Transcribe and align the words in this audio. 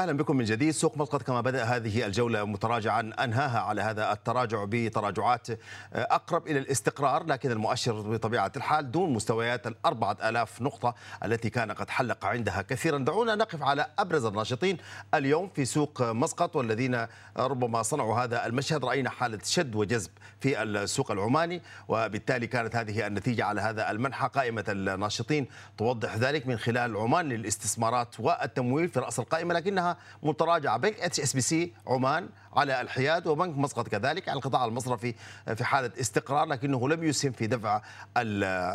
أهلا 0.00 0.12
بكم 0.12 0.36
من 0.36 0.44
جديد. 0.44 0.70
سوق 0.70 0.98
مسقط 0.98 1.22
كما 1.22 1.40
بدأ 1.40 1.64
هذه 1.64 2.06
الجولة 2.06 2.44
متراجعا 2.44 3.00
أنهاها 3.24 3.60
على 3.60 3.82
هذا 3.82 4.12
التراجع 4.12 4.64
بتراجعات 4.68 5.46
أقرب 5.92 6.46
إلى 6.46 6.58
الاستقرار. 6.58 7.26
لكن 7.26 7.50
المؤشر 7.50 8.00
بطبيعة 8.00 8.52
الحال 8.56 8.90
دون 8.90 9.12
مستويات 9.12 9.66
ال 9.66 9.74
4000 9.86 10.62
نقطة 10.62 10.94
التي 11.24 11.50
كان 11.50 11.72
قد 11.72 11.90
حلق 11.90 12.24
عندها 12.24 12.62
كثيرا. 12.62 12.98
دعونا 12.98 13.34
نقف 13.34 13.62
على 13.62 13.86
أبرز 13.98 14.24
الناشطين 14.24 14.78
اليوم 15.14 15.48
في 15.48 15.64
سوق 15.64 16.02
مسقط 16.02 16.56
والذين 16.56 17.06
ربما 17.36 17.82
صنعوا 17.82 18.16
هذا 18.16 18.46
المشهد. 18.46 18.84
رأينا 18.84 19.10
حالة 19.10 19.38
شد 19.44 19.74
وجذب 19.74 20.10
في 20.40 20.62
السوق 20.62 21.10
العماني 21.10 21.62
وبالتالي 21.88 22.46
كانت 22.46 22.76
هذه 22.76 23.06
النتيجة 23.06 23.44
على 23.44 23.60
هذا 23.60 23.90
المنحى. 23.90 24.28
قائمة 24.28 24.64
الناشطين 24.68 25.46
توضح 25.78 26.16
ذلك 26.16 26.46
من 26.46 26.58
خلال 26.58 26.96
عمان 26.96 27.28
للاستثمارات 27.28 28.20
والتمويل 28.20 28.88
في 28.88 29.00
رأس 29.00 29.18
القائمة 29.18 29.54
لكنها 29.54 29.89
متراجعة 30.22 30.76
بنك 30.76 31.00
HSBC 31.00 31.72
عمان 31.86 32.28
على 32.56 32.80
الحياد 32.80 33.26
وبنك 33.26 33.56
مسقط 33.58 33.88
كذلك 33.88 34.28
على 34.28 34.36
القطاع 34.36 34.64
المصرفي 34.64 35.14
في 35.54 35.64
حالة 35.64 35.90
استقرار 36.00 36.46
لكنه 36.46 36.88
لم 36.88 37.04
يسهم 37.04 37.32
في 37.32 37.46
دفع 37.46 37.82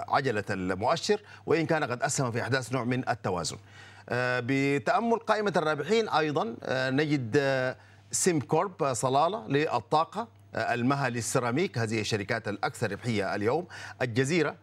عجله 0.10 0.44
المؤشر 0.50 1.22
وإن 1.46 1.66
كان 1.66 1.84
قد 1.84 2.04
أسهم 2.04 2.32
في 2.32 2.42
إحداث 2.42 2.74
نوع 2.74 2.84
من 2.84 3.10
التوازن. 3.10 3.58
بتأمل 4.12 5.20
قائمة 5.20 5.54
الرابحين 5.56 6.10
أيضا 6.10 6.56
نجد 6.70 7.38
سيم 8.12 8.40
كورب 8.40 8.94
صلالة 8.94 9.48
للطاقة 9.48 10.28
المها 10.56 11.10
للسيراميك 11.10 11.78
هذه 11.78 12.02
الشركات 12.02 12.48
الأكثر 12.48 12.92
ربحية 12.92 13.36
اليوم 13.36 13.68
الجزيرة 14.02 14.56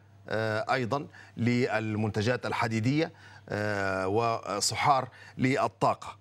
أيضا 0.71 1.07
للمنتجات 1.37 2.47
الحديدية 2.47 3.13
وصحار 4.07 5.09
للطاقة 5.39 6.17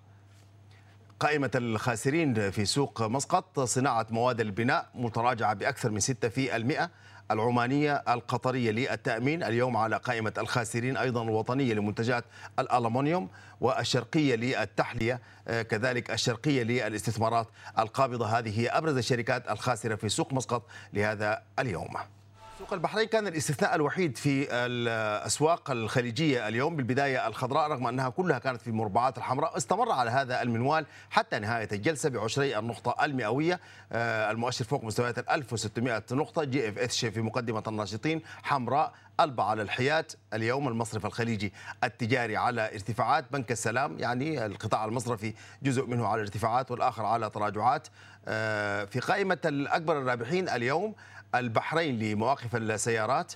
قائمة 1.21 1.51
الخاسرين 1.55 2.51
في 2.51 2.65
سوق 2.65 3.01
مسقط 3.01 3.59
صناعة 3.59 4.07
مواد 4.09 4.41
البناء 4.41 4.89
متراجعة 4.95 5.53
بأكثر 5.53 5.91
من 5.91 5.99
6 5.99 6.29
في 6.29 6.55
المئة. 6.55 6.89
العمانية 7.31 8.03
القطرية 8.07 8.71
للتأمين 8.71 9.43
اليوم 9.43 9.77
على 9.77 9.97
قائمة 9.97 10.33
الخاسرين 10.37 10.97
أيضا 10.97 11.23
الوطنية 11.23 11.73
لمنتجات 11.73 12.23
الألمنيوم 12.59 13.29
والشرقية 13.61 14.35
للتحلية 14.35 15.21
كذلك 15.45 16.11
الشرقية 16.11 16.63
للاستثمارات 16.63 17.47
القابضة. 17.79 18.39
هذه 18.39 18.59
هي 18.59 18.69
أبرز 18.69 18.97
الشركات 18.97 19.51
الخاسرة 19.51 19.95
في 19.95 20.09
سوق 20.09 20.33
مسقط 20.33 20.63
لهذا 20.93 21.43
اليوم. 21.59 21.93
سوق 22.61 22.73
البحرين 22.73 23.07
كان 23.07 23.27
الاستثناء 23.27 23.75
الوحيد 23.75 24.17
في 24.17 24.47
الأسواق 24.51 25.71
الخليجية 25.71 26.47
اليوم 26.47 26.75
بالبداية 26.75 27.27
الخضراء 27.27 27.71
رغم 27.71 27.87
أنها 27.87 28.09
كلها 28.09 28.39
كانت 28.39 28.61
في 28.61 28.67
المربعات 28.67 29.17
الحمراء 29.17 29.57
استمر 29.57 29.91
على 29.91 30.11
هذا 30.11 30.41
المنوال 30.41 30.85
حتى 31.09 31.39
نهاية 31.39 31.67
الجلسة 31.71 32.09
بعشري 32.09 32.59
النقطة 32.59 33.05
المئوية. 33.05 33.59
المؤشر 33.91 34.65
فوق 34.65 34.83
مستويات 34.83 35.19
ال 35.19 35.29
1600 35.29 36.03
نقطة 36.11 36.43
GFH 36.43 37.05
في 37.05 37.21
مقدمة 37.21 37.63
الناشطين 37.67 38.21
حمراء 38.43 38.93
البا 39.19 39.43
على 39.43 39.61
الحياد 39.61 40.11
اليوم 40.33 40.67
المصرف 40.67 41.05
الخليجي 41.05 41.53
التجاري 41.83 42.37
على 42.37 42.73
ارتفاعات. 42.73 43.25
بنك 43.31 43.51
السلام 43.51 43.99
يعني 43.99 44.45
القطاع 44.45 44.85
المصرفي 44.85 45.33
جزء 45.63 45.85
منه 45.85 46.07
على 46.07 46.21
ارتفاعات 46.21 46.71
والآخر 46.71 47.05
على 47.05 47.29
تراجعات. 47.29 47.87
في 48.91 48.99
قائمة 49.07 49.37
الأكبر 49.45 49.97
الرابحين 49.97 50.49
اليوم 50.49 50.95
البحرين 51.35 51.99
لمواقف 51.99 52.55
السيارات 52.55 53.33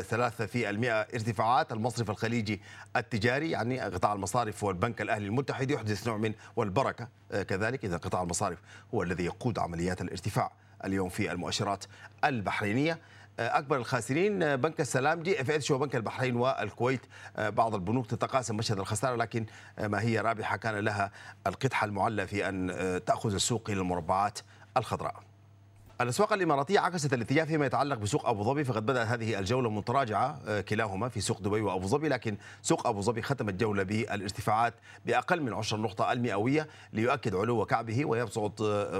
ثلاثة 0.00 0.46
في 0.46 0.70
المئة 0.70 1.00
ارتفاعات 1.00 1.72
المصرف 1.72 2.10
الخليجي 2.10 2.60
التجاري 2.96 3.50
يعني 3.50 3.80
قطاع 3.80 4.12
المصارف 4.12 4.64
والبنك 4.64 5.00
الأهلي 5.00 5.26
المتحد 5.26 5.70
يحدث 5.70 6.06
نوع 6.06 6.16
من 6.16 6.34
والبركة 6.56 7.08
كذلك. 7.30 7.84
إذا 7.84 7.96
قطاع 7.96 8.22
المصارف 8.22 8.58
هو 8.94 9.02
الذي 9.02 9.24
يقود 9.24 9.58
عمليات 9.58 10.00
الارتفاع 10.00 10.52
اليوم 10.84 11.08
في 11.08 11.32
المؤشرات 11.32 11.84
البحرينية. 12.24 12.98
أكبر 13.38 13.76
الخاسرين 13.76 14.56
بنك 14.56 14.80
السلام 14.80 15.22
GFH 15.22 15.70
وبنك 15.70 15.96
البحرين 15.96 16.36
والكويت. 16.36 17.00
بعض 17.38 17.74
البنوك 17.74 18.06
تتقاسم 18.06 18.56
مشهد 18.56 18.78
الخسارة 18.78 19.16
لكن 19.16 19.46
ما 19.78 20.00
هي 20.00 20.20
رابحة؟ 20.20 20.56
كان 20.56 20.74
لها 20.74 21.10
القدح 21.46 21.84
المعلى 21.84 22.26
في 22.26 22.48
أن 22.48 23.00
تأخذ 23.06 23.34
السوق 23.34 23.70
إلى 23.70 23.80
المربعات 23.80 24.38
الخضراء. 24.76 25.27
الأسواق 26.00 26.32
الإماراتية 26.32 26.80
عكست 26.80 27.12
الاتجاه 27.12 27.44
فيما 27.44 27.66
يتعلق 27.66 27.96
بسوق 27.96 28.28
أبو 28.28 28.42
ظبي 28.42 28.64
فقد 28.64 28.86
بدأت 28.86 29.06
هذه 29.06 29.38
الجولة 29.38 29.70
متراجعة 29.70 30.60
كلاهما 30.60 31.08
في 31.08 31.20
سوق 31.20 31.40
دبي 31.40 31.60
وأبو 31.60 31.86
ظبي 31.86 32.08
لكن 32.08 32.36
سوق 32.62 32.86
أبو 32.86 33.00
ظبي 33.00 33.22
ختم 33.22 33.48
الجوله 33.48 33.82
بالارتفاعات 33.82 34.74
بأقل 35.06 35.42
من 35.42 35.54
عشر 35.54 35.78
النقطة 35.78 36.12
المئوية 36.12 36.68
ليؤكد 36.92 37.34
علو 37.34 37.64
كعبه 37.64 38.04
ويصعد 38.04 38.52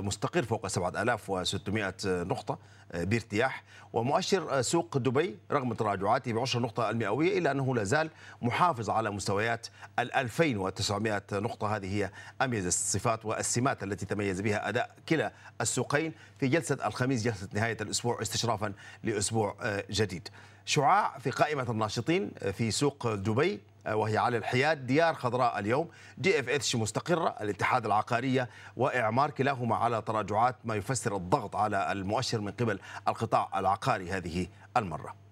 مستقر 0.04 0.42
فوق 0.42 0.66
7600 0.66 1.94
نقطة 2.06 2.58
بارتياح. 2.94 3.64
ومؤشر 3.92 4.62
سوق 4.62 4.98
دبي 4.98 5.38
رغم 5.52 5.72
تراجعاته 5.72 6.32
ب 6.32 6.38
10 6.38 6.60
نقطة 6.60 6.90
المئوية 6.90 7.38
إلا 7.38 7.50
أنه 7.50 7.74
لا 7.74 7.84
زال 7.84 8.10
محافظ 8.42 8.90
على 8.90 9.10
مستويات 9.10 9.66
ال 9.98 10.14
2900 10.14 11.22
نقطة. 11.32 11.76
هذه 11.76 11.94
هي 11.94 12.10
أميز 12.42 12.66
الصفات 12.66 13.24
والسمات 13.24 13.82
التي 13.82 14.06
تميز 14.06 14.40
بها 14.40 14.68
أداء 14.68 14.90
كلا 15.08 15.32
السوقين 15.60 16.12
في 16.38 16.48
جلسة 16.48 16.87
الخميس 16.88 17.22
جلسة 17.22 17.48
نهاية 17.52 17.76
الأسبوع 17.80 18.22
استشرافا 18.22 18.72
لأسبوع 19.04 19.56
جديد. 19.90 20.28
شعاع 20.64 21.18
في 21.18 21.30
قائمة 21.30 21.70
الناشطين 21.70 22.30
في 22.52 22.70
سوق 22.70 23.14
دبي 23.14 23.60
وهي 23.86 24.18
على 24.18 24.36
الحياد 24.36 24.86
ديار 24.86 25.14
خضراء 25.14 25.58
اليوم 25.58 25.88
GFH 26.20 26.76
مستقرة 26.76 27.34
الاتحاد 27.40 27.86
العقارية 27.86 28.48
وإعمار 28.76 29.30
كلاهما 29.30 29.76
على 29.76 30.02
تراجعات 30.02 30.56
ما 30.64 30.74
يفسر 30.74 31.16
الضغط 31.16 31.56
على 31.56 31.92
المؤشر 31.92 32.40
من 32.40 32.50
قبل 32.50 32.78
القطاع 33.08 33.58
العقاري 33.58 34.10
هذه 34.10 34.46
المرة 34.76 35.27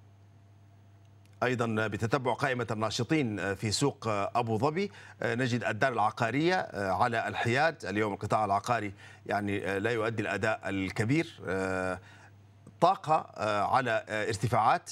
أيضا 1.43 1.87
بتتبع 1.87 2.35
قائمة 2.35 2.67
الناشطين 2.71 3.55
في 3.55 3.71
سوق 3.71 4.09
أبو 4.09 4.59
ظبي. 4.59 4.91
نجد 5.23 5.65
الدار 5.65 5.93
العقارية 5.93 6.69
على 6.75 7.29
الحياد. 7.29 7.85
اليوم 7.85 8.13
القطاع 8.13 8.45
العقاري 8.45 8.93
يعني 9.27 9.79
لا 9.81 9.91
يؤدي 9.91 10.23
الأداء 10.23 10.61
الكبير. 10.65 11.41
طاقة 12.81 13.27
على 13.65 14.05
ارتفاعات. 14.09 14.91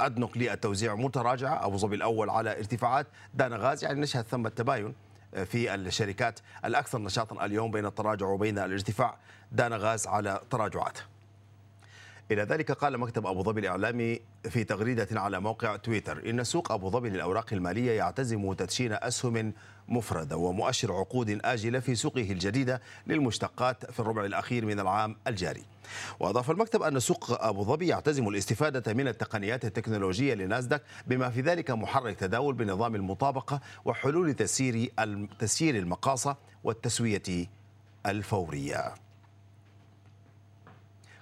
أدنوك 0.00 0.38
للتوزيع 0.38 0.94
متراجعة. 0.94 1.66
أبو 1.66 1.76
ظبي 1.76 1.96
الأول 1.96 2.30
على 2.30 2.58
ارتفاعات. 2.58 3.06
دانا 3.34 3.56
غاز 3.56 3.84
يعني 3.84 4.00
نشهد 4.00 4.24
ثم 4.24 4.46
التباين 4.46 4.94
في 5.44 5.74
الشركات 5.74 6.40
الأكثر 6.64 6.98
نشاطا 6.98 7.44
اليوم 7.44 7.70
بين 7.70 7.86
التراجع 7.86 8.26
وبين 8.26 8.58
الارتفاع. 8.58 9.16
دانا 9.52 9.76
غاز 9.76 10.06
على 10.06 10.40
تراجعات 10.50 10.98
إلى 12.30 12.42
ذلك 12.42 12.72
قال 12.72 12.98
مكتب 12.98 13.26
أبو 13.26 13.42
ظبي 13.42 13.60
الإعلامي 13.60 14.20
في 14.48 14.64
تغريدة 14.64 15.08
على 15.12 15.40
موقع 15.40 15.76
تويتر 15.76 16.30
إن 16.30 16.44
سوق 16.44 16.72
أبو 16.72 16.90
ظبي 16.90 17.10
للأوراق 17.10 17.46
المالية 17.52 17.92
يعتزم 17.92 18.52
تدشين 18.52 18.92
أسهم 18.92 19.52
مفردة 19.88 20.36
ومؤشر 20.36 20.92
عقود 20.92 21.40
آجلة 21.44 21.80
في 21.80 21.94
سوقه 21.94 22.32
الجديدة 22.32 22.80
للمشتقات 23.06 23.90
في 23.90 24.00
الربع 24.00 24.24
الأخير 24.24 24.66
من 24.66 24.80
العام 24.80 25.16
الجاري. 25.26 25.62
وأضاف 26.20 26.50
المكتب 26.50 26.82
أن 26.82 27.00
سوق 27.00 27.44
أبو 27.44 27.64
ظبي 27.64 27.86
يعتزم 27.86 28.28
الاستفادة 28.28 28.94
من 28.94 29.08
التقنيات 29.08 29.64
التكنولوجية 29.64 30.34
لناسداك 30.34 30.82
بما 31.06 31.30
في 31.30 31.40
ذلك 31.40 31.70
محرك 31.70 32.16
تداول 32.16 32.54
بنظام 32.54 32.94
المطابقة 32.94 33.60
وحلول 33.84 34.34
تسيير 34.34 34.92
تسيير 35.38 35.76
المقاصة 35.76 36.36
والتسوية 36.64 37.46
الفورية. 38.06 38.94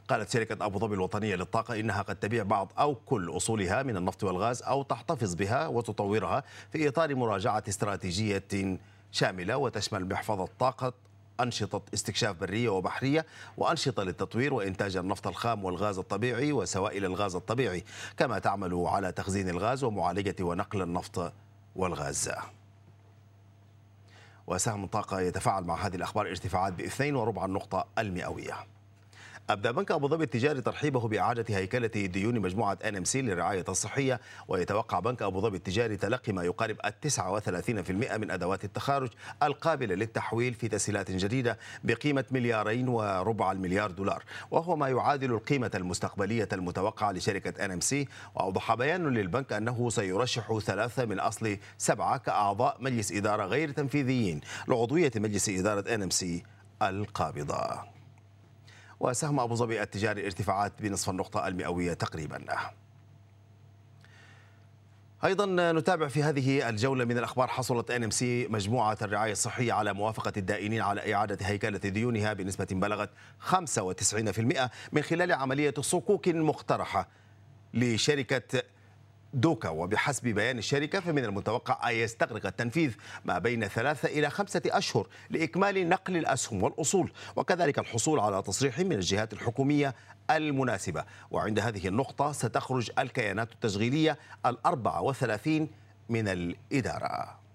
قالت 0.09 0.31
شركة 0.31 0.67
أبو 0.67 0.79
ظبي 0.79 0.95
الوطنية 0.95 1.35
للطاقة 1.37 1.81
إنها 1.81 2.03
قد 2.03 2.17
تبيع 2.17 2.43
بعض 2.43 2.73
أو 2.79 2.95
كل 2.95 3.37
أصولها 3.37 3.83
من 3.83 3.97
النفط 3.97 4.25
والغاز 4.25 4.63
أو 4.63 4.83
تحتفظ 4.83 5.35
بها 5.35 5.67
وتطورها 5.67 6.43
في 6.73 6.89
إطار 6.89 7.15
مراجعة 7.15 7.63
استراتيجية 7.69 8.79
شاملة 9.13 9.57
وتشمل 9.57 10.09
محفظة 10.09 10.49
طاقة 10.59 10.93
أنشطة 11.41 11.83
استكشاف 11.95 12.37
برية 12.37 12.69
وبحرية 12.69 13.27
وأنشطة 13.57 14.03
للتطوير 14.03 14.55
وإنتاج 14.55 14.97
النفط 14.97 15.27
الخام 15.27 15.65
والغاز 15.65 15.99
الطبيعي 15.99 16.53
وسوائل 16.53 17.05
الغاز 17.05 17.35
الطبيعي 17.37 17.85
كما 18.17 18.39
تعمل 18.39 18.85
على 18.87 19.13
تخزين 19.13 19.49
الغاز 19.49 19.85
ومعالجة 19.85 20.37
ونقل 20.41 20.83
النفط 20.83 21.33
والغاز. 21.77 22.31
وسهم 24.47 24.87
طاقة 24.87 25.21
يتفاعل 25.21 25.65
مع 25.65 25.87
هذه 25.87 25.97
الأخبار 25.97 26.29
ارتفاعات 26.29 26.73
بإثنين 26.73 27.17
وربع 27.17 27.45
النقطة 27.45 27.87
المئوية. 27.99 28.55
أبدأ 29.51 29.71
بنك 29.71 29.91
أبو 29.91 30.09
ظبي 30.09 30.25
التجاري 30.25 30.61
ترحيبه 30.61 31.09
بإعادة 31.09 31.45
هيكلة 31.57 31.87
ديون 31.87 32.41
مجموعة 32.41 32.79
NMC 32.85 33.23
للرعاية 33.23 33.65
الصحية 33.69 34.21
ويتوقع 34.49 35.01
بنك 35.01 35.23
أبو 35.23 35.41
ظبي 35.41 35.57
التجاري 35.57 35.97
تلقي 35.97 36.33
ما 36.33 36.43
يقارب 36.45 36.77
ال 36.85 36.95
39% 37.11 37.91
من 37.91 38.31
أدوات 38.31 38.65
التخارج 38.65 39.09
القابلة 39.43 39.95
للتحويل 39.95 40.55
في 40.55 40.69
تسهيلات 40.69 41.11
جديدة 41.11 41.59
بقيمة 41.85 42.25
مليارين 42.31 42.89
وربع 42.89 43.53
المليار 43.53 43.91
دولار 43.91 44.25
وهو 44.51 44.77
ما 44.77 44.89
يعادل 44.89 45.33
القيمة 45.33 45.71
المستقبلية 45.75 46.49
المتوقعة 46.53 47.13
لشركة 47.13 47.65
NMC 47.65 48.09
وأوضح 48.35 48.75
بيان 48.75 49.09
للبنك 49.09 49.53
أنه 49.53 49.91
سيرشح 49.91 50.59
ثلاثة 50.59 51.05
من 51.05 51.21
أصل 51.21 51.59
سبعة 51.79 52.17
كأعضاء 52.19 52.77
مجلس 52.81 53.13
إدارة 53.13 53.45
غير 53.45 53.71
تنفيذيين 53.71 54.41
لعضوية 54.69 55.13
مجلس 55.17 55.49
إدارة 55.49 55.95
NMC 55.95 56.43
القابضة. 56.83 57.98
وسهم 59.01 59.41
أبو 59.41 59.55
ظبي 59.55 59.83
التجاري 59.83 60.27
ارتفاعات 60.27 60.73
بنصف 60.81 61.11
النقطة 61.11 61.49
المئوية 61.49 61.93
تقريبا. 61.93 62.45
أيضا 65.25 65.73
نتابع 65.73 66.09
في 66.09 66.23
هذه 66.23 66.69
الجولة 66.69 67.05
من 67.05 67.19
الأخبار 67.19 67.49
حصلت 67.49 67.91
NMC 67.91 68.49
مجموعة 68.49 68.99
الرعاية 69.03 69.33
الصحية 69.33 69.73
على 69.73 69.93
موافقة 69.93 70.33
الدائنين 70.37 70.81
على 70.81 71.15
إعادة 71.15 71.47
هيكلة 71.47 71.79
ديونها 71.79 72.33
بنسبة 72.33 72.67
بلغت 72.71 73.11
95% 73.51 73.61
من 74.93 75.03
خلال 75.03 75.33
عملية 75.33 75.75
صكوك 75.81 76.29
مقترحة 76.29 77.09
لشركة 77.75 78.63
DOCA 79.35 79.69
وبحسب 79.69 80.29
بيان 80.29 80.59
الشركة 80.59 81.01
فمن 81.01 81.25
المتوقع 81.25 81.91
أن 81.91 81.95
يستغرق 81.95 82.47
التنفيذ 82.47 82.95
ما 83.25 83.39
بين 83.39 83.69
ثلاثة 83.69 84.09
إلى 84.09 84.31
خمسة 84.31 84.63
أشهر 84.67 85.07
لإكمال 85.31 85.89
نقل 85.89 86.17
الأسهم 86.17 86.63
والأصول 86.63 87.13
وكذلك 87.37 87.79
الحصول 87.79 88.21
على 88.21 88.43
تصريح 88.43 88.79
من 88.79 88.93
الجهات 88.93 89.33
الحكومية 89.33 89.95
المناسبة. 90.31 91.05
وعند 91.31 91.59
هذه 91.59 91.89
النقطة 91.89 92.33
ستخرج 92.33 92.91
الكيانات 92.99 93.53
التشغيلية 93.53 94.19
الأربعة 94.47 95.03
وثلاثين 95.03 95.71
من 96.09 96.29
الإدارة. 96.29 97.48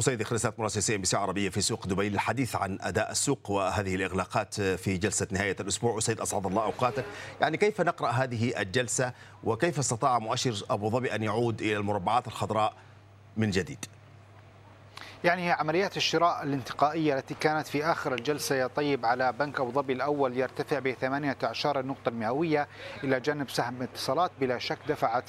أسيد 0.00 0.22
خريسات 0.22 0.60
مراسل 0.60 0.94
CNBC 0.94 1.16
عربية 1.16 1.48
في 1.48 1.60
سوق 1.60 1.86
دبي 1.86 2.08
للحديث 2.08 2.56
عن 2.56 2.78
أداء 2.80 3.10
السوق 3.10 3.50
وهذه 3.50 3.94
الإغلاقات 3.94 4.60
في 4.60 4.96
جلسة 4.96 5.26
نهاية 5.30 5.56
الأسبوع. 5.60 5.98
أسيد 5.98 6.20
أسعد 6.20 6.46
الله 6.46 6.62
أوقاتك. 6.62 7.04
يعني 7.40 7.56
كيف 7.56 7.80
نقرأ 7.80 8.10
هذه 8.10 8.60
الجلسة؟ 8.60 9.12
وكيف 9.44 9.78
استطاع 9.78 10.18
مؤشر 10.18 10.64
أبو 10.70 10.90
ظبي 10.90 11.14
أن 11.14 11.22
يعود 11.22 11.60
إلى 11.60 11.76
المربعات 11.76 12.26
الخضراء 12.26 12.74
من 13.36 13.50
جديد؟ 13.50 13.84
يعني 15.24 15.48
هي 15.48 15.52
عمليات 15.52 15.96
الشراء 15.96 16.42
الانتقائية 16.42 17.14
التي 17.18 17.34
كانت 17.34 17.66
في 17.66 17.84
آخر 17.84 18.14
الجلسة 18.14 18.54
يا 18.54 18.66
طيب 18.66 19.06
على 19.06 19.32
بنك 19.32 19.60
أبو 19.60 19.70
ظبي 19.70 19.92
الأول 19.92 20.36
يرتفع 20.38 20.78
ب 20.78 20.90
18 20.92 21.80
النقطة 21.80 22.08
المئوية 22.08 22.68
إلى 23.04 23.20
جانب 23.20 23.50
سهم 23.50 23.82
اتصالات 23.82 24.30
بلا 24.40 24.58
شك 24.58 24.78
دفعت 24.88 25.24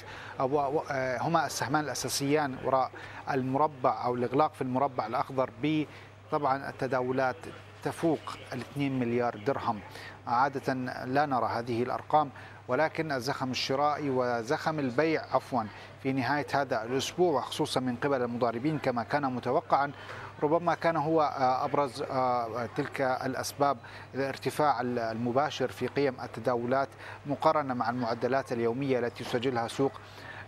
هما 1.20 1.46
السهمان 1.46 1.84
الأساسيان 1.84 2.56
وراء 2.64 2.90
المربع 3.30 4.04
أو 4.04 4.14
الإغلاق 4.14 4.54
في 4.54 4.62
المربع 4.62 5.06
الأخضر 5.06 5.50
ب 5.62 5.84
طبعا 6.32 6.68
التداولات 6.70 7.36
تفوق 7.82 8.36
ال 8.52 8.60
2 8.60 8.98
مليار 8.98 9.36
درهم. 9.46 9.80
عادة 10.26 10.74
لا 11.04 11.26
نرى 11.26 11.46
هذه 11.46 11.82
الأرقام 11.82 12.30
ولكن 12.68 13.12
الزخم 13.12 13.50
الشرائي 13.50 14.10
وزخم 14.10 14.78
البيع 14.78 15.22
عفوا 15.34 15.62
في 16.02 16.12
نهاية 16.12 16.46
هذا 16.54 16.82
الأسبوع 16.84 17.38
وخصوصا 17.38 17.80
من 17.80 17.96
قبل 17.96 18.22
المضاربين 18.22 18.78
كما 18.78 19.02
كان 19.02 19.22
متوقعا 19.34 19.92
ربما 20.42 20.74
كان 20.74 20.96
هو 20.96 21.22
أبرز 21.64 22.02
تلك 22.76 23.00
الأسباب 23.00 23.76
الارتفاع 24.14 24.80
المباشر 24.80 25.68
في 25.68 25.86
قيم 25.86 26.14
التداولات 26.22 26.88
مقارنة 27.26 27.74
مع 27.74 27.90
المعدلات 27.90 28.52
اليومية 28.52 28.98
التي 28.98 29.24
يسجلها 29.24 29.68
سوق 29.68 29.92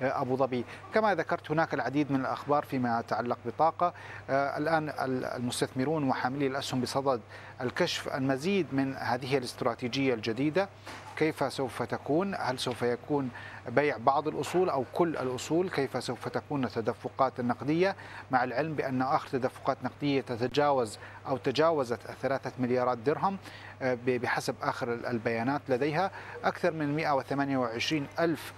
أبو 0.02 0.36
ظبي. 0.36 0.64
كما 0.94 1.14
ذكرت 1.14 1.50
هناك 1.50 1.74
العديد 1.74 2.12
من 2.12 2.20
الأخبار 2.20 2.64
فيما 2.64 3.00
يتعلق 3.00 3.38
بطاقة. 3.46 3.94
الآن 4.30 4.92
المستثمرون 5.36 6.08
وحاملي 6.08 6.46
الأسهم 6.46 6.80
بصدد 6.80 7.20
الكشف 7.60 8.08
المزيد 8.14 8.66
من 8.72 8.94
هذه 8.96 9.38
الاستراتيجية 9.38 10.14
الجديدة. 10.14 10.68
كيف 11.16 11.52
سوف 11.52 11.82
تكون؟ 11.82 12.34
هل 12.34 12.58
سوف 12.58 12.82
يكون 12.82 13.30
بيع 13.68 13.96
بعض 13.96 14.28
الأصول 14.28 14.70
أو 14.70 14.84
كل 14.92 15.16
الأصول؟ 15.16 15.70
كيف 15.70 16.04
سوف 16.04 16.28
تكون 16.28 16.64
التدفقات 16.64 17.40
النقدية؟ 17.40 17.96
مع 18.30 18.44
العلم 18.44 18.74
بأن 18.74 19.02
آخر 19.02 19.28
تدفقات 19.28 19.76
نقدية 19.84 20.20
تتجاوز 20.20 20.98
أو 21.28 21.36
تجاوزت 21.36 22.00
ثلاثة 22.22 22.52
مليارات 22.58 22.98
درهم 22.98 23.38
بحسب 24.06 24.54
آخر 24.62 24.92
البيانات 24.92 25.62
لديها 25.68 26.10
أكثر 26.44 26.70
من 26.70 26.96
128 26.96 28.06
ألف 28.18 28.52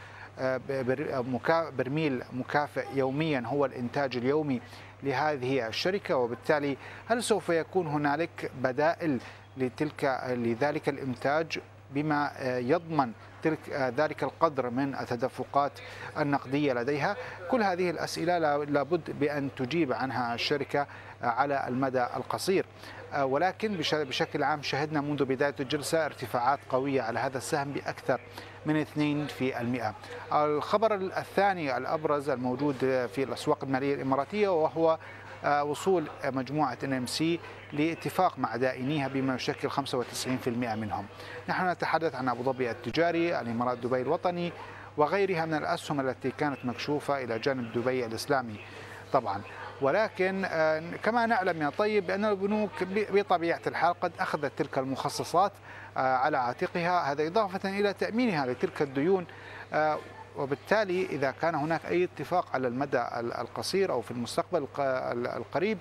برميل 1.79 2.23
مكافئ 2.33 2.87
يوميا 2.95 3.43
هو 3.47 3.65
الإنتاج 3.65 4.17
اليومي 4.17 4.61
لهذه 5.03 5.67
الشركة 5.67 6.17
وبالتالي 6.17 6.77
هل 7.07 7.23
سوف 7.23 7.49
يكون 7.49 7.87
هنالك 7.87 8.51
بدائل 8.63 9.21
لتلك 9.57 10.21
لذلك 10.29 10.89
الإنتاج؟ 10.89 11.59
بما 11.91 12.33
يضمن 12.43 13.13
تلك 13.43 13.59
ذلك 13.71 14.23
القدر 14.23 14.71
من 14.71 14.95
التدفقات 14.95 15.73
النقدية 16.19 16.73
لديها. 16.73 17.17
كل 17.51 17.63
هذه 17.63 17.91
الأسئلة 17.91 18.39
لابد 18.65 19.11
بأن 19.21 19.51
تجيب 19.57 19.93
عنها 19.93 20.35
الشركة 20.35 20.87
على 21.23 21.69
المدى 21.69 22.07
القصير. 22.17 22.67
ولكن 23.15 23.77
بشكل 23.93 24.43
عام 24.43 24.63
شهدنا 24.63 25.01
منذ 25.01 25.25
بداية 25.25 25.55
الجلسة 25.61 26.07
ارتفاعات 26.07 26.59
قوية 26.71 27.03
على 27.03 27.19
هذا 27.19 27.39
السهم 27.39 27.73
بأكثر 27.73 28.21
من 28.67 28.77
2 28.77 29.27
في 29.27 29.61
المئة 29.61 29.95
الخبر 30.33 30.95
الثاني 30.95 31.77
الأبرز 31.77 32.31
الموجود 32.31 32.77
في 33.15 33.23
الأسواق 33.23 33.65
المالية 33.65 33.95
الإماراتية 33.95 34.49
وهو 34.49 34.99
وصول 35.45 36.05
مجموعة 36.25 36.79
إن 36.85 36.93
إم 36.93 37.07
سي 37.07 37.41
لاتفاق 37.73 38.39
مع 38.39 38.57
دائنيها 38.57 39.09
بما 39.09 39.35
يشكل 39.35 39.71
95% 39.71 40.49
منهم. 40.49 41.07
نحن 41.49 41.71
نتحدث 41.71 42.15
عن 42.15 42.29
أبو 42.29 42.43
ظبي 42.43 42.71
التجاري، 42.71 43.41
الإمارات 43.41 43.79
دبي 43.79 44.03
الوطني 44.03 44.53
وغيرها 44.97 45.45
من 45.45 45.55
الأسهم 45.55 46.01
التي 46.01 46.31
كانت 46.31 46.65
مكشوفة 46.65 47.25
إلى 47.25 47.39
جانب 47.39 47.73
دبي 47.73 48.07
الإسلامي 48.07 48.57
طبعا. 49.13 49.41
ولكن 49.81 50.47
كما 51.03 51.27
نعلم 51.27 51.63
يا 51.63 51.71
طيب 51.71 52.07
بأن 52.07 52.25
البنوك 52.25 52.71
بطبيعة 52.91 53.61
الحال 53.67 54.01
قد 54.01 54.13
أخذت 54.21 54.53
تلك 54.57 54.79
المخصصات 54.79 55.53
على 55.97 56.39
عاتقها. 56.39 57.13
هذا 57.13 57.27
إضافة 57.27 57.69
إلى 57.69 57.93
تأمينها 57.93 58.47
لتلك 58.47 58.83
الديون 58.83 59.27
وبالتالي 60.37 61.07
إذا 61.07 61.31
كان 61.31 61.55
هناك 61.55 61.87
أي 61.87 62.05
اتفاق 62.05 62.47
على 62.55 62.69
المدى 62.69 63.03
القصير 63.15 63.93
أو 63.93 64.01
في 64.01 64.11
المستقبل 64.11 64.67
القريب 65.37 65.79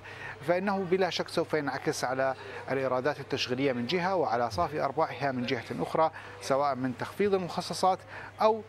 فإنه 0.47 0.77
بلا 0.91 1.09
شك 1.09 1.27
سوف 1.27 1.53
ينعكس 1.53 2.03
على 2.03 2.35
الإيرادات 2.71 3.19
التشغيلية 3.19 3.73
من 3.73 3.85
جهة 3.85 4.15
وعلى 4.15 4.51
صافي 4.51 4.81
أرباحها 4.83 5.31
من 5.31 5.45
جهة 5.45 5.63
أخرى 5.79 6.11
سواء 6.41 6.75
من 6.75 6.97
تخفيض 6.97 7.33
المخصصات 7.33 7.99
أو 8.41 8.61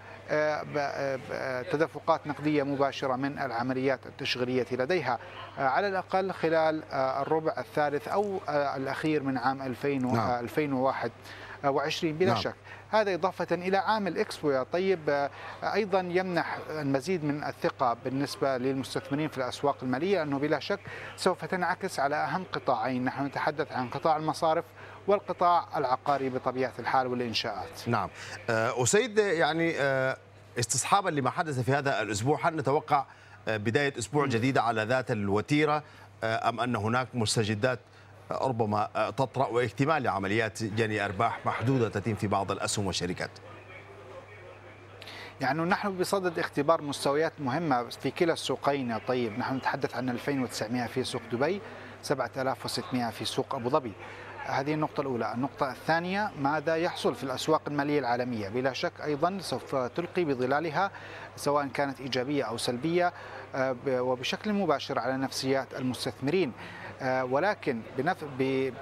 تدفقات 1.73 2.27
نقدية 2.27 2.63
مباشرة 2.63 3.17
من 3.17 3.39
العمليات 3.39 4.07
التشغيلية 4.07 4.67
لديها. 4.73 5.19
على 5.59 5.89
الأقل 5.89 6.33
خلال 6.33 6.83
الربع 6.93 7.55
الثالث 7.59 8.09
أو 8.09 8.41
الأخير 8.49 9.23
من 9.23 9.39
عام 9.39 9.63
2001 9.63 11.11
20 11.67 12.13
بلا 12.13 12.33
نعم. 12.33 12.43
شك. 12.43 12.55
هذا 12.91 13.15
إضافة 13.15 13.47
إلى 13.55 13.77
عامل 13.77 14.19
إكسبو 14.19 14.51
يا 14.51 14.63
طيب 14.63 15.29
أيضا 15.63 16.01
يمنح 16.01 16.59
المزيد 16.71 17.25
من 17.25 17.45
الثقة 17.45 17.97
بالنسبة 18.05 18.57
للمستثمرين 18.57 19.29
في 19.29 19.39
الأسواق 19.39 19.77
المالية 19.83 20.23
أنه 20.23 20.39
بلا 20.39 20.59
شك 20.59 20.81
سوف 21.17 21.45
تنعكس 21.45 22.01
على 22.01 22.17
أهم 22.17 22.45
قطاعين. 22.53 23.05
نحن 23.05 23.25
نتحدث 23.27 23.73
عن 23.73 23.89
قطاع 23.89 24.17
المصارف 24.17 24.65
والقطاع 25.07 25.69
العقاري 25.77 26.29
بطبيعة 26.29 26.73
الحال 26.79 27.07
والإنشاءات. 27.07 27.89
نعم. 27.89 28.09
أسيد 28.51 29.19
يعني 29.19 29.75
استصحابا 30.59 31.11
لما 31.11 31.31
حدث 31.31 31.61
في 31.61 31.73
هذا 31.73 32.03
الأسبوع 32.03 32.49
هل 32.49 32.57
نتوقع 32.57 33.05
بداية 33.47 33.99
أسبوع 33.99 34.27
جديدة 34.27 34.63
على 34.63 34.85
ذات 34.85 35.11
الوتيرة 35.11 35.83
أم 36.25 36.61
أن 36.61 36.77
هناك 36.77 37.09
مستجدات 37.15 37.79
ربما 38.31 39.11
تطرأ 39.17 39.47
واكتمال 39.47 40.03
لعمليات 40.03 40.63
جني 40.63 41.05
أرباح 41.05 41.47
محدودة 41.47 41.89
تتم 41.89 42.15
في 42.15 42.27
بعض 42.27 42.51
الأسهم 42.51 42.87
والشركات. 42.87 43.31
يعني 45.41 45.63
نحن 45.63 45.99
بصدد 45.99 46.39
اختبار 46.39 46.83
مستويات 46.83 47.33
مهمة 47.39 47.89
في 47.89 48.11
كلا 48.11 48.33
السوقين 48.33 48.99
طيب 48.99 49.39
نحن 49.39 49.57
نتحدث 49.57 49.97
عن 49.97 50.09
2900 50.09 50.87
في 50.87 51.05
سوق 51.05 51.23
دبي 51.33 51.61
7600 52.03 53.11
في 53.11 53.25
سوق 53.25 53.55
أبو 53.55 53.69
ظبي. 53.69 53.93
هذه 54.47 54.75
النقطة 54.75 55.01
الأولى. 55.01 55.33
النقطة 55.35 55.71
الثانية 55.71 56.31
ماذا 56.41 56.77
يحصل 56.77 57.15
في 57.15 57.25
الأسواق 57.25 57.63
المالية 57.67 57.99
العالمية؟ 57.99 58.49
بلا 58.49 58.73
شك 58.73 58.93
أيضا 59.05 59.39
سوف 59.41 59.75
تلقي 59.75 60.25
بظلالها 60.25 60.91
سواء 61.37 61.67
كانت 61.67 62.01
إيجابية 62.01 62.45
أو 62.45 62.57
سلبية 62.57 63.13
وبشكل 63.89 64.53
مباشر 64.53 64.99
على 64.99 65.17
نفسيات 65.17 65.75
المستثمرين. 65.75 66.53
ولكن 67.03 67.81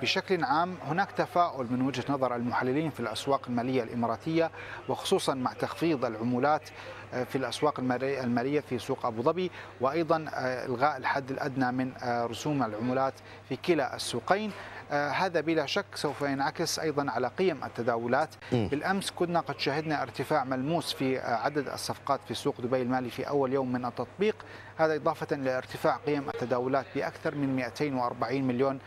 بشكل 0.03 0.45
عام 0.45 0.77
هناك 0.87 1.13
تفاؤل 1.13 1.67
من 1.71 1.83
وجهة 1.83 2.05
نظر 2.09 2.37
المحللين 2.37 2.91
في 2.91 3.01
الأسواق 3.01 3.41
المالية 3.49 3.83
الإماراتية 3.83 4.51
وخصوصا 4.89 5.35
مع 5.35 5.53
تخفيض 5.53 6.05
العمولات 6.05 6.69
في 7.13 7.37
الأسواق 7.37 7.81
المالية 7.81 8.61
في 8.61 8.79
سوق 8.79 9.07
أبو 9.07 9.23
ظبي 9.23 9.51
وأيضا 9.81 10.27
إلغاء 10.39 10.97
الحد 10.97 11.31
الأدنى 11.31 11.73
من 11.73 11.93
رسوم 12.05 12.63
العمولات 12.63 13.15
في 13.49 13.57
كلا 13.57 13.97
السوقين. 13.97 14.51
آه، 14.51 14.74
هذا 14.95 15.41
بلا 15.41 15.67
شك 15.67 15.85
سوف 15.95 16.21
ينعكس 16.21 16.79
أيضا 16.79 17.11
على 17.11 17.29
قيم 17.29 17.65
التداولات. 17.65 18.35
م. 18.53 18.69
بالأمس 18.69 19.11
كنا 19.11 19.41
قد 19.41 19.59
شهدنا 19.59 20.03
ارتفاع 20.03 20.45
ملموس 20.45 20.93
في 20.93 21.19
آه، 21.19 21.35
عدد 21.37 21.69
الصفقات 21.69 22.21
في 22.29 22.35
سوق 22.35 22.61
دبي 22.61 22.83
المالي 22.83 23.11
في 23.11 23.29
أول 23.29 23.53
يوم 23.53 23.73
من 23.73 23.85
التطبيق. 23.85 24.37
هذا 24.77 24.97
إضافة 24.97 25.37
لارتفاع 25.37 25.97
قيم 25.97 26.29
التداولات 26.29 26.87
بأكثر 26.95 27.35
من 27.35 27.57
240 27.57 28.45
مليون 28.45 28.79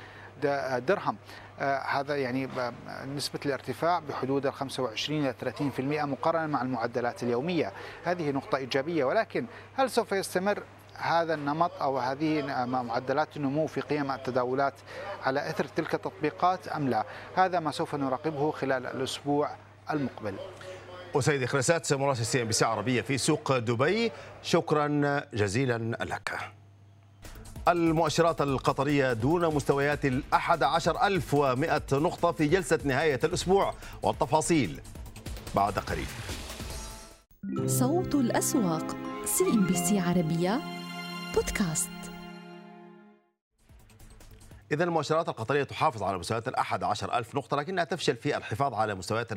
آه، 0.46 0.80
درهم. 0.80 1.18
هذا 1.88 2.18
يعني 2.18 2.50
نسبة 3.16 3.40
الارتفاع 3.46 4.00
بحدود 4.00 4.46
ال 4.46 4.54
25 4.54 5.20
إلى 5.20 5.34
30% 5.34 6.06
مقارنة 6.06 6.48
مع 6.48 6.62
المعدلات 6.62 7.24
اليومية. 7.24 7.72
هذه 8.06 8.32
نقطة 8.32 8.58
إيجابية 8.58 9.04
ولكن 9.04 9.46
هل 9.76 9.90
سوف 9.90 10.12
يستمر 10.12 10.64
هذا 10.98 11.34
النمط 11.34 11.72
أو 11.82 11.98
هذه 11.98 12.42
معدلات 12.66 13.38
النمو 13.38 13.68
في 13.68 13.82
قيم 13.82 14.12
التداولات 14.12 14.74
على 15.24 15.50
إثر 15.50 15.66
تلك 15.66 15.94
التطبيقات 15.94 16.68
أم 16.68 16.89
لا؟ 16.89 17.04
هذا 17.36 17.60
ما 17.60 17.72
سوف 17.72 17.96
نراقبه 17.96 18.51
خلال 18.51 18.86
الأسبوع 18.86 19.50
المقبل. 19.92 20.36
أسيد 21.14 21.48
خريسات 21.48 21.94
مراسل 21.94 22.25
CNBC 22.26 22.66
عربية 22.66 23.01
في 23.01 23.18
سوق 23.18 23.58
دبي 23.58 24.12
شكرا 24.44 25.22
جزيلا 25.34 25.77
لك. 26.01 26.38
المؤشرات 27.68 28.42
القطرية 28.42 29.13
دون 29.13 29.56
مستويات 29.56 30.06
الأحد 30.06 30.63
عشر 30.63 31.08
ألف 31.08 31.34
ومئة 31.34 31.84
نقطة 31.92 32.32
في 32.32 32.48
جلسة 32.48 32.80
نهاية 32.84 33.20
الأسبوع 33.24 33.74
والتفاصيل 34.04 34.82
بعد 35.56 35.80
قليل 35.80 36.08
صوت 37.66 38.16
الأسواق 38.16 38.96
CNBC 39.26 40.00
عربية 40.00 40.77
بودكاست. 41.36 41.90
إذا 44.72 44.84
المؤشرات 44.84 45.30
القطرية 45.30 45.64
تحافظ 45.64 46.04
على 46.04 46.18
مستويات 46.18 46.48
عشر 46.84 47.18
ألف 47.18 47.36
نقطة 47.36 47.58
لكنها 47.58 47.84
تفشل 47.84 48.16
في 48.16 48.38
الحفاظ 48.38 48.74
على 48.74 48.96
مستويات 48.96 49.32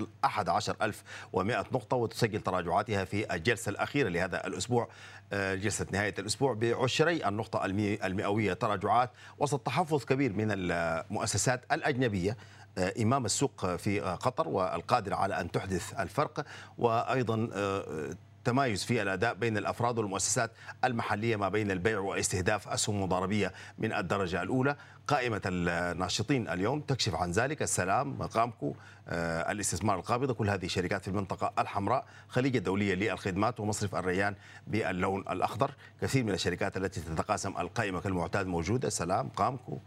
ألف 0.82 1.02
ومائة 1.32 1.64
نقطة 1.72 1.96
وتسجل 1.96 2.40
تراجعاتها 2.40 3.04
في 3.04 3.34
الجلسة 3.34 3.70
الأخيرة 3.70 4.08
لهذا 4.08 4.46
الأسبوع. 4.46 4.88
آه، 5.32 5.54
جلسة 5.54 5.86
نهاية 5.92 6.14
الأسبوع 6.18 6.54
بعشري 6.54 7.28
النقطة 7.28 7.64
المئوية. 8.04 8.52
تراجعات 8.52 9.10
وسط 9.38 9.60
تحفظ 9.60 10.04
كبير 10.04 10.32
من 10.32 10.46
المؤسسات 10.50 11.64
الأجنبية. 11.72 12.36
آه، 12.78 12.94
إمام 13.02 13.24
السوق 13.24 13.76
في 13.76 14.00
قطر 14.00 14.48
والقادرة 14.48 15.14
على 15.14 15.40
أن 15.40 15.50
تحدث 15.50 16.00
الفرق 16.00 16.44
وأيضا 16.78 17.48
آه، 17.54 18.16
تمايز 18.44 18.84
في 18.84 19.02
الأداء 19.02 19.34
بين 19.34 19.56
الأفراد 19.56 19.98
والمؤسسات 19.98 20.50
المحلية 20.84 21.36
ما 21.36 21.48
بين 21.48 21.70
البيع 21.70 21.98
واستهداف 21.98 22.68
أسهم 22.68 23.02
مضاربية 23.02 23.52
من 23.78 23.92
الدرجة 23.92 24.42
الأولى. 24.42 24.76
قائمة 25.06 25.42
الناشطين 25.46 26.48
اليوم 26.48 26.80
تكشف 26.80 27.14
عن 27.14 27.30
ذلك 27.30 27.62
السلام 27.62 28.18
مقامكو 28.18 28.74
آه، 29.08 29.52
الاستثمار 29.52 29.98
القابضه 29.98 30.34
كل 30.34 30.50
هذه 30.50 30.64
الشركات 30.64 31.02
في 31.02 31.08
المنطقة 31.08 31.52
الحمراء 31.58 32.04
خليج 32.28 32.56
الدولية 32.56 32.94
للخدمات 32.94 33.60
ومصرف 33.60 33.94
الريان 33.94 34.34
باللون 34.66 35.20
الأخضر. 35.20 35.70
كثير 36.00 36.24
من 36.24 36.32
الشركات 36.32 36.76
التي 36.76 37.00
تتقاسم 37.00 37.58
القائمة 37.58 38.00
كالمعتاد 38.00 38.46
موجودة. 38.46 38.88
سلام 38.88 39.28
قامكو 39.28 39.78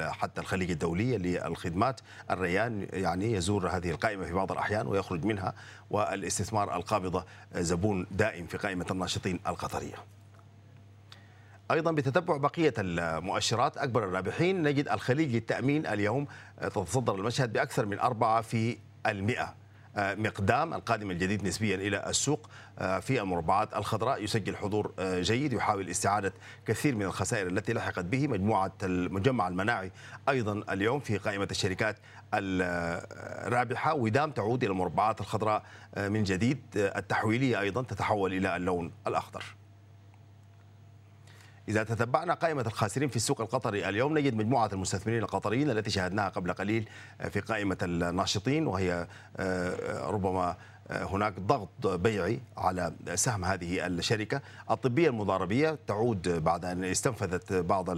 حتى 0.00 0.40
الخليج 0.40 0.70
الدولية 0.70 1.16
للخدمات. 1.16 2.00
الريان 2.30 2.88
يعني 2.92 3.32
يزور 3.32 3.68
هذه 3.68 3.90
القائمة 3.90 4.24
في 4.24 4.32
بعض 4.32 4.52
الأحيان 4.52 4.86
ويخرج 4.86 5.24
منها 5.24 5.54
والاستثمار 5.90 6.76
القابضة 6.76 7.24
زبون 7.54 8.06
دائم 8.10 8.46
في 8.46 8.56
قائمة 8.56 8.86
الناشطين 8.90 9.40
القطرية. 9.46 9.94
أيضا 11.70 11.92
بتتبع 11.92 12.36
بقية 12.36 12.74
المؤشرات 12.78 13.76
أكبر 13.78 14.04
الرابحين 14.04 14.62
نجد 14.62 14.88
الخليج 14.88 15.34
للتأمين 15.34 15.86
اليوم 15.86 16.26
تتصدر 16.60 17.14
المشهد 17.14 17.52
بأكثر 17.52 17.86
من 17.86 17.98
أربعة 17.98 18.42
في 18.42 18.78
المئة. 19.06 19.54
مقدام 19.96 20.74
القادم 20.74 21.10
الجديد 21.10 21.44
نسبيا 21.44 21.76
إلى 21.76 22.08
السوق 22.08 22.48
آه، 22.78 22.98
في 22.98 23.20
المربعات 23.20 23.76
الخضراء 23.76 24.24
يسجل 24.24 24.56
حضور 24.56 24.92
آه، 24.98 25.20
جيد 25.20 25.52
يحاول 25.52 25.88
استعادة 25.88 26.32
كثير 26.66 26.94
من 26.94 27.02
الخسائر 27.02 27.46
التي 27.46 27.72
لحقت 27.72 28.04
به. 28.04 28.28
مجموعة 28.28 28.72
المجمع 28.82 29.48
المناعي 29.48 29.92
أيضا 30.28 30.62
اليوم 30.70 31.00
في 31.00 31.18
قائمة 31.18 31.48
الشركات 31.50 31.96
الرابحة. 32.34 33.94
ودام 33.94 34.30
تعود 34.30 34.64
إلى 34.64 34.72
المربعات 34.72 35.20
الخضراء 35.20 35.62
آه، 35.94 36.08
من 36.08 36.22
جديد 36.22 36.60
التحويلية 36.76 37.60
أيضا 37.60 37.82
تتحول 37.82 38.34
إلى 38.34 38.56
اللون 38.56 38.92
الأخضر. 39.06 39.44
إذا 41.68 41.82
تتبعنا 41.82 42.34
قائمة 42.34 42.62
الخاسرين 42.62 43.08
في 43.08 43.16
السوق 43.16 43.40
القطري 43.40 43.88
اليوم 43.88 44.18
نجد 44.18 44.34
مجموعة 44.34 44.70
المستثمرين 44.72 45.22
القطريين 45.22 45.70
التي 45.70 45.90
شاهدناها 45.90 46.28
قبل 46.28 46.52
قليل 46.52 46.88
في 47.30 47.40
قائمة 47.40 47.78
الناشطين 47.82 48.66
وهي 48.66 49.06
آه، 49.36 50.10
ربما 50.10 50.56
هناك 50.90 51.40
ضغط 51.40 51.86
بيعي 51.86 52.40
على 52.56 52.92
سهم 53.14 53.44
هذه 53.44 53.86
الشركة. 53.86 54.40
الطبية 54.70 55.08
المضاربية 55.08 55.78
تعود 55.86 56.28
بعد 56.28 56.64
أن 56.64 56.84
استنفذت 56.84 57.52
بعض 57.52 57.90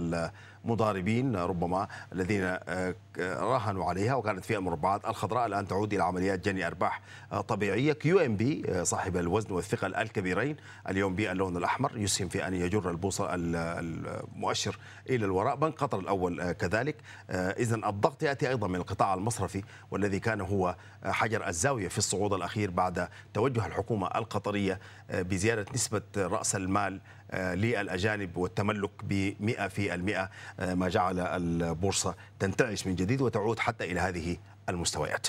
المضاربين 0.65 1.35
ربما 1.35 1.87
الذين 2.13 2.43
آه، 2.43 2.95
راهنوا 3.19 3.85
عليها 3.85 4.15
وكانت 4.15 4.45
في 4.45 4.57
المربعات 4.57 5.05
الخضراء 5.05 5.45
الآن 5.45 5.67
تعود 5.67 5.93
إلى 5.93 6.03
عمليات 6.03 6.45
جني 6.45 6.67
أرباح 6.67 7.01
آه، 7.31 7.41
طبيعية. 7.41 7.93
QNB 7.93 8.63
آه، 8.69 8.83
صاحب 8.83 9.17
الوزن 9.17 9.53
والثقل 9.53 9.95
الكبيرين 9.95 10.55
اليوم 10.89 11.15
باللون 11.15 11.57
الأحمر 11.57 11.97
يسهم 11.97 12.29
في 12.29 12.47
أن 12.47 12.53
يجر 12.53 12.89
البوصة 12.89 13.27
المؤشر 13.33 14.77
إلى 15.09 15.25
الوراء. 15.25 15.55
بنك 15.55 15.73
قطر 15.73 15.99
الأول 15.99 16.51
كذلك. 16.51 16.95
إذا 17.29 17.75
الضغط 17.75 18.23
يأتي 18.23 18.49
أيضا 18.49 18.67
من 18.67 18.75
القطاع 18.75 19.13
المصرفي 19.13 19.63
والذي 19.91 20.19
كان 20.19 20.41
هو 20.41 20.75
حجر 21.05 21.47
الزاوية 21.47 21.87
في 21.87 21.97
الصعود 21.97 22.33
الأخير 22.33 22.71
بعد 22.79 23.09
توجه 23.33 23.65
الحكومة 23.65 24.07
القطرية 24.07 24.79
بزيادة 25.09 25.65
نسبة 25.73 26.01
رأس 26.17 26.55
المال 26.55 27.01
آه، 27.31 27.55
للأجانب 27.55 28.37
والتملك 28.37 28.91
ب 29.03 29.33
100% 29.39 30.29
آه، 30.59 30.73
ما 30.73 30.89
جعل 30.89 31.19
البورصة 31.19 32.15
تنتعش 32.39 32.87
من 32.87 32.95
جديد 32.95 33.21
وتعود 33.21 33.59
حتى 33.59 33.91
إلى 33.91 33.99
هذه 33.99 34.37
المستويات. 34.69 35.27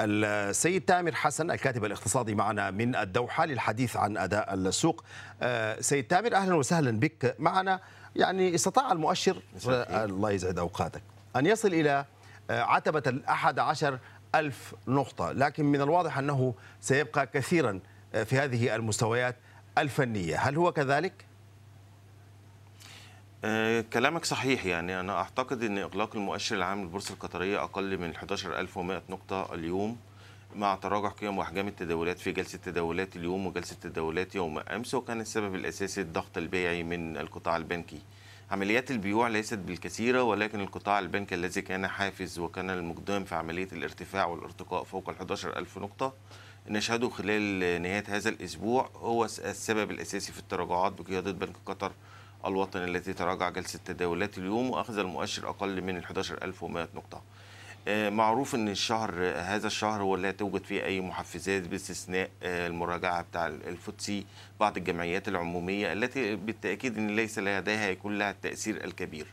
السيد 0.00 0.82
تامر 0.84 1.14
حسن 1.14 1.50
الكاتب 1.50 1.84
الاقتصادي 1.84 2.34
معنا 2.34 2.70
من 2.70 2.96
الدوحة 2.96 3.44
للحديث 3.46 3.96
عن 3.96 4.16
أداء 4.16 4.54
السوق. 4.54 5.04
آه، 5.42 5.80
سيد 5.80 6.06
تامر 6.06 6.34
أهلا 6.34 6.54
وسهلا 6.54 7.00
بك 7.00 7.36
معنا. 7.38 7.80
يعني 8.16 8.54
استطاع 8.54 8.92
المؤشر 8.92 9.42
الله 9.66 10.30
يسعد 10.30 10.58
أوقاتك 10.58 11.02
أن 11.36 11.46
يصل 11.46 11.68
إلى 11.68 12.04
عتبة 12.50 13.02
الأحد 13.06 13.58
عشر 13.58 13.98
ألف 14.38 14.74
نقطة 14.88 15.32
لكن 15.32 15.64
من 15.64 15.80
الواضح 15.80 16.18
أنه 16.18 16.54
سيبقى 16.80 17.26
كثيرا 17.26 17.80
في 18.24 18.38
هذه 18.38 18.74
المستويات 18.76 19.36
الفنية. 19.78 20.36
هل 20.36 20.56
هو 20.56 20.72
كذلك؟ 20.72 21.24
آه 23.44 23.80
كلامك 23.92 24.24
صحيح 24.24 24.66
يعني. 24.66 25.00
أنا 25.00 25.12
أعتقد 25.12 25.62
أن 25.62 25.78
إغلاق 25.78 26.16
المؤشر 26.16 26.56
العام 26.56 26.82
للبورصة 26.82 27.14
القطرية 27.14 27.62
أقل 27.64 27.98
من 27.98 28.10
11100 28.16 29.02
نقطة 29.08 29.54
اليوم 29.54 29.96
مع 30.56 30.74
تراجع 30.74 31.08
قيم 31.08 31.38
وأحجام 31.38 31.68
التداولات 31.68 32.18
في 32.18 32.32
جلسة 32.32 32.58
تداولات 32.58 33.16
اليوم 33.16 33.46
وجلسة 33.46 33.76
تداولات 33.82 34.34
يوم 34.34 34.58
أمس 34.58 34.94
وكان 34.94 35.20
السبب 35.20 35.54
الأساسي 35.54 36.00
الضغط 36.00 36.38
البيعي 36.38 36.82
من 36.82 37.16
القطاع 37.16 37.56
البنكي. 37.56 38.00
عمليات 38.50 38.90
البيوع 38.90 39.28
ليست 39.28 39.58
بالكثيرة 39.58 40.22
ولكن 40.22 40.60
القطاع 40.60 40.98
البنكي 40.98 41.34
الذي 41.34 41.62
كان 41.62 41.86
حافز 41.86 42.38
وكان 42.38 42.70
المقدام 42.70 43.24
في 43.24 43.34
عملية 43.34 43.68
الارتفاع 43.72 44.26
والارتقاء 44.26 44.84
فوق 44.84 45.08
ال 45.08 45.14
11000 45.14 45.78
نقطة 45.78 46.14
نشهده 46.68 47.08
خلال 47.08 47.82
نهاية 47.82 48.04
هذا 48.08 48.28
الأسبوع 48.28 48.90
هو 48.94 49.24
السبب 49.24 49.90
الأساسي 49.90 50.32
في 50.32 50.38
التراجعات 50.38 50.92
بقيادة 50.92 51.32
بنك 51.32 51.56
قطر 51.66 51.92
الوطني 52.46 52.84
التي 52.84 53.12
تراجع 53.12 53.48
جلسة 53.50 53.78
تداولات 53.84 54.38
اليوم 54.38 54.70
وأخذ 54.70 54.98
المؤشر 54.98 55.48
أقل 55.48 55.82
من 55.82 55.96
11100 55.96 56.88
نقطة. 56.94 57.22
معروف 57.88 58.54
إن 58.54 58.68
الشهر 58.68 59.14
هذا 59.36 59.66
الشهر 59.66 60.02
هو 60.02 60.16
لا 60.16 60.30
توجد 60.30 60.64
فيه 60.64 60.84
أي 60.84 61.00
محفزات 61.00 61.62
باستثناء 61.62 62.30
آه، 62.42 62.66
المراجعة 62.66 63.22
بتاع 63.22 63.46
ال 63.46 63.62
FTSE 63.62 64.26
بعض 64.60 64.76
الجمعيات 64.76 65.28
العمومية 65.28 65.92
التي 65.92 66.36
بالتأكيد 66.36 66.98
إن 66.98 67.16
ليس 67.16 67.38
لديها 67.38 67.88
يكون 67.88 68.18
لها 68.18 68.30
التأثير 68.30 68.84
الكبير. 68.84 69.26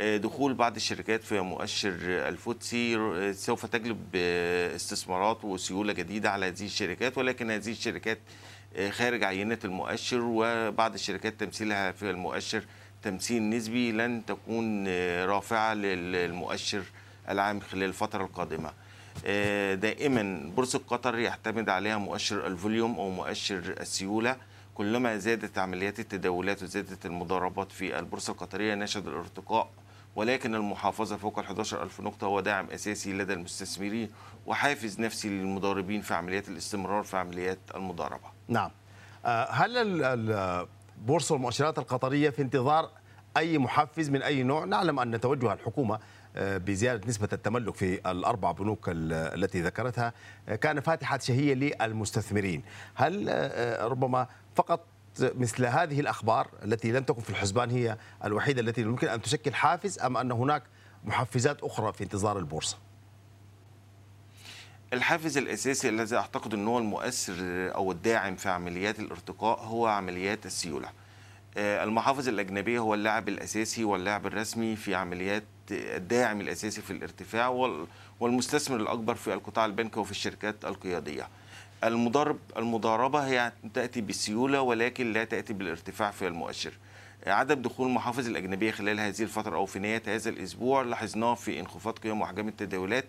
آه، 0.00 0.16
دخول 0.16 0.54
بعض 0.54 0.76
الشركات 0.76 1.22
في 1.22 1.40
مؤشر 1.40 1.94
ال 2.04 2.22
FTSE 2.22 2.96
آه، 2.96 3.32
سوف 3.32 3.66
تجلب 3.66 4.06
آه، 4.14 4.76
استثمارات 4.76 5.44
وسيولة 5.44 5.92
جديدة 5.92 6.30
على 6.30 6.46
هذه 6.46 6.64
الشركات 6.64 7.18
ولكن 7.18 7.50
هذه 7.50 7.70
الشركات 7.70 8.18
خارج 8.90 9.24
عينة 9.24 9.58
المؤشر 9.64 10.20
وبعض 10.22 10.94
الشركات 10.94 11.40
تمثيلها 11.40 11.92
في 11.92 12.10
المؤشر 12.10 12.64
تمثيل 13.02 13.50
نسبي 13.50 13.92
لن 13.92 14.22
تكون 14.26 14.84
آه، 14.88 15.26
رافعة 15.26 15.74
للمؤشر 15.74 16.82
العام 17.30 17.60
خلال 17.60 17.82
الفترة 17.84 18.24
القادمة 18.24 18.70
آه، 19.26 19.74
دائما 19.74 20.50
بورصة 20.56 20.80
قطر 20.88 21.18
يعتمد 21.18 21.68
عليها 21.68 21.98
مؤشر 21.98 22.46
الفوليوم 22.46 22.98
أو 22.98 23.10
مؤشر 23.10 23.74
السيولة 23.80 24.36
كلما 24.74 25.16
زادت 25.18 25.58
عمليات 25.58 26.00
التداولات 26.00 26.62
وزادت 26.62 27.06
المضاربات 27.06 27.72
في 27.72 27.98
البورصة 27.98 28.30
القطرية 28.32 28.74
نشد 28.74 29.06
الارتقاء 29.08 29.68
ولكن 30.16 30.54
المحافظة 30.54 31.16
فوق 31.16 31.38
ال 31.38 31.44
11000 31.44 32.00
نقطة 32.00 32.24
هو 32.26 32.40
داعم 32.40 32.66
أساسي 32.70 33.12
لدى 33.12 33.32
المستثمرين 33.32 34.10
وحافز 34.46 35.00
نفسي 35.00 35.28
للمضاربين 35.28 36.00
في 36.00 36.14
عمليات 36.14 36.48
الاستمرار 36.48 37.02
في 37.02 37.16
عمليات 37.16 37.58
المضاربة. 37.74 38.28
نعم 38.48 38.70
آه، 39.24 39.50
هل 39.50 39.76
ال- 39.76 40.02
ال- 40.04 40.66
البورصه 40.98 41.32
والمؤشرات 41.32 41.78
القطرية 41.78 42.30
في 42.30 42.42
انتظار 42.42 42.90
أي 43.36 43.58
محفز 43.58 44.10
من 44.10 44.22
أي 44.22 44.42
نوع؟ 44.42 44.64
نعلم 44.64 45.00
أن 45.00 45.20
توجه 45.20 45.52
الحكومة 45.52 45.98
آه، 46.36 46.58
بزيادة 46.58 47.08
نسبة 47.08 47.28
التملك 47.32 47.74
في 47.74 48.10
الأربع 48.10 48.52
بنوك 48.52 48.88
ال- 48.88 49.12
التي 49.12 49.62
ذكرتها 49.62 50.12
آه، 50.48 50.56
كان 50.56 50.80
فاتحة 50.80 51.18
شهية 51.18 51.54
للمستثمرين، 51.54 52.62
هل 52.94 53.26
آه، 53.28 53.86
ربما 53.86 54.26
فقط 54.54 54.86
مثل 55.20 55.66
هذه 55.66 56.00
الأخبار 56.00 56.48
التي 56.64 56.92
لم 56.92 57.04
تكن 57.04 57.20
في 57.22 57.30
الحسبان 57.30 57.70
هي 57.70 57.96
الوحيدة 58.24 58.60
التي 58.60 58.80
يمكن 58.80 59.08
أن 59.08 59.22
تشكل 59.22 59.54
حافز 59.54 59.98
أم 59.98 60.16
أن 60.16 60.32
هناك 60.32 60.62
محفزات 61.04 61.62
أخرى 61.62 61.92
في 61.92 62.04
انتظار 62.04 62.38
البورصة؟ 62.38 62.78
الحافز 64.92 65.38
الأساسي 65.38 65.88
الذي 65.88 66.16
أعتقد 66.16 66.54
ان 66.54 66.68
هو 66.68 66.78
المؤثر 66.78 67.34
أو 67.74 67.92
الداعم 67.92 68.36
في 68.36 68.48
عمليات 68.48 69.00
الارتقاء 69.00 69.60
هو 69.60 69.86
عمليات 69.86 70.46
السيولة. 70.46 70.88
آه، 71.56 71.84
المحافظ 71.84 72.28
الاجنبيه 72.28 72.78
هو 72.78 72.94
اللاعب 72.94 73.28
الأساسي 73.28 73.84
واللاعب 73.84 74.26
الرسمي 74.26 74.76
في 74.76 74.94
عمليات 74.94 75.42
الداعم 75.70 76.40
الأساسي 76.40 76.80
في 76.82 76.90
الارتفاع 76.92 77.48
وال- 77.48 77.86
والمستثمر 78.20 78.76
الأكبر 78.76 79.14
في 79.14 79.32
القطاع 79.34 79.64
البنكي 79.66 80.00
وفي 80.00 80.10
الشركات 80.10 80.64
القيادية. 80.64 81.28
المضارب 81.84 82.38
المضاربة 82.56 83.20
هي 83.26 83.52
تأتي 83.74 84.00
بالسيوله 84.00 84.60
ولكن 84.60 85.12
لا 85.12 85.24
تأتي 85.24 85.52
بالارتفاع 85.52 86.10
في 86.10 86.26
المؤشر. 86.26 86.72
عدم 87.26 87.62
دخول 87.62 87.88
المحافظ 87.88 88.28
الأجنبية 88.28 88.70
خلال 88.70 89.00
هذه 89.00 89.22
الفترة 89.22 89.56
أو 89.56 89.66
في 89.66 89.78
نهاية 89.78 90.02
هذا 90.06 90.30
الأسبوع 90.30 90.82
لاحظناه 90.82 91.34
في 91.34 91.60
انخفاض 91.60 91.98
قيم 91.98 92.20
وأحجام 92.20 92.48
التداولات 92.48 93.04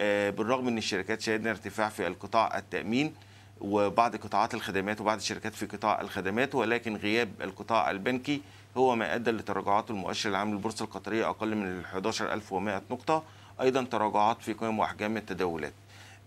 آه، 0.00 0.30
بالرغم 0.30 0.64
من 0.66 0.78
الشركات 0.78 1.20
شهدنا 1.20 1.50
ارتفاع 1.50 1.88
في 1.88 2.06
القطاع 2.06 2.58
التأمين 2.58 3.14
وبعض 3.62 4.16
قطاعات 4.16 4.54
الخدمات 4.54 5.00
وبعض 5.00 5.16
الشركات 5.16 5.54
في 5.54 5.66
قطاع 5.66 6.00
الخدمات 6.00 6.54
ولكن 6.54 6.96
غياب 6.96 7.30
القطاع 7.40 7.90
البنكي 7.90 8.40
هو 8.76 8.96
ما 8.96 9.14
أدى 9.14 9.30
لتراجعات 9.30 9.90
المؤشر 9.90 10.30
العام 10.30 10.50
للبورصة 10.50 10.84
القطرية 10.84 11.30
أقل 11.30 11.54
من 11.54 11.66
ال 11.66 11.84
11100 11.84 12.82
نقطة. 12.90 13.22
أيضا 13.60 13.82
تراجعات 13.84 14.42
في 14.42 14.52
قيم 14.52 14.78
وأحجام 14.78 15.16
التداولات. 15.16 15.72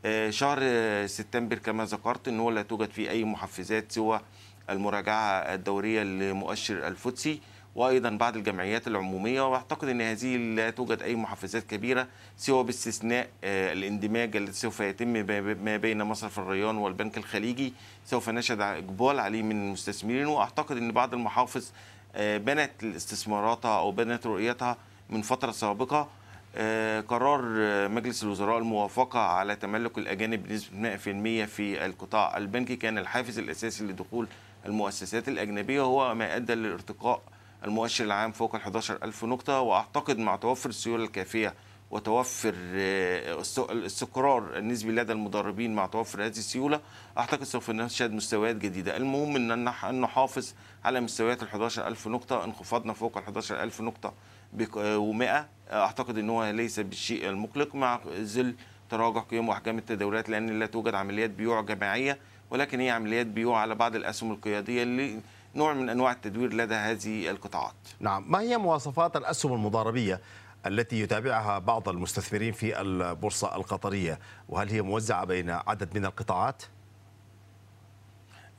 آه، 0.06 0.30
شهر 0.30 0.60
سبتمبر 1.08 1.58
كما 1.58 1.86
ذكرت 1.86 2.28
إن 2.28 2.40
هو 2.40 2.50
لا 2.52 2.62
توجد 2.62 2.90
فيه 2.90 3.10
أي 3.10 3.24
محفزات 3.24 3.92
سوى 3.92 4.22
المراجعة 4.70 5.38
الدورية 5.54 6.04
لمؤشر 6.04 6.88
الفوتسي. 6.88 7.40
وأيضا 7.76 8.10
بعض 8.10 8.38
الجمعيات 8.38 8.88
العمومية 8.88 9.42
وأعتقد 9.52 9.88
إن 9.88 10.02
هذه 10.02 10.38
لا 10.38 10.70
توجد 10.70 11.02
أي 11.02 11.16
محفزات 11.16 11.64
كبيرة 11.64 12.08
سوى 12.38 12.64
باستثناء 12.64 13.28
آه، 13.44 13.74
الاندماج 13.74 14.36
الذي 14.36 14.52
سوف 14.52 14.80
يتم 14.80 15.08
ما- 15.64 15.78
بين 15.78 16.04
مصرف 16.04 16.40
الريان 16.40 16.78
والبنك 16.78 17.18
الخليجي. 17.18 17.74
سوف 18.06 18.30
نشهد 18.30 18.62
إقبال 18.62 19.20
عليه 19.20 19.42
من 19.42 19.52
المستثمرين 19.68 20.26
وأعتقد 20.26 20.78
إن 20.78 20.92
بعض 20.92 21.14
المحافظ 21.14 21.66
آه، 22.16 22.38
بنت 22.38 22.84
استثماراتها 22.84 23.80
أو 23.80 23.92
بنت 23.92 24.28
رؤيتها 24.28 24.78
من 25.10 25.22
فترة 25.22 25.52
سابقة 25.52 26.08
آه، 26.56 27.02
قرار 27.02 27.42
مجلس 27.90 28.24
الوزراء 28.24 28.58
الموافقة 28.58 29.20
على 29.20 29.56
تملك 29.56 29.98
الأجانب 29.98 30.48
بنسبة 30.48 30.78
100% 30.78 31.46
في 31.46 31.86
القطاع 31.86 32.38
البنكي. 32.38 32.76
كان 32.76 32.98
الحافز 32.98 33.40
الأساسي 33.40 33.84
لدخول 33.84 34.28
المؤسسات 34.66 35.28
الأجنبية 35.28 35.82
هو 35.82 36.16
ما 36.16 36.36
أدى 36.36 36.56
لارتقاء 36.56 37.22
المؤشر 37.66 38.06
العام 38.06 38.32
فوق 38.32 38.56
ال 38.56 38.62
11 38.62 38.98
ألف 39.04 39.24
نقطة 39.26 39.60
وأعتقد 39.62 40.18
مع 40.18 40.36
توفر 40.36 40.70
السيولة 40.70 41.04
الكافية 41.04 41.54
وتوفر 41.92 42.56
آه، 42.76 43.44
الاستقرار 43.70 44.58
النسبي 44.58 44.92
لدى 44.92 45.12
المضاربين 45.12 45.76
مع 45.76 45.86
توفر 45.86 46.26
هذه 46.26 46.30
السيولة 46.38 46.80
أعتقد 47.18 47.44
سوف 47.44 47.70
نشهد 47.70 48.14
مستويات 48.14 48.56
جديدة. 48.56 48.98
المهم 48.98 49.36
أن 49.36 49.66
نح- 49.72 49.86
أن 49.86 50.02
نحافظ 50.02 50.54
على 50.86 51.02
مستويات 51.02 51.44
ال 51.44 51.48
11 51.48 51.88
ألف 51.88 52.08
نقطة 52.08 52.44
انخفاضنا 52.44 52.94
فوق 52.94 53.18
ال 53.18 53.24
11 53.24 53.64
ألف 53.64 53.82
نقطة 53.82 54.14
و100 54.60 55.24
أعتقد 55.74 56.18
إن 56.18 56.30
هو 56.30 56.50
ليس 56.50 56.80
بالشيء 56.80 57.30
المقلق 57.30 57.76
مع 57.76 58.00
ظل 58.22 58.56
تراجع 58.90 59.20
قيم 59.20 59.50
وأحجام 59.50 59.78
التداولات 59.78 60.30
لأن 60.30 60.60
لا 60.60 60.66
توجد 60.66 60.94
عمليات 60.96 61.30
بيوع 61.30 61.62
جماعية 61.62 62.18
ولكن 62.50 62.80
هي 62.80 62.90
عمليات 62.90 63.26
بيوع 63.28 63.60
على 63.60 63.76
بعض 63.76 63.96
الأسهم 63.96 64.32
القيادية 64.32 64.84
اللي 64.84 65.20
نوع 65.56 65.74
من 65.74 65.90
أنواع 65.90 66.12
التدوير 66.12 66.54
لدى 66.54 66.76
هذه 66.76 67.30
القطاعات. 67.30 67.76
نعم 68.00 68.32
ما 68.32 68.40
هي 68.40 68.58
مواصفات 68.58 69.16
الأسهم 69.18 69.54
المضاربية 69.54 70.22
التي 70.66 71.00
يتابعها 71.00 71.60
بعض 71.60 71.90
المستثمرين 71.90 72.54
في 72.54 72.82
البورصة 72.82 73.56
القطرية 73.56 74.20
وهل 74.50 74.70
هي 74.70 74.82
موزعة 74.82 75.26
بين 75.26 75.50
عدد 75.50 75.98
من 75.98 76.06
القطاعات؟ 76.06 76.64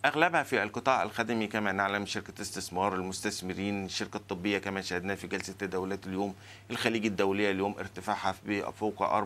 أغلبها 0.04 0.42
في 0.42 0.62
القطاع 0.62 1.02
الخدمي 1.02 1.46
كما 1.46 1.72
نعلم 1.72 2.06
شركة 2.06 2.42
استثمار 2.42 2.94
المستثمرين 2.94 3.84
الشركة 3.84 4.16
الطبية 4.16 4.58
كما 4.58 4.80
شاهدنا 4.80 5.14
في 5.14 5.26
جلسة 5.26 5.52
تداولات 5.52 6.06
اليوم 6.06 6.34
الخليج 6.70 7.06
الدولية 7.06 7.50
اليوم 7.50 7.74
ارتفاعها 7.78 8.32
فوق 8.70 9.24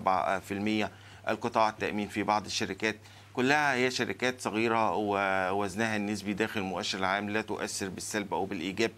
4% 0.86 0.88
القطاع 1.28 1.68
التأمين 1.68 2.08
في 2.08 2.22
بعض 2.22 2.44
الشركات 2.44 2.96
كلها 3.32 3.74
هي 3.74 3.90
شركات 3.90 4.40
صغيرة 4.40 4.94
ووزنها 4.96 5.96
النسبي 5.96 6.32
داخل 6.32 6.60
المؤشر 6.60 6.98
العام 6.98 7.30
لا 7.30 7.40
تؤثر 7.40 7.88
بالسلب 7.88 8.34
أو 8.34 8.46
بالإيجاب 8.46 8.90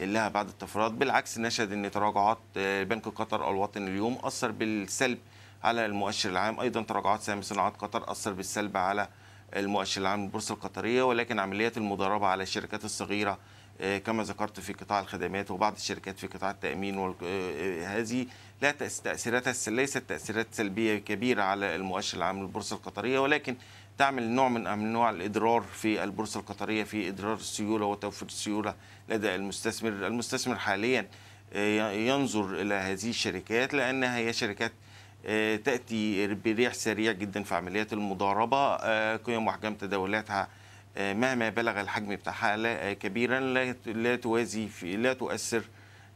لها 0.00 0.28
بعض 0.28 0.48
الطفرات 0.48 0.92
بالعكس 0.92 1.38
نشهد 1.38 1.72
إن 1.72 1.90
تراجعات 1.90 2.38
آه، 2.56 2.82
بنك 2.82 3.08
قطر 3.08 3.50
الوطني 3.50 3.90
اليوم 3.90 4.18
أثر 4.24 4.50
بالسلب 4.50 5.18
على 5.64 5.86
المؤشر 5.86 6.30
العام. 6.30 6.60
أيضا 6.60 6.82
تراجعات 6.82 7.20
سهم 7.22 7.42
صناعات 7.42 7.76
قطر 7.76 8.10
أثر 8.10 8.32
بالسلب 8.32 8.76
على 8.76 9.08
المؤشر 9.56 10.00
العام 10.00 10.22
للبورصة 10.22 10.54
القطرية 10.54 11.02
ولكن 11.02 11.38
عمليات 11.38 11.76
المضاربة 11.76 12.26
على 12.26 12.42
الشركات 12.42 12.84
الصغيرة 12.84 13.30
آه، 13.30 13.38
كما 13.80 14.22
ذكرت 14.22 14.60
في 14.60 14.72
قطاع 14.72 15.00
الخدمات 15.00 15.50
وبعض 15.50 15.74
الشركات 15.74 16.18
في 16.18 16.26
قطاع 16.26 16.50
التأمين 16.50 16.98
وال- 16.98 17.14
آه، 17.24 17.84
آه، 17.84 17.98
هذه 17.98 18.26
لا 18.62 18.74
الس- 18.80 19.68
ليست 19.68 19.98
تأثيرات 19.98 20.46
سلبية 20.52 20.98
كبيرة 20.98 21.42
على 21.42 21.76
المؤشر 21.76 22.18
العام 22.18 22.40
للبورصة 22.40 22.76
القطرية 22.76 23.18
ولكن 23.18 23.56
تعمل 23.98 24.22
نوع 24.28 24.48
من 24.48 24.66
انواع 24.66 25.10
الإضرار 25.10 25.60
في 25.62 26.04
البورصة 26.04 26.40
القطرية 26.40 26.84
في 26.84 27.08
إضرار 27.08 27.34
السيولة 27.34 27.86
وتوفير 27.86 28.28
السيولة 28.28 28.74
لدى 29.08 29.34
المستثمر. 29.34 29.88
المستثمر 29.88 30.56
حاليا 30.56 31.06
آه، 31.52 31.90
ينظر 31.90 32.60
إلى 32.60 32.74
هذه 32.74 33.10
الشركات 33.10 33.74
لأنها 33.74 34.16
هي 34.16 34.32
شركات 34.32 34.72
آه، 35.26 35.56
تأتي 35.56 36.26
بريح 36.34 36.74
سريع 36.74 37.12
جدا 37.12 37.42
في 37.42 37.54
عمليات 37.54 37.92
المضاربة 37.92 38.74
آه، 38.74 39.16
قيم 39.16 39.46
واحجام 39.46 39.74
تداولاتها 39.74 40.42
آه، 40.42 40.48
مهما 40.98 41.48
بلغ 41.48 41.80
الحجم 41.80 42.16
بتاعها 42.16 42.56
آه، 42.66 42.92
كبيرا 42.92 43.40
لا 43.86 44.16
توازي 44.16 44.68
في 44.68 44.96
لا 44.96 45.12
تؤثر 45.12 45.62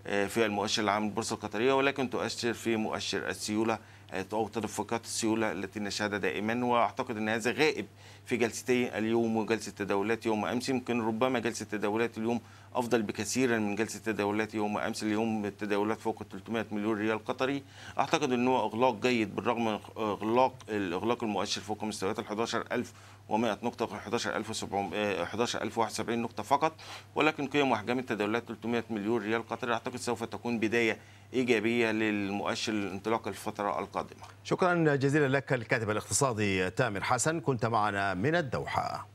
آه، 0.07 0.27
في 0.27 0.47
المؤشر 0.47 0.83
العام 0.83 1.05
للبورصة 1.05 1.35
القطرية 1.35 1.73
ولكن 1.73 2.11
تؤثر 2.11 2.53
في 2.53 2.77
مؤشر 2.77 3.29
السيولة 3.29 3.79
آه، 4.13 4.27
أو 4.33 4.49
تدفقات 4.49 5.05
السيولة 5.05 5.53
التي 5.53 5.81
نشهدها 5.81 6.19
دائما 6.19 6.65
وأعتقد 6.65 7.17
إن 7.17 7.29
هذا 7.29 7.53
غائب 7.53 7.87
في 8.27 8.37
جلستي 8.37 8.99
اليوم 8.99 9.37
وجلسة 9.37 9.73
تداولات 9.73 10.27
يوم 10.27 10.45
أمس 10.45 10.69
يمكن 10.69 11.01
ربما 11.01 11.39
جلسة 11.39 11.65
تداولات 11.65 12.19
اليوم 12.19 12.41
أفضل 12.75 13.03
بكثيرا 13.03 13.59
من 13.59 13.75
جلسة 13.75 14.01
تداولات 14.01 14.55
يوم 14.55 14.79
أمس. 14.79 15.03
اليوم 15.03 15.45
التداولات 15.45 16.01
فوق 16.01 16.23
300 16.23 16.67
مليون 16.73 16.99
ريال 16.99 17.25
قطري. 17.25 17.63
أعتقد 17.99 18.33
إن 18.33 18.49
هو 18.49 18.67
إغلاق 18.67 18.95
جيد 18.95 19.37
بالرغم 19.37 19.65
من 19.65 19.79
إغلاق 19.97 20.55
الاغلاق 20.69 21.25
المؤشر 21.25 21.61
فوق 21.61 21.85
مستويات 21.85 22.19
ال 22.19 22.25
11100 22.25 23.59
نقطة 23.63 23.85
و 23.85 23.95
11700 23.95 25.23
11071 25.23 26.19
نقطة 26.19 26.43
فقط. 26.43 26.73
ولكن 27.15 27.47
قيم 27.47 27.71
واحجام 27.71 27.99
التداولات 27.99 28.45
300 28.49 28.85
مليون 28.91 29.23
ريال 29.23 29.49
قطري 29.49 29.73
أعتقد 29.73 29.97
سوف 29.97 30.25
تكون 30.25 30.59
بداية 30.59 30.99
إيجابية 31.35 31.91
للمؤشر 31.91 32.73
الانطلاق 32.73 33.29
الفترة 33.29 33.79
القادمة. 33.81 34.21
شكرا 34.45 34.97
جزيلا 34.97 35.29
لك 35.29 35.53
الكاتب 35.53 35.91
الاقتصادي 35.91 36.71
تامر 36.71 37.03
حسن. 37.03 37.41
كنت 37.41 37.67
معنا 37.67 38.15
من 38.23 38.35
الدوحة. 38.35 39.07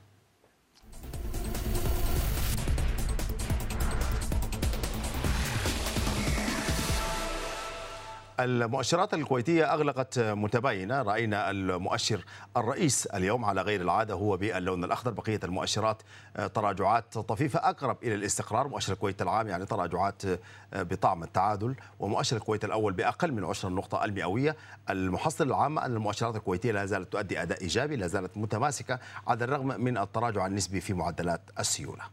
المؤشرات 8.39 9.13
الكويتية 9.13 9.74
أغلقت 9.74 10.19
متباينة 10.19 11.02
رأينا 11.02 11.52
المؤشر 11.52 12.26
الرئيس 12.58 13.06
اليوم 13.06 13.45
على 13.45 13.62
غير 13.62 13.82
العادة 13.82 14.13
هو 14.13 14.38
باللون 14.38 14.84
الأخضر. 14.84 15.12
بقية 15.12 15.39
المؤشرات 15.43 16.02
تراجعات 16.54 17.17
طفيفة 17.17 17.60
أقرب 17.60 17.98
إلى 18.04 18.15
الاستقرار. 18.15 18.67
مؤشر 18.67 18.93
الكويت 18.93 19.21
العام 19.21 19.48
يعني 19.48 19.65
تراجعات 19.65 20.21
بطعم 20.74 21.24
التعادل. 21.24 21.76
ومؤشر 22.00 22.38
الكويت 22.38 22.65
الأول 22.65 22.93
بأقل 22.93 23.32
من 23.32 23.45
عشر 23.45 23.67
النقطة 23.67 24.06
المئوية. 24.06 24.56
المحصلة 24.89 25.48
العامة 25.48 25.86
أن 25.86 25.93
المؤشرات 25.93 26.36
الكويتية 26.36 26.71
لا 26.71 26.86
زالت 26.86 27.12
تؤدي 27.12 27.41
أداء 27.41 27.62
إيجابي 27.62 27.95
لا 27.95 28.08
زالت 28.08 28.38
متماسكة 28.38 29.00
على 29.28 29.43
الرغم 29.43 29.67
من 29.67 29.98
التراجع 29.98 30.45
النسبي 30.45 30.82
في 30.82 30.93
معدلات 30.93 31.41
السيولة. 31.60 32.04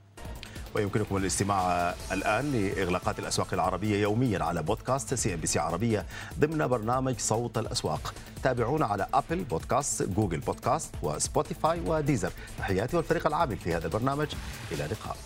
ويمكنكم 0.75 1.17
الاستماع 1.17 1.95
الآن 2.13 2.53
لإغلاقات 2.53 3.19
الأسواق 3.19 3.55
العربية 3.55 4.03
يوميا 4.03 4.45
على 4.45 4.63
بودكاست 4.63 5.15
CNBC 5.15 5.59
عربية 5.59 6.07
ضمن 6.41 6.67
برنامج 6.67 7.19
صوت 7.19 7.59
الأسواق. 7.59 8.15
تابعونا 8.43 8.87
على 8.87 9.07
Apple 9.15 9.45
Podcasts 9.45 10.03
Google 10.03 10.39
Podcasts 10.41 10.95
و 11.03 11.12
Spotify 11.12 11.81
و 11.87 11.92
Deezer. 11.92 12.33
تحياتي 12.59 12.97
والفريق 12.97 13.27
العامل 13.27 13.57
في 13.57 13.75
هذا 13.75 13.87
البرنامج. 13.87 14.29
إلى 14.73 14.85
اللقاء. 14.85 15.17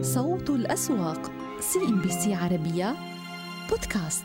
صوت 0.00 0.50
الأسواق 0.50 1.30
CNBC 1.60 2.34
عربية 2.34 2.96
بودكاست. 3.70 4.24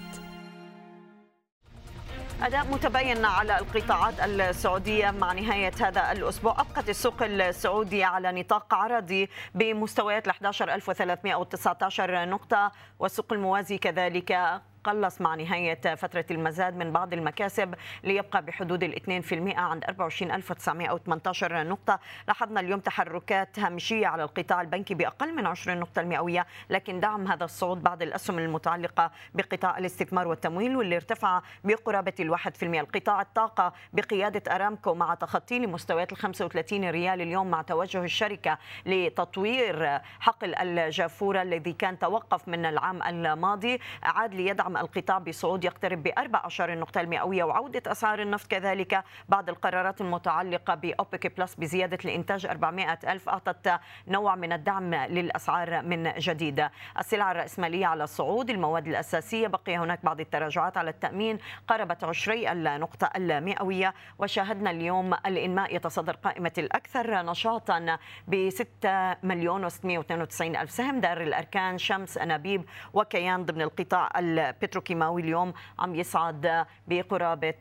أداء 2.44 2.66
متباين 2.66 3.26
على 3.26 3.60
القطاعات 3.60 4.20
السعودية 4.20 5.12
مع 5.12 5.34
نهاية 5.34 5.72
هذا 5.82 6.12
الأسبوع. 6.12 6.62
أبقت 6.62 6.90
السوق 6.90 7.24
السعودي 7.24 8.04
على 8.04 8.32
نطاق 8.32 8.74
عرضي 8.74 9.30
بمستويات 9.56 10.28
11319 10.28 12.30
نقطة 12.30 12.72
والسوق 13.00 13.34
الموازي 13.34 13.78
كذلك 13.78 14.62
قلص 14.84 15.22
مع 15.22 15.36
نهاية 15.36 15.96
فترة 15.96 16.26
المزاد 16.32 16.76
من 16.78 16.92
بعض 16.92 17.14
المكاسب 17.14 17.76
ليبقى 18.04 18.46
بحدود 18.46 18.84
ال 18.84 19.24
2% 19.54 19.58
عند 19.58 19.84
24918 19.84 21.64
نقطة. 21.64 22.00
لاحظنا 22.28 22.60
اليوم 22.60 22.80
تحركات 22.80 23.60
هامشية 23.60 24.08
على 24.08 24.24
القطاع 24.24 24.62
البنكي 24.62 24.94
بأقل 24.94 25.36
من 25.36 25.46
20 25.46 25.78
نقطة 25.80 26.00
المئوية 26.00 26.46
لكن 26.70 27.00
دعم 27.00 27.28
هذا 27.28 27.44
الصعود 27.46 27.84
بعض 27.84 28.02
الأسهم 28.02 28.40
المتعلقة 28.40 29.12
بقطاع 29.34 29.78
الاستثمار 29.78 30.28
والتمويل 30.28 30.76
واللي 30.78 30.96
ارتفع 30.96 31.42
بقرابة 31.64 32.14
الواحد 32.20 32.58
في 32.58 32.64
المئة. 32.66 32.82
القطاع 32.82 33.22
الطاقة 33.22 33.74
بقيادة 33.94 34.56
أرامكو 34.56 34.94
مع 34.94 35.14
تخطي 35.14 35.60
لمستويات 35.60 36.12
ال 36.12 36.18
35 36.18 36.90
ريال 36.90 37.22
اليوم 37.22 37.52
مع 37.52 37.62
توجه 37.62 38.04
الشركة 38.04 38.58
لتطوير 38.86 40.00
حقل 40.20 40.56
الجافورة 40.56 41.42
الذي 41.42 41.74
كان 41.74 42.00
توقف 42.00 42.48
من 42.48 42.66
العام 42.66 43.04
الماضي 43.04 43.80
عاد 44.04 44.34
ليدعم 44.36 44.69
القطاع 44.78 45.18
بصعود 45.18 45.64
يقترب 45.64 46.04
ب 46.04 46.08
14 46.18 46.74
النقطة 46.74 47.02
المئوية 47.02 47.44
وعودة 47.44 47.92
أسعار 47.92 48.22
النفط 48.22 48.48
كذلك 48.52 49.04
بعد 49.30 49.50
القرارات 49.50 50.02
المتعلقة 50.02 50.76
بأوبك 50.76 51.38
بلس 51.38 51.56
بزيادة 51.56 51.98
الإنتاج 52.06 52.46
400 52.46 53.00
ألف 53.08 53.30
أعطت 53.30 53.80
نوع 54.08 54.36
من 54.36 54.54
الدعم 54.54 54.96
للأسعار 54.96 55.82
من 55.82 56.14
جديد. 56.18 56.68
السلع 57.00 57.32
الرأسمالية 57.32 57.86
على 57.86 58.04
الصعود 58.04 58.50
المواد 58.50 58.88
الأساسية 58.88 59.48
بقي 59.48 59.78
هناك 59.78 60.06
بعض 60.06 60.20
التراجعات 60.20 60.78
على 60.78 60.90
التأمين 60.90 61.38
قربت 61.68 62.04
عشري 62.04 62.52
النقطة 62.52 63.10
المئوية. 63.16 63.94
وشاهدنا 64.20 64.72
اليوم 64.72 65.14
الإنماء 65.14 65.76
يتصدر 65.76 66.16
قائمة 66.16 66.54
الأكثر 66.58 67.22
نشاطا 67.22 67.98
ب 68.28 68.50
6 68.50 69.16
مليون 69.24 69.70
و692 69.70 70.42
ألف 70.42 70.72
سهم. 70.72 71.00
دار 71.00 71.22
الأركان 71.22 71.78
شمس 71.78 72.18
أنابيب 72.18 72.66
وكيان 72.94 73.46
ضمن 73.46 73.62
القطاع 73.62 74.10
البتروكيماوي 74.64 75.22
اليوم 75.22 75.54
عم 75.80 75.96
يصعد 75.96 76.66
بقرابة 76.88 77.54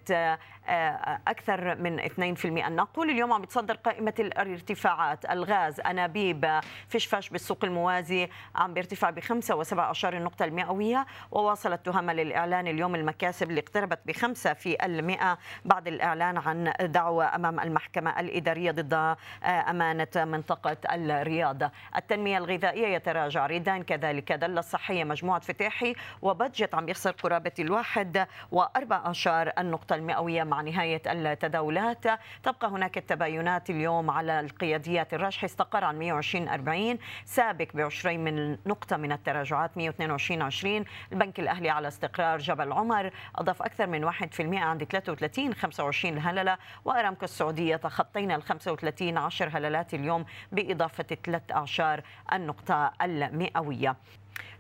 أكثر 1.29 1.75
من 1.75 2.01
2% 2.01 2.67
النقول 2.67 3.11
اليوم 3.11 3.33
عم 3.33 3.43
يتصدر 3.43 3.75
قائمة 3.75 4.15
الارتفاعات. 4.19 5.31
الغاز 5.31 5.81
أنابيب 5.81 6.61
فشفش 6.89 7.29
بالسوق 7.29 7.65
الموازي 7.65 8.29
عم 8.55 8.75
بيرتفع 8.75 9.11
ب 9.11 9.21
5.17 9.21 10.05
النقطة 10.05 10.45
المئوية. 10.45 11.07
وواصلت 11.31 11.87
تهمة 11.87 12.13
للإعلان 12.13 12.67
اليوم 12.67 12.95
المكاسب 12.95 13.51
اللي 13.51 13.61
اقتربت 13.61 13.99
ب 14.07 14.13
5 14.13 14.53
في 14.53 14.85
المئة 14.85 15.39
بعد 15.65 15.89
الإعلان 15.89 16.37
عن 16.37 16.73
دعوة 16.81 17.35
أمام 17.35 17.61
المحكمة 17.61 18.21
الإدارية 18.21 18.71
ضد 18.71 19.17
أمانة 19.45 20.09
منطقة 20.17 20.77
الرياض. 20.95 21.63
التنمية 21.97 22.39
الغذائية 22.39 22.87
يتراجع. 22.87 23.47
ريدان 23.47 23.83
كذلك 23.83 24.33
دلة 24.33 24.61
الصحية 24.61 25.05
مجموعة 25.05 25.41
فتاحي 25.41 25.95
وبدجت 26.23 26.75
عم 26.75 26.89
يخسر 26.89 27.11
قرابة 27.11 27.53
الواحد 27.59 28.27
وأربع 28.53 28.97
عشر 28.97 29.53
النقطة 29.59 29.95
المئوية 29.95 30.45
مع 30.45 30.58
نهاية 30.63 31.03
التداولات. 31.07 32.05
تبقى 32.43 32.69
هناك 32.69 32.99
التباينات 32.99 33.71
اليوم 33.71 34.11
على 34.11 34.41
القياديات 34.41 35.15
الرشح. 35.15 35.45
استقر 35.45 35.85
عن 35.85 35.99
120 35.99 36.49
40 36.49 36.99
سابق 37.25 37.67
بعشرين 37.75 38.25
من 38.25 38.59
نقطة 38.67 38.97
من 38.97 39.13
التراجعات 39.13 39.77
122 39.77 40.43
20 40.43 40.85
البنك 41.13 41.41
الأهلي 41.41 41.71
على 41.71 41.89
استقرار 41.89 42.39
جبل 42.39 42.73
عمر 42.73 43.11
أضاف 43.37 43.63
أكثر 43.63 43.87
من 43.87 44.11
1% 44.13 44.15
عند 44.41 44.85
33 44.85 45.55
25 45.55 46.15
الهللة 46.15 46.59
وأرامكو 46.85 47.25
السعودية 47.25 47.77
تخطينا 47.77 48.37
ال 48.37 48.43
35 48.43 49.19
10 49.19 49.49
هللات 49.59 49.95
اليوم 49.95 50.25
بإضافة 50.53 51.05
13 51.25 52.03
النقطة 52.33 52.93
المئوية. 53.03 53.97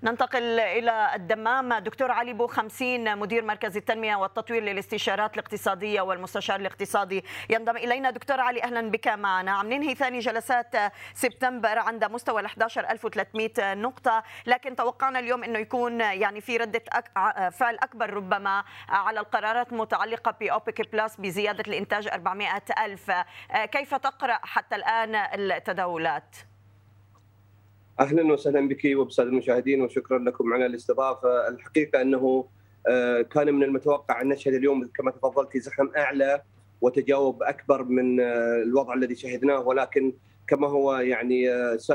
ننتقل 0.02 0.60
إلى 0.60 1.14
الدمام. 1.14 1.74
دكتور 1.74 2.10
علي 2.10 2.32
بو 2.32 2.46
خمسين 2.46 3.18
مدير 3.18 3.44
مركز 3.44 3.76
التنمية 3.76 4.16
والتطوير 4.16 4.62
للاستشارات 4.62 5.34
الاقتصادية 5.34 6.00
والمستشار 6.00 6.60
الاقتصادي. 6.60 7.24
ينضم 7.50 7.76
إلينا 7.76 8.10
دكتور 8.10 8.40
علي 8.40 8.62
أهلا 8.62 8.90
بك 8.90 9.08
معنا. 9.08 9.52
عم 9.52 9.72
ننهي 9.72 9.94
ثاني 9.94 10.18
جلسات 10.18 10.76
سبتمبر 11.14 11.78
عند 11.78 12.04
مستوى 12.04 12.40
11300 12.40 13.74
نقطة 13.74 14.22
لكن 14.46 14.76
توقعنا 14.76 15.18
اليوم 15.18 15.44
أنه 15.44 15.58
يكون 15.58 16.00
يعني 16.00 16.40
في 16.40 16.56
ردة 16.56 16.82
فعل 17.50 17.74
أكبر 17.74 18.10
ربما 18.10 18.64
على 18.88 19.20
القرارات 19.20 19.72
المتعلقة 19.72 20.30
بأوبك 20.40 20.92
بلس 20.92 21.16
بزيادة 21.16 21.64
الإنتاج 21.68 22.08
400 22.08 22.62
ألف. 22.84 23.12
كيف 23.72 23.94
تقرأ 23.94 24.38
حتى 24.42 24.76
الآن 24.76 25.14
التداولات؟ 25.14 26.36
أهلا 28.00 28.32
وسهلا 28.32 28.68
بك 28.68 28.80
وبالساده 28.96 29.28
المشاهدين 29.28 29.82
وشكرا 29.82 30.18
لكم 30.18 30.52
على 30.52 30.66
الاستضافة، 30.66 31.48
الحقيقة 31.48 32.02
أنه 32.02 32.48
كان 33.30 33.54
من 33.54 33.62
المتوقع 33.62 34.20
أن 34.20 34.28
نشهد 34.28 34.54
اليوم 34.54 34.90
كما 34.94 35.10
تفضلت 35.10 35.56
زخم 35.56 35.90
أعلى 35.96 36.42
وتجاوب 36.80 37.42
أكبر 37.42 37.84
من 37.84 38.20
الوضع 38.20 38.94
الذي 38.94 39.14
شهدناه. 39.14 39.60
ولكن 39.60 40.12
كما 40.48 40.68
هو 40.68 40.96
يعني 40.96 41.42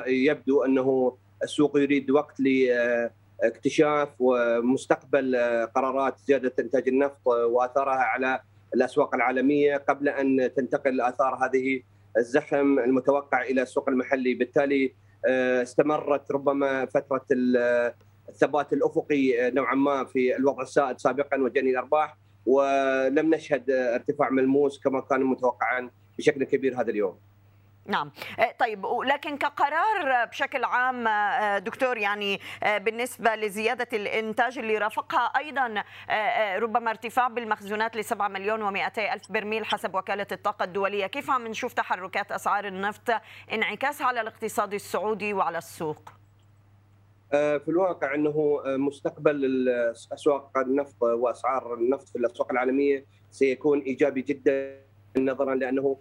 يبدو 0.08 0.64
أنه 0.64 1.18
السوق 1.44 1.78
يريد 1.78 2.12
وقت 2.12 2.40
لاكتشاف 2.40 4.10
ومستقبل 4.20 5.36
قرارات 5.76 6.20
زيادة 6.20 6.54
إنتاج 6.60 6.88
النفط 6.88 7.28
وآثارها 7.28 8.04
على 8.04 8.40
الأسواق 8.76 9.16
العالمية. 9.16 9.78
قبل 9.78 10.10
أن 10.10 10.54
تنتقل 10.56 11.02
آثار 11.02 11.36
هذه 11.46 11.82
الزخم 12.18 12.80
المتوقع 12.80 13.42
إلى 13.42 13.62
السوق 13.62 13.90
المحلي، 13.90 14.34
بالتالي 14.34 14.94
استمرت 15.26 16.32
ربما 16.32 16.86
فترة 16.86 17.26
الثبات 18.30 18.74
الأفقي 18.74 19.52
نوعا 19.52 19.76
ما 19.76 20.04
في 20.06 20.36
الوضع 20.36 20.62
السائد 20.62 21.00
سابقا 21.00 21.38
وجني 21.38 21.70
الأرباح 21.72 22.18
ولم 22.46 23.34
نشهد 23.34 23.72
ارتفاع 23.72 24.30
ملموس 24.30 24.80
كما 24.80 25.02
كان 25.02 25.24
متوقعا 25.24 25.90
بشكل 26.18 26.44
كبير 26.44 26.82
هذا 26.82 26.92
اليوم. 26.92 27.20
نعم. 27.86 28.12
طيب 28.60 28.86
لكن 29.06 29.38
كقرار 29.38 30.26
بشكل 30.26 30.64
عام 30.64 31.08
دكتور 31.58 31.98
يعني 31.98 32.40
بالنسبة 32.78 33.36
لزيادة 33.36 33.88
الإنتاج 33.94 34.58
اللي 34.58 34.78
رافقها 34.78 35.26
أيضا 35.38 35.84
ربما 36.58 36.90
ارتفاع 36.90 37.28
بالمخزونات 37.28 37.96
ل 37.96 38.04
7 38.04 38.28
مليون 38.28 38.60
و200 38.60 39.00
ألف 39.00 39.32
برميل 39.32 39.66
حسب 39.66 39.96
وكالة 39.96 40.28
الطاقة 40.32 40.64
الدولية. 40.64 41.08
كيف 41.08 41.32
عم 41.32 41.48
نشوف 41.48 41.74
تحركات 41.74 42.32
أسعار 42.32 42.68
النفط 42.68 43.10
انعكاس 43.54 44.02
على 44.02 44.22
الاقتصاد 44.22 44.74
السعودي 44.74 45.34
وعلى 45.34 45.58
السوق؟ 45.58 46.10
في 47.32 47.66
الواقع 47.68 48.16
إنه 48.16 48.62
مستقبل 48.66 49.70
اسواق 50.14 50.58
النفط 50.58 51.04
وأسعار 51.04 51.74
النفط 51.74 52.10
في 52.10 52.16
الأسواق 52.16 52.52
العالمية 52.52 53.06
سيكون 53.32 53.80
إيجابي 53.80 54.22
جدا. 54.22 54.80
نظرا 55.18 55.56
لأنه 55.56 55.98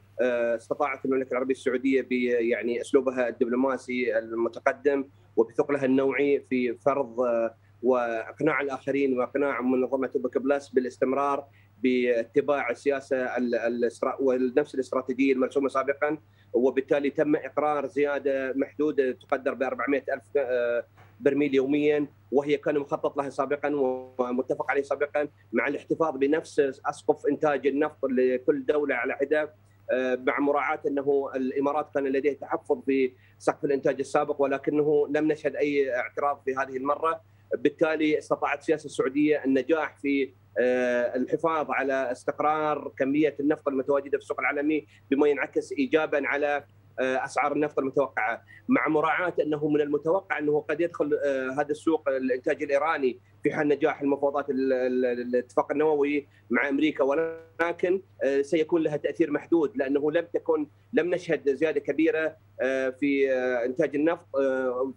استطاعت 0.56 1.04
المملكة 1.04 1.32
العربية 1.32 1.54
السعودية 1.54 2.06
يعني 2.50 2.80
أسلوبها 2.80 3.28
الدبلوماسي 3.28 4.18
المتقدم 4.18 5.04
وبثقلها 5.36 5.84
النوعي 5.84 6.44
في 6.50 6.74
فرض 6.74 7.16
وإقناع 7.82 8.60
الآخرين 8.60 9.18
وإقناع 9.18 9.60
منظمة 9.60 10.10
اوبك 10.16 10.38
بلس 10.38 10.68
بالاستمرار 10.68 11.44
باتباع 11.82 12.70
السياسة 12.70 13.28
ونفس 14.20 14.74
الاستراتيجية 14.74 15.32
المرسومة 15.32 15.68
سابقا 15.68 16.18
وبالتالي 16.52 17.10
تم 17.10 17.36
إقرار 17.36 17.86
زيادة 17.86 18.52
محدودة 18.56 19.12
تقدر 19.12 19.54
ب 19.54 19.62
400 19.62 20.02
الف 20.12 20.46
برميل 21.22 21.54
يوميا 21.54 22.06
وهي 22.32 22.56
كان 22.56 22.78
مخطط 22.78 23.16
لها 23.16 23.30
سابقا 23.30 23.70
ومتفق 24.18 24.70
عليه 24.70 24.82
سابقا 24.82 25.28
مع 25.52 25.68
الاحتفاظ 25.68 26.16
بنفس 26.16 26.60
أسقف 26.60 27.26
إنتاج 27.26 27.66
النفط 27.66 28.04
لكل 28.04 28.66
دولة 28.66 28.94
على 28.94 29.14
حدة 29.14 29.54
آه، 29.90 30.14
مع 30.26 30.40
مراعاة 30.40 30.80
أنه 30.86 31.30
الإمارات 31.36 31.94
كان 31.94 32.04
لديه 32.04 32.32
تحفظ 32.32 32.82
في 32.86 33.12
سقف 33.38 33.64
الإنتاج 33.64 34.00
السابق 34.00 34.42
ولكنه 34.42 35.08
لم 35.10 35.32
نشهد 35.32 35.56
أي 35.56 35.96
اعتراض 35.96 36.42
في 36.44 36.54
هذه 36.54 36.76
المرة. 36.76 37.20
بالتالي 37.58 38.18
استطاعت 38.18 38.58
السياسة 38.58 38.86
السعودية 38.86 39.44
النجاح 39.44 39.98
في 39.98 40.30
آه، 40.58 41.16
الحفاظ 41.16 41.70
على 41.70 42.12
استقرار 42.12 42.92
كمية 42.98 43.36
النفط 43.40 43.68
المتواجدة 43.68 44.18
في 44.18 44.24
السوق 44.24 44.40
العالمي 44.40 44.86
بما 45.10 45.28
ينعكس 45.28 45.72
ايجابا 45.72 46.26
على 46.26 46.64
أسعار 47.00 47.52
النفط 47.52 47.78
المتوقعة. 47.78 48.42
مع 48.68 48.88
مراعاة 48.88 49.34
أنه 49.42 49.68
من 49.68 49.80
المتوقع 49.80 50.38
أنه 50.38 50.60
قد 50.60 50.80
يدخل 50.80 51.20
آه، 51.24 51.50
هذا 51.50 51.70
السوق 51.70 52.08
الإنتاج 52.08 52.62
الإيراني 52.62 53.18
في 53.42 53.52
حال 53.52 53.68
نجاح 53.68 54.02
المفاوضات 54.02 54.46
الاتفاق 54.50 55.72
النووي 55.72 56.26
مع 56.50 56.68
أمريكا. 56.68 57.04
ولكن 57.04 58.02
آه، 58.24 58.42
سيكون 58.42 58.82
لها 58.82 58.96
تأثير 58.96 59.30
محدود 59.30 59.76
لأنه 59.76 60.12
لم 60.12 60.26
تكن 60.34 60.66
لم 60.92 61.14
نشهد 61.14 61.54
زيادة 61.54 61.80
كبيرة 61.80 62.36
في 63.00 63.32
إنتاج 63.64 63.96
النفط 63.96 64.26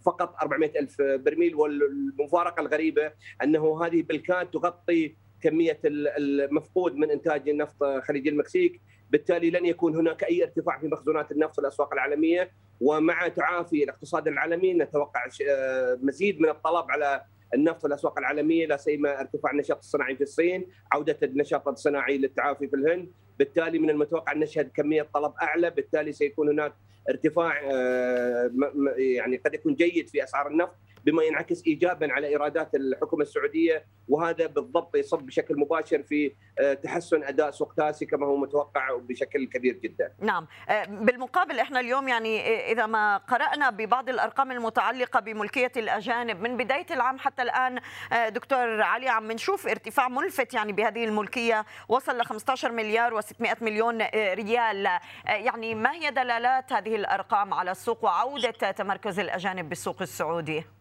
فقط 0.04 0.34
400 0.42 0.80
ألف 0.80 1.02
برميل. 1.02 1.54
والمفارقة 1.54 2.60
الغريبة 2.60 3.12
أنه 3.42 3.84
هذه 3.86 4.02
بالكاد 4.02 4.50
تغطي 4.50 5.14
كمية 5.40 5.78
المفقود 5.84 6.96
من 6.96 7.10
إنتاج 7.10 7.48
النفط 7.48 7.84
خليج 7.84 8.28
المكسيك. 8.28 8.80
بالتالي 9.10 9.50
لن 9.50 9.66
يكون 9.66 9.96
هناك 9.96 10.24
أي 10.24 10.42
ارتفاع 10.42 10.78
في 10.78 10.88
مخزونات 10.88 11.32
النفط 11.32 11.54
في 11.54 11.60
الاسواق 11.60 11.92
العالمية. 11.92 12.50
ومع 12.80 13.28
تعافي 13.28 13.84
الاقتصاد 13.84 14.28
العالمي 14.28 14.74
نتوقع 14.74 15.20
آه، 15.50 15.98
مزيد 16.02 16.40
من 16.40 16.48
الطلب 16.48 16.90
على 16.90 17.22
النفط 17.54 17.80
في 17.80 17.86
الاسواق 17.86 18.18
العالمية 18.18 18.66
لا 18.66 18.76
سيما 18.76 19.20
ارتفاع 19.20 19.52
النشاط 19.52 19.78
الصناعي 19.78 20.16
في 20.16 20.22
الصين، 20.22 20.68
عودة 20.92 21.18
النشاط 21.22 21.68
الصناعي 21.68 22.18
للتعافي 22.18 22.68
في 22.68 22.76
الهند، 22.76 23.12
بالتالي 23.38 23.78
من 23.78 23.90
المتوقع 23.90 24.32
أن 24.32 24.40
نشهد 24.40 24.70
كمية 24.74 25.08
طلب 25.14 25.32
أعلى، 25.42 25.70
بالتالي 25.70 26.12
سيكون 26.12 26.48
هناك 26.48 26.72
ارتفاع 27.10 27.60
آه، 27.72 28.50
يعني 28.98 29.36
قد 29.36 29.54
يكون 29.54 29.74
جيد 29.74 30.08
في 30.08 30.24
أسعار 30.24 30.46
النفط. 30.46 30.76
بما 31.06 31.22
ينعكس 31.22 31.62
ايجابا 31.66 32.12
على 32.12 32.26
إيرادات 32.26 32.74
الحكومة 32.74 33.22
السعودية 33.22 33.84
وهذا 34.08 34.46
بالضبط 34.46 34.96
يصب 34.96 35.18
بشكل 35.18 35.56
مباشر 35.56 36.02
في 36.02 36.32
آه، 36.58 36.74
تحسن 36.74 37.24
أداء 37.24 37.50
سوق 37.50 37.74
تاسي 37.74 38.06
كما 38.06 38.26
هو 38.26 38.36
متوقع 38.36 38.96
بشكل 38.96 39.46
كبير 39.46 39.74
جدا. 39.74 40.12
نعم، 40.20 40.46
آه، 40.68 40.84
بالمقابل 40.84 41.58
إحنا 41.58 41.80
اليوم 41.80 42.08
يعني 42.08 42.40
آه، 42.40 42.72
إذا 42.72 42.86
ما 42.86 43.16
قرأنا 43.16 43.70
ببعض 43.70 44.08
الأرقام 44.08 44.52
المتعلقة 44.52 45.20
بملكية 45.20 45.72
الأجانب 45.76 46.40
من 46.40 46.56
بداية 46.56 46.86
العام 46.90 47.18
حتى 47.18 47.42
الآن 47.42 47.80
دكتور 48.28 48.82
علي 48.82 49.08
عم 49.08 49.32
نشوف 49.32 49.66
ارتفاع 49.66 50.08
ملفت 50.08 50.54
يعني 50.54 50.72
بهذه 50.72 51.04
الملكية 51.04 51.64
وصل 51.88 52.18
ل 52.18 52.24
15 52.24 52.72
مليار 52.72 53.20
و600 53.20 53.62
مليون 53.62 54.02
ريال، 54.14 54.88
يعني 55.26 55.74
ما 55.74 55.92
هي 55.92 56.10
دلالات 56.10 56.72
هذه 56.72 56.96
الأرقام 56.96 57.54
على 57.54 57.70
السوق 57.70 58.04
وعودة 58.04 58.50
تمركز 58.50 59.18
الأجانب 59.18 59.68
بالسوق 59.68 60.02
السعودي؟ 60.02 60.75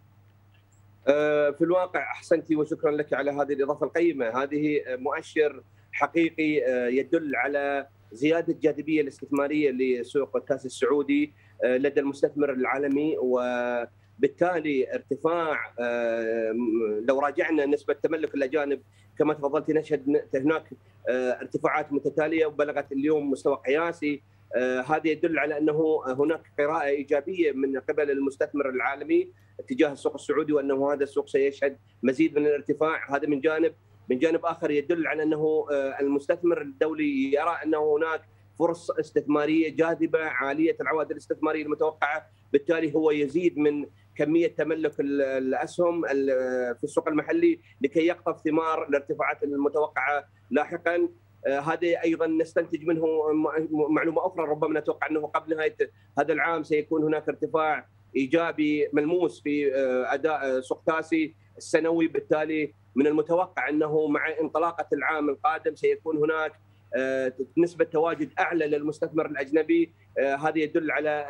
آه، 1.08 1.52
في 1.52 1.63
الواقع 1.63 2.00
أحسنتي 2.00 2.56
وشكرا 2.56 2.91
لك 2.91 3.13
على 3.13 3.32
هذه 3.32 3.54
الإضافة 3.54 3.86
القيمة، 3.86 4.44
هذه 4.44 4.82
مؤشر 4.88 5.63
حقيقي 5.91 6.65
آه، 6.65 6.88
يدل 6.88 7.36
على 7.36 7.88
زيادة 8.12 8.54
الجاذبيه 8.54 9.02
الاستثمارية 9.02 9.72
لسوق 9.72 10.36
الكاس 10.36 10.65
السعودي 10.65 11.34
آه، 11.63 11.78
لدى 11.78 12.00
المستثمر 12.00 12.52
العالمي 12.54 13.18
وبالتالي 13.18 14.94
ارتفاع 14.94 15.74
لو 17.08 17.20
راجعنا 17.20 17.65
نسبة 17.65 17.94
تملك 17.94 18.36
الأجانب 18.36 18.82
كما 19.20 19.34
تفضلت 19.34 19.72
نشهد 19.72 20.28
هناك 20.36 20.70
ارتفاعات 21.10 21.94
متتالية 21.94 22.46
وبلغت 22.46 22.91
اليوم 22.91 23.32
مستوى 23.32 23.62
قياسي 23.68 24.22
هذا 24.86 25.08
يدل 25.08 25.39
على 25.39 25.58
أنه 25.58 26.02
هناك 26.08 26.41
قراءة 26.60 26.86
إيجابية 26.86 27.52
من 27.52 27.80
قبل 27.80 28.12
المستثمر 28.12 28.70
العالمي 28.70 29.30
اتجاه 29.60 29.91
السوق 29.91 30.13
السعودي 30.13 30.54
وأنه 30.54 30.94
هذا 30.94 31.04
السوق 31.04 31.28
سيشهد 31.28 31.78
مزيد 32.04 32.39
من 32.39 32.46
الارتفاع. 32.46 33.15
هذا 33.15 33.28
من 33.28 33.41
جانب 33.41 33.74
من 34.10 34.20
جانب 34.20 34.46
آخر 34.46 34.72
يدل 34.72 35.08
على 35.08 35.24
أنه 35.24 35.68
آه، 35.72 36.00
المستثمر 36.00 36.62
الدولي 36.62 37.34
يرى 37.34 37.58
أنه 37.63 37.96
هناك 37.98 38.22
فرص 38.60 38.91
استثمارية 38.91 39.76
جاذبة 39.76 40.20
عالية 40.20 40.78
العوائد 40.82 41.12
الاستثمارية 41.12 41.63
المتوقعة. 41.63 42.26
بالتالي 42.54 42.96
هو 42.96 43.12
يزيد 43.12 43.58
من 43.58 43.86
كمية 44.15 44.48
تملك 44.48 45.00
الأسهم 45.00 46.02
في 46.74 46.84
السوق 46.84 47.08
المحلي 47.08 47.60
لكي 47.82 48.08
يقطف 48.08 48.41
ثمار 48.41 48.88
الارتفاعات 48.88 49.44
المتوقعة 49.44 50.26
لاحقا. 50.52 50.96
آه، 50.96 51.10
هذا 51.47 52.01
أيضا 52.03 52.27
نستنتج 52.27 52.86
منه 52.86 53.05
معلومة 53.89 54.27
أخرى 54.27 54.45
ربما 54.45 54.79
نتوقع 54.79 55.08
أنه 55.08 55.27
قبل 55.27 55.55
نهاية 55.55 55.75
هذا 56.19 56.34
العام 56.34 56.63
سيكون 56.63 57.03
هناك 57.03 57.29
ارتفاع 57.29 57.88
إيجابي 58.15 58.89
ملموس 58.93 59.41
في 59.41 59.75
آه، 59.75 60.13
أداء 60.13 60.62
سوق 60.62 60.84
تاسي 60.88 61.36
السنوي. 61.58 62.08
بالتالي 62.08 62.73
من 62.95 63.08
المتوقع 63.08 63.69
أنه 63.69 64.08
مع 64.08 64.21
انطلاقة 64.41 64.88
العام 64.93 65.29
القادم 65.29 65.75
سيكون 65.75 66.17
هناك 66.17 66.51
آه، 66.95 67.34
نسبة 67.58 67.86
تواجد 67.86 68.29
أعلى 68.39 68.67
للمستثمر 68.67 69.25
الأجنبي. 69.25 69.91
هذا 70.19 70.58
يدل 70.58 70.91
على 70.91 71.27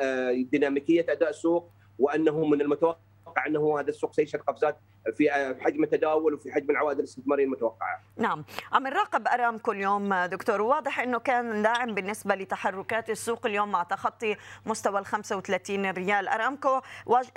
ديناميكية 0.51 1.05
أداء 1.09 1.29
السوق 1.29 1.69
وأنه 1.99 2.45
من 2.45 2.61
المتوقع 2.61 2.99
أتوقع 3.35 3.47
أنه 3.47 3.79
هذا 3.79 3.89
السوق 3.89 4.13
سيشهد 4.13 4.41
قفزات 4.41 4.77
في 5.17 5.55
حجم 5.59 5.83
التداول 5.83 6.33
وفي 6.33 6.51
حجم 6.51 6.71
العوائد 6.71 6.99
الاستثمارية 6.99 7.45
المتوقعة. 7.45 8.01
نعم، 8.17 8.45
عم 8.71 8.87
نراقب 8.87 9.27
ارامكو 9.27 9.71
اليوم 9.71 10.13
دكتور. 10.13 10.61
واضح 10.61 10.99
أنه 10.99 11.19
كان 11.19 11.61
داعم 11.61 11.93
بالنسبة 11.93 12.35
لتحركات 12.35 13.09
السوق 13.09 13.45
اليوم 13.45 13.71
مع 13.71 13.83
تخطي 13.83 14.35
مستوى 14.65 14.99
ال 14.99 15.05
35 15.05 15.91
ريال، 15.91 16.27
ارامكو 16.27 16.81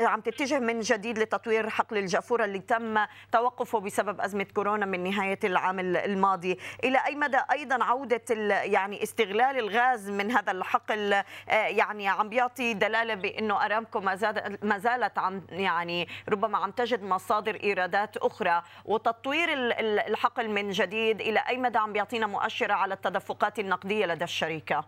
عم 0.00 0.20
تتجه 0.20 0.58
من 0.58 0.80
جديد 0.80 1.18
لتطوير 1.18 1.68
حقل 1.68 1.98
الجافورة 1.98 2.44
اللي 2.44 2.58
تم 2.58 2.98
توقفه 3.32 3.80
بسبب 3.80 4.20
أزمة 4.20 4.46
كورونا 4.54 4.86
من 4.86 5.04
نهاية 5.04 5.38
العام 5.44 5.80
الماضي، 5.80 6.58
إلى 6.84 6.98
أي 7.06 7.14
مدى 7.14 7.38
أيضا 7.52 7.84
عودة 7.84 8.34
يعني 8.62 9.02
استغلال 9.02 9.58
الغاز 9.58 10.10
من 10.10 10.30
هذا 10.30 10.52
الحقل؟ 10.52 11.12
آه، 11.12 11.24
يعني 11.48 12.08
عم 12.08 12.28
بيعطي 12.28 12.74
دلالة 12.74 13.14
بأنه 13.14 13.64
أرامكو 13.64 14.00
ما 14.62 14.78
زالت 14.78 15.18
عم 15.18 15.42
يعني 15.50 15.87
يعني 15.88 16.08
ربما 16.28 16.58
عم 16.58 16.70
تجد 16.70 17.02
مصادر 17.02 17.54
إيرادات 17.54 18.16
أخرى 18.16 18.62
وتطوير 18.84 19.48
الحقل 20.08 20.48
من 20.48 20.70
جديد 20.70 21.20
إلى 21.20 21.40
أي 21.48 21.58
مدى 21.58 21.78
عم 21.78 21.92
بيعطينا 21.92 22.26
مؤشرة 22.26 22.72
على 22.72 22.94
التدفقات 22.94 23.58
النقدية 23.58 24.06
لدى 24.06 24.24
الشركة؟ 24.24 24.84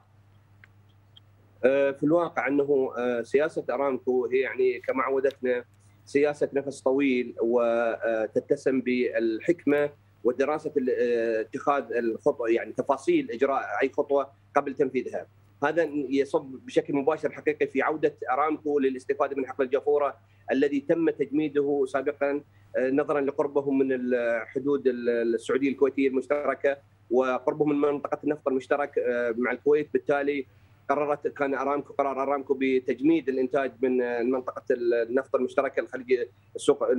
آه، 1.64 1.90
في 1.90 2.02
الواقع 2.02 2.48
أنه 2.48 2.92
آه، 2.98 3.22
سياسة 3.22 3.64
أرامكو 3.70 4.26
هي 4.26 4.40
يعني 4.40 4.80
كما 4.80 5.02
عودتنا 5.02 5.64
سياسة 6.04 6.48
نفس 6.52 6.80
طويل 6.80 7.34
وتتسم 7.42 8.80
بالحكمة 8.80 9.90
ودراسة 10.24 10.72
آه، 11.00 11.40
اتخاذ 11.40 11.92
الخطوة 11.92 12.50
يعني 12.50 12.72
تفاصيل 12.72 13.30
إجراء 13.30 13.62
أي 13.82 13.92
خطوة 13.96 14.30
قبل 14.56 14.74
تنفيذها. 14.74 15.26
هذا 15.64 15.82
يصب 15.92 16.60
بشكل 16.66 16.94
مباشر 16.94 17.32
حقيقي 17.32 17.66
في 17.66 17.82
عودة 17.82 18.14
أرامكو 18.32 18.78
للاستفادة 18.78 19.36
من 19.36 19.46
حقل 19.46 19.64
الجافوره 19.64 20.16
الذي 20.52 20.80
تم 20.80 21.10
تجميده 21.10 21.84
سابقا 21.88 22.42
آه، 22.76 22.90
نظرا 22.90 23.20
لقربه 23.20 23.70
من 23.70 23.92
الحدود 23.92 24.82
السعودية 24.86 25.68
الكويتية 25.68 26.08
المشتركة 26.08 26.76
وقربه 27.10 27.64
من 27.64 27.80
منطقة 27.80 28.18
النفط 28.24 28.48
المشترك 28.48 28.98
آه، 28.98 29.34
مع 29.38 29.52
الكويت. 29.52 29.88
بالتالي 29.92 30.46
قررت 30.88 31.28
كان 31.28 31.54
أرامكو 31.54 31.92
قرار 31.92 32.22
أرامكو 32.22 32.56
بتجميد 32.60 33.28
الإنتاج 33.28 33.72
من 33.82 33.96
منطقة 34.30 34.62
النفط 34.70 35.36
المشتركة 35.36 35.80
الخليج 35.80 36.26
السوق 36.56 36.90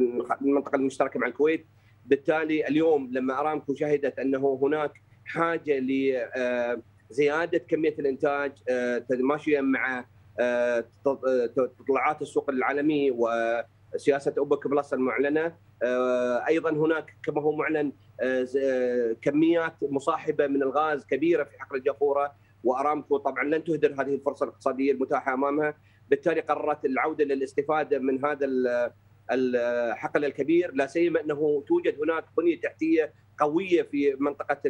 المنطقة 0.42 0.76
المشتركة 0.76 1.20
مع 1.20 1.28
الكويت. 1.28 1.66
بالتالي 2.06 2.68
اليوم 2.68 3.10
لما 3.12 3.40
أرامكو 3.40 3.74
شهدت 3.74 4.20
أنه 4.20 4.60
هناك 4.62 4.92
حاجة 5.26 5.80
لزياده 5.80 6.91
آه، 7.20 7.46
كمية 7.46 7.96
الإنتاج 8.00 8.52
ماشيه 9.10 9.62
مع 9.62 10.06
تطلعات 11.56 12.22
السوق 12.22 12.50
العالمي 12.50 13.12
وسياسة 13.12 14.34
أوبك 14.38 14.68
بلس 14.68 14.94
المعلنة. 14.94 15.54
آه، 15.84 16.48
أيضا 16.48 16.70
هناك 16.70 17.16
كما 17.26 17.42
هو 17.42 17.56
معلن 17.56 17.92
آه، 18.22 18.48
آه، 18.64 19.16
كميات 19.22 19.74
مصاحبة 19.82 20.48
من 20.48 20.64
الغاز 20.64 21.06
كبيرة 21.06 21.44
في 21.44 21.60
حقل 21.60 21.78
الجافوره 21.78 22.32
وأرامكو. 22.64 23.18
طبعا 23.18 23.44
لن 23.44 23.64
تهدر 23.64 23.94
هذه 23.94 24.16
الفرصة 24.16 24.44
الاقتصادية 24.44 24.92
المتاحة 24.92 25.34
أمامها. 25.34 25.76
بالتالي 26.10 26.42
قررت 26.42 26.86
العودة 26.86 27.26
للاستفادة 27.26 28.00
من 28.00 28.26
هذا 28.26 28.48
الحقل 29.32 30.26
الكبير. 30.26 30.72
لا 30.74 30.88
سيما 30.88 31.22
أنه 31.22 31.64
توجد 31.68 32.02
هناك 32.02 32.26
بنية 32.38 32.62
تحتية 32.62 33.14
قوية 33.40 33.82
في 33.82 34.16
منطقة 34.20 34.62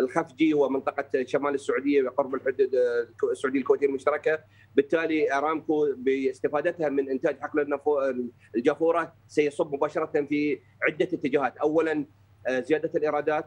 الخفجي 0.00 0.54
ومنطقة 0.54 1.24
شمال 1.24 1.54
السعودية 1.54 2.08
قرب 2.08 2.34
الحدود 2.34 2.70
السعودية 3.32 3.58
الكويتية 3.58 3.86
المشتركة، 3.86 4.38
بالتالي 4.74 5.32
أرامكو 5.32 5.94
باستفادتها 5.96 6.88
من 6.88 7.10
إنتاج 7.10 7.38
حقل 7.40 7.80
الجافورة 8.56 9.12
سيصب 9.28 9.74
مباشرة 9.74 10.26
في 10.28 10.60
عدة 10.82 11.04
اتجاهات، 11.04 11.56
اولا 11.56 12.06
زيادة 12.48 12.90
الإيرادات 12.94 13.46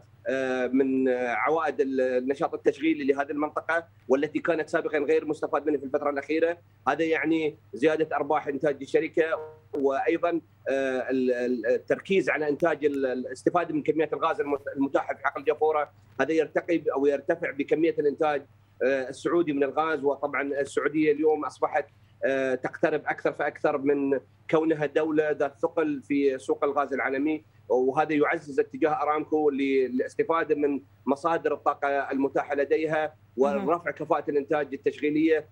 من 0.73 1.09
عوائد 1.09 1.75
النشاط 1.79 2.53
التشغيلي 2.53 3.13
لهذه 3.13 3.31
المنطقة 3.31 3.87
والتي 4.07 4.39
كانت 4.39 4.69
سابقا 4.69 4.97
غير 4.97 5.25
مستفاد 5.25 5.65
منها 5.65 5.79
في 5.79 5.85
الفترة 5.85 6.09
الأخيرة، 6.09 6.57
هذا 6.87 7.03
يعني 7.03 7.57
زيادة 7.73 8.15
أرباح 8.15 8.47
إنتاج 8.47 8.77
الشركة 8.81 9.23
وأيضا 9.73 10.41
التركيز 10.69 12.29
على 12.29 12.49
إنتاج 12.49 12.85
الاستفاده 12.85 13.73
من 13.73 13.83
كميات 13.83 14.13
الغاز 14.13 14.41
المتاحه 14.77 15.13
في 15.13 15.23
حقل 15.23 15.43
جافوره، 15.43 15.91
هذا 16.21 16.31
يرتقي 16.31 16.83
أو 16.93 17.05
يرتفع 17.05 17.51
بكمية 17.51 17.95
الإنتاج 17.99 18.45
السعودي 18.83 19.53
من 19.53 19.63
الغاز. 19.63 20.03
وطبعا 20.03 20.41
السعودية 20.41 21.11
اليوم 21.11 21.45
أصبحت 21.45 21.85
تقترب 22.63 23.01
أكثر 23.05 23.33
فأكثر 23.33 23.77
من 23.77 24.19
كونها 24.51 24.85
دولة 24.85 25.31
ذات 25.31 25.59
ثقل 25.59 26.01
في 26.07 26.37
سوق 26.39 26.63
الغاز 26.63 26.93
العالمي 26.93 27.43
وهذا 27.69 28.13
يعزز 28.13 28.59
اتجاه 28.59 28.89
أرامكو 28.89 29.49
للاستفادة 29.49 30.55
من 30.55 30.81
مصادر 31.05 31.53
الطاقة 31.53 32.11
المتاحة 32.11 32.55
لديها 32.55 33.15
ورفع 33.37 33.91
كفاءة 33.91 34.29
الإنتاج 34.29 34.73
التشغيلية. 34.73 35.47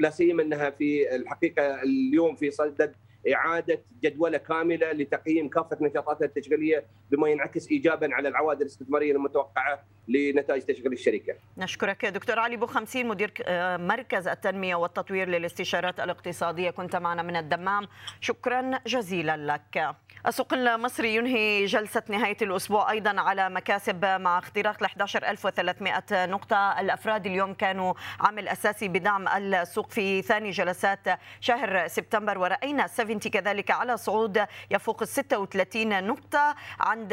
لا 0.00 0.10
سيما 0.10 0.42
أنها 0.42 0.70
في 0.70 1.16
الحقيقة 1.16 1.82
اليوم 1.82 2.36
في 2.36 2.50
صدد 2.50 2.94
إعادة 3.34 3.80
جدولة 4.02 4.38
كاملة 4.38 4.92
لتقييم 4.92 5.48
كافة 5.48 5.78
نشاطاتها 5.80 6.24
التشغيلية 6.24 6.84
بما 7.10 7.28
ينعكس 7.28 7.70
ايجابا 7.70 8.14
على 8.14 8.28
العوائد 8.28 8.60
الاستثمارية 8.60 9.12
المتوقعة 9.12 9.84
لنتائج 10.08 10.62
تشغيل 10.62 10.92
الشركة. 10.92 11.34
نشكرك 11.58 12.06
دكتور 12.06 12.38
علي 12.38 12.56
بو 12.56 12.66
خمسين 12.66 13.08
مدير 13.08 13.32
مركز 13.78 14.28
التنمية 14.28 14.74
والتطوير 14.74 15.28
للاستشارات 15.28 16.00
الاقتصادية 16.00 16.70
كنت 16.70 16.96
معنا 16.96 17.22
من 17.22 17.36
الدمام 17.36 17.88
شكرا 18.20 18.70
جزيلا 18.86 19.36
لك. 19.36 19.96
السوق 20.26 20.54
المصري 20.54 21.14
ينهي 21.14 21.64
جلسة 21.64 22.02
نهاية 22.08 22.36
الأسبوع 22.42 22.90
أيضا 22.90 23.20
على 23.20 23.50
مكاسب 23.50 24.04
مع 24.04 24.38
اختراق 24.38 24.82
ل 24.82 24.86
11300 24.86 26.26
نقطة 26.26 26.80
الأفراد 26.80 27.26
اليوم 27.26 27.54
كانوا 27.54 27.94
عامل 28.20 28.48
أساسي 28.48 28.88
بدعم 28.88 29.28
السوق 29.28 29.90
في 29.90 30.22
ثاني 30.22 30.50
جلسات 30.50 30.98
شهر 31.40 31.86
سبتمبر 31.88 32.38
ورأينا 32.38 32.86
70 33.18 33.32
كذلك 33.32 33.70
على 33.70 33.96
صعود 33.96 34.46
يفوق 34.70 35.02
ال 35.02 35.08
36 35.08 36.04
نقطة 36.06 36.54
عند 36.80 37.08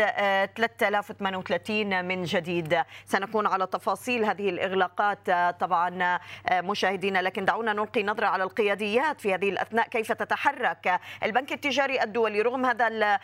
3038 0.55 2.05
من 2.05 2.23
جديد. 2.23 2.83
سنكون 3.05 3.47
على 3.47 3.67
تفاصيل 3.67 4.25
هذه 4.25 4.49
الإغلاقات 4.49 5.31
طبعا 5.59 6.19
مشاهدينا. 6.51 7.19
لكن 7.19 7.45
دعونا 7.45 7.73
نلقي 7.73 8.03
نظرة 8.03 8.27
على 8.27 8.43
القياديات 8.43 9.21
في 9.21 9.33
هذه 9.33 9.49
الأثناء. 9.49 9.87
كيف 9.87 10.11
تتحرك 10.11 10.99
البنك 11.23 11.51
التجاري 11.51 12.03
الدولي؟ 12.03 12.41
رغم 12.41 12.65
هذا 12.65 13.19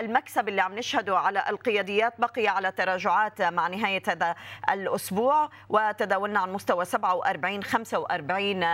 المكسب 0.00 0.48
اللي 0.48 0.60
عم 0.60 0.74
نشهده 0.74 1.18
على 1.18 1.44
القياديات 1.48 2.20
بقي 2.20 2.48
على 2.48 2.72
تراجعات 2.72 3.42
مع 3.42 3.68
نهاية 3.68 4.02
هذا 4.08 4.34
الأسبوع. 4.70 5.50
وتداولنا 5.68 6.40
عن 6.40 6.52
مستوى 6.52 6.84
47 6.84 7.62
45 7.62 8.64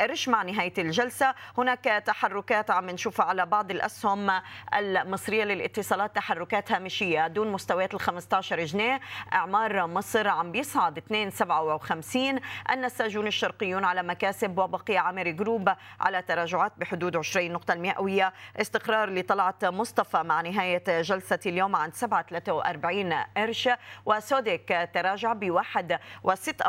قرش 0.00 0.28
مع 0.28 0.42
نهاية 0.42 0.74
الجلسة. 0.78 1.34
هناك 1.58 2.02
تحركات 2.46 2.70
عم 2.70 2.90
نشوفها 2.90 3.26
على 3.26 3.46
بعض 3.46 3.70
الأسهم 3.70 4.40
المصرية 4.74 5.44
للاتصالات 5.44 6.16
تحركات 6.16 6.72
هامشية 6.72 7.26
دون 7.26 7.52
مستويات 7.52 7.94
ال 7.94 8.00
15 8.00 8.64
جنيه. 8.64 9.00
إعمار 9.32 9.86
مصر 9.86 10.28
عم 10.28 10.52
بيصعد 10.52 10.98
2.57 10.98 12.16
النساجون 12.70 13.26
الشرقيون 13.26 13.84
على 13.84 14.02
مكاسب 14.02 14.58
وبقي 14.58 14.96
عامر 14.96 15.30
جروب 15.30 15.72
على 16.00 16.22
تراجعات 16.22 16.72
بحدود 16.76 17.16
20 17.16 17.52
نقطة 17.52 17.72
المئوية. 17.72 18.32
استقرار 18.56 19.10
لطلعت 19.10 19.64
مصطفى 19.64 20.22
مع 20.22 20.40
نهاية 20.40 21.00
جلسة 21.02 21.40
اليوم 21.46 21.76
عن 21.76 21.90
7.43 21.90 23.26
قرش. 23.36 23.68
وسودك 24.04 24.90
تراجع 24.94 25.32
بواحد 25.32 25.98
وست 26.22 26.62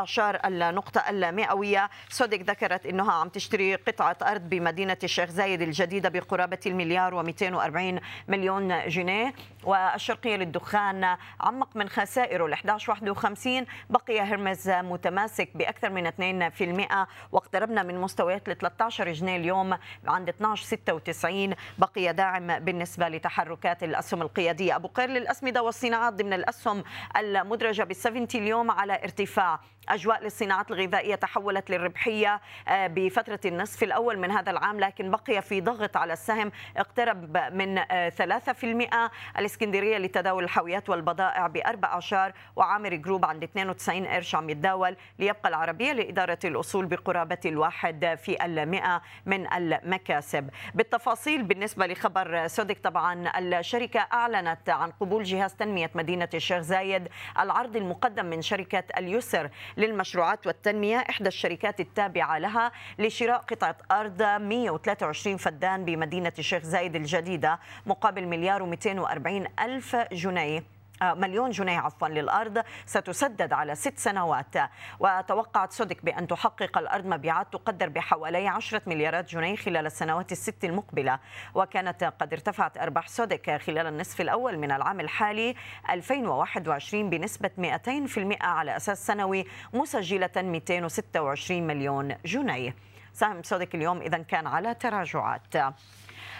النقطة 0.44 1.04
المئوية. 1.10 1.90
سودك 2.08 2.50
ذكرت 2.50 2.86
أنها 2.86 3.12
عم 3.12 3.28
تشتري 3.28 3.74
قطعة 3.74 4.16
أرض 4.22 4.48
بمدينة 4.48 4.98
الشيخ 5.04 5.30
زايد 5.30 5.57
الجديدة 5.62 6.08
بقرابة 6.08 6.58
المليار 6.66 7.24
و240 7.24 8.00
مليون 8.28 8.88
جنيه. 8.88 9.34
والشرقية 9.64 10.36
للدخان 10.36 11.16
عمق 11.40 11.76
من 11.76 11.88
خسائره 11.88 12.46
ل 12.46 12.54
11.51 12.54 13.66
بقي 13.90 14.20
هرمز 14.20 14.70
متماسك 14.70 15.48
بأكثر 15.54 15.90
من 15.90 16.06
2% 16.06 17.06
واقتربنا 17.32 17.82
من 17.82 18.00
مستويات 18.00 18.48
ل 18.48 18.54
13 18.56 19.12
جنيه 19.12 19.36
اليوم 19.36 19.78
عند 20.06 20.30
12.96 20.30 21.56
بقي 21.78 22.12
داعم 22.12 22.58
بالنسبة 22.58 23.08
لتحركات 23.08 23.82
الأسهم 23.82 24.22
القيادية. 24.22 24.76
أبو 24.76 24.88
قير 24.88 25.08
للأسمدة 25.08 25.62
والصناعات 25.62 26.12
ضمن 26.12 26.32
الأسهم 26.32 26.84
المدرجة 27.16 27.88
بال70 27.92 28.34
اليوم 28.34 28.70
على 28.70 29.02
ارتفاع. 29.04 29.60
أجواء 29.88 30.22
للصناعات 30.22 30.70
الغذائية 30.70 31.14
تحولت 31.14 31.70
للربحية 31.70 32.40
بفترة 32.70 33.40
النصف 33.44 33.82
الأول 33.82 34.18
من 34.18 34.30
هذا 34.30 34.50
العام 34.50 34.80
لكن 34.80 35.10
بقي 35.10 35.42
في 35.48 35.60
ضغط 35.60 35.96
على 35.96 36.12
السهم 36.12 36.52
اقترب 36.76 37.36
من 37.36 37.78
3% 38.10 39.10
الإسكندرية 39.38 39.98
لتداول 39.98 40.44
الحاويات 40.44 40.88
والبضائع 40.88 41.46
بأربع 41.46 41.88
أعشار 41.88 42.32
وعامر 42.56 42.94
جروب 42.94 43.24
عند 43.24 43.42
92 43.42 44.06
قرش 44.06 44.34
عم 44.34 44.50
يتداول. 44.50 44.96
ليبقى 45.18 45.48
العربية 45.48 45.92
لإدارة 45.92 46.38
الأصول 46.44 46.86
بقرابة 46.86 47.38
الواحد 47.44 48.18
في 48.24 48.44
المئة 48.44 49.02
من 49.26 49.52
المكاسب. 49.52 50.50
بالتفاصيل 50.74 51.42
بالنسبة 51.42 51.86
لخبر 51.86 52.46
سودك 52.46 52.78
طبعا 52.78 53.38
الشركة 53.38 54.00
أعلنت 54.12 54.70
عن 54.70 54.90
قبول 54.90 55.24
جهاز 55.24 55.54
تنمية 55.54 55.90
مدينة 55.94 56.28
الشيخ 56.34 56.58
زايد 56.60 57.08
العرض 57.38 57.76
المقدم 57.76 58.26
من 58.26 58.42
شركة 58.42 58.84
اليسر 58.98 59.50
للمشروعات 59.76 60.46
والتنمية 60.46 60.96
إحدى 60.98 61.28
الشركات 61.28 61.80
التابعة 61.80 62.38
لها 62.38 62.72
لشراء 62.98 63.38
قطعة 63.38 63.76
أرض 63.90 64.22
123 64.22 65.36
فدان 65.38 65.84
بمدينة 65.84 66.32
الشيخ 66.38 66.62
زايد 66.62 66.96
الجديدة 66.96 67.58
مقابل 67.86 68.26
مليار 68.26 68.76
و240 68.76 69.60
ألف 69.60 69.96
جنيه 70.12 70.62
مليون 71.02 71.50
جنيه 71.50 71.78
عفوا 71.78 72.08
للأرض 72.08 72.62
ستسدد 72.86 73.52
على 73.52 73.74
ست 73.74 73.98
سنوات. 73.98 74.56
وتوقعت 75.00 75.72
سودك 75.72 76.04
بأن 76.04 76.26
تحقق 76.26 76.78
الأرض 76.78 77.06
مبيعات 77.06 77.52
تقدر 77.52 77.88
بحوالي 77.88 78.48
10 78.48 78.82
مليارات 78.86 79.30
جنيه 79.30 79.56
خلال 79.56 79.86
السنوات 79.86 80.32
الست 80.32 80.64
المقبلة. 80.64 81.18
وكانت 81.54 82.04
قد 82.04 82.32
ارتفعت 82.32 82.78
أرباح 82.78 83.08
سودك 83.08 83.60
خلال 83.66 83.86
النصف 83.86 84.20
الأول 84.20 84.58
من 84.58 84.72
العام 84.72 85.00
الحالي 85.00 85.54
2021 85.90 87.10
بنسبة 87.10 87.50
200% 87.58 88.36
على 88.40 88.76
أساس 88.76 89.06
سنوي 89.06 89.46
مسجلة 89.74 90.30
226 90.36 91.66
مليون 91.66 92.16
جنيه. 92.24 92.74
سهم 93.12 93.42
سودك 93.42 93.74
اليوم 93.74 94.00
إذا 94.00 94.18
كان 94.18 94.46
على 94.46 94.74
تراجعات. 94.74 95.56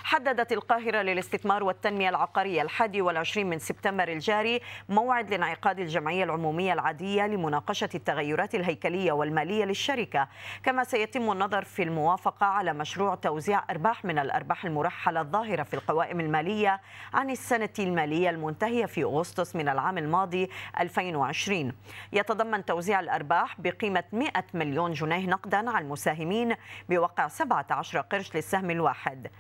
حددت 0.09 0.53
القاهرة 0.53 1.03
للاستثمار 1.03 1.65
والتنمية 1.65 2.09
العقارية 2.09 2.63
الحادي 2.63 3.03
والعشرين 3.03 3.47
من 3.47 3.59
سبتمبر 3.59 4.09
الجاري 4.09 4.61
موعد 4.89 5.31
لانعقاد 5.31 5.79
الجمعية 5.79 6.25
العمومية 6.25 6.73
العادية 6.73 7.27
لمناقشة 7.27 7.89
التغيرات 7.95 8.55
الهيكلية 8.55 9.13
والمالية 9.13 9.65
للشركة. 9.65 10.29
كما 10.63 10.85
سيتم 10.85 11.33
النظر 11.33 11.65
في 11.65 11.83
الموافقة 11.83 12.47
على 12.47 12.73
مشروع 12.73 13.15
توزيع 13.15 13.65
أرباح 13.71 14.05
من 14.05 14.19
الأرباح 14.19 14.65
المرحلة 14.65 15.21
الظاهرة 15.21 15.63
في 15.63 15.75
القوائم 15.75 16.21
المالية 16.21 16.81
عن 17.15 17.31
السنة 17.31 17.69
المالية 17.79 18.31
المنتهية 18.31 18.87
في 18.87 19.05
أغسطس 19.05 19.57
من 19.57 19.69
العام 19.69 19.99
الماضي 19.99 20.51
2020 20.81 21.73
يتضمن 22.13 22.65
توزيع 22.65 23.01
الأرباح 23.01 23.61
بقيمة 23.61 24.05
100 24.13 24.31
مليون 24.55 24.93
جنيه 24.93 25.27
نقدا 25.27 25.71
على 25.71 25.85
المساهمين 25.85 26.55
بوقع 26.89 27.29
17 27.29 28.01
قرش 28.01 28.37
للسهم 28.37 28.71
الواحد. 28.71 29.31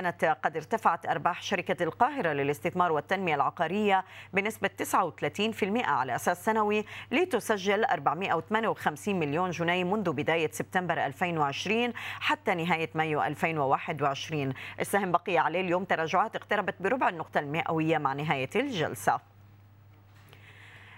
وكانت 0.00 0.36
قد 0.42 0.56
ارتفعت 0.56 1.06
أرباح 1.06 1.42
شركة 1.42 1.82
القاهرة 1.82 2.32
للاستثمار 2.32 2.92
والتنمية 2.92 3.34
العقارية 3.34 4.04
بنسبة 4.32 4.70
39% 4.82 5.88
على 5.88 6.14
أساس 6.14 6.44
سنوي 6.44 6.84
لتسجل 7.10 7.84
458 7.84 9.14
مليون 9.20 9.50
جنيه 9.50 9.84
منذ 9.84 10.12
بداية 10.12 10.50
سبتمبر 10.52 11.06
2020 11.06 11.92
حتى 12.20 12.54
نهاية 12.54 12.90
مايو 12.94 13.22
2021 13.22 14.52
السهم 14.80 15.12
بقي 15.12 15.38
عليه 15.38 15.60
اليوم 15.60 15.84
تراجعات 15.84 16.36
اقتربت 16.36 16.74
بربع 16.82 17.08
النقطة 17.08 17.40
المئوية 17.40 17.98
مع 17.98 18.12
نهاية 18.12 18.50
الجلسة. 18.56 19.20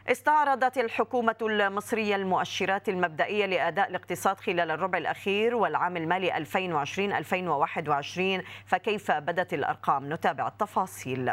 استعرضت 0.09 0.79
الحكومة 0.79 1.37
المصرية 1.43 2.17
المؤشرات 2.17 2.89
المبدئية 2.89 3.47
لأداء 3.47 3.91
الاقتصاد 3.91 4.37
خلال 4.41 4.71
الربع 4.71 4.99
الأخير 4.99 5.55
والعام 5.55 5.97
المالي 5.97 6.33
2020-2021 8.41 8.45
فكيف 8.67 9.11
بدت 9.11 9.55
الأرقام؟ 9.55 10.13
نتابع 10.13 10.49
التفاصيل. 10.49 11.33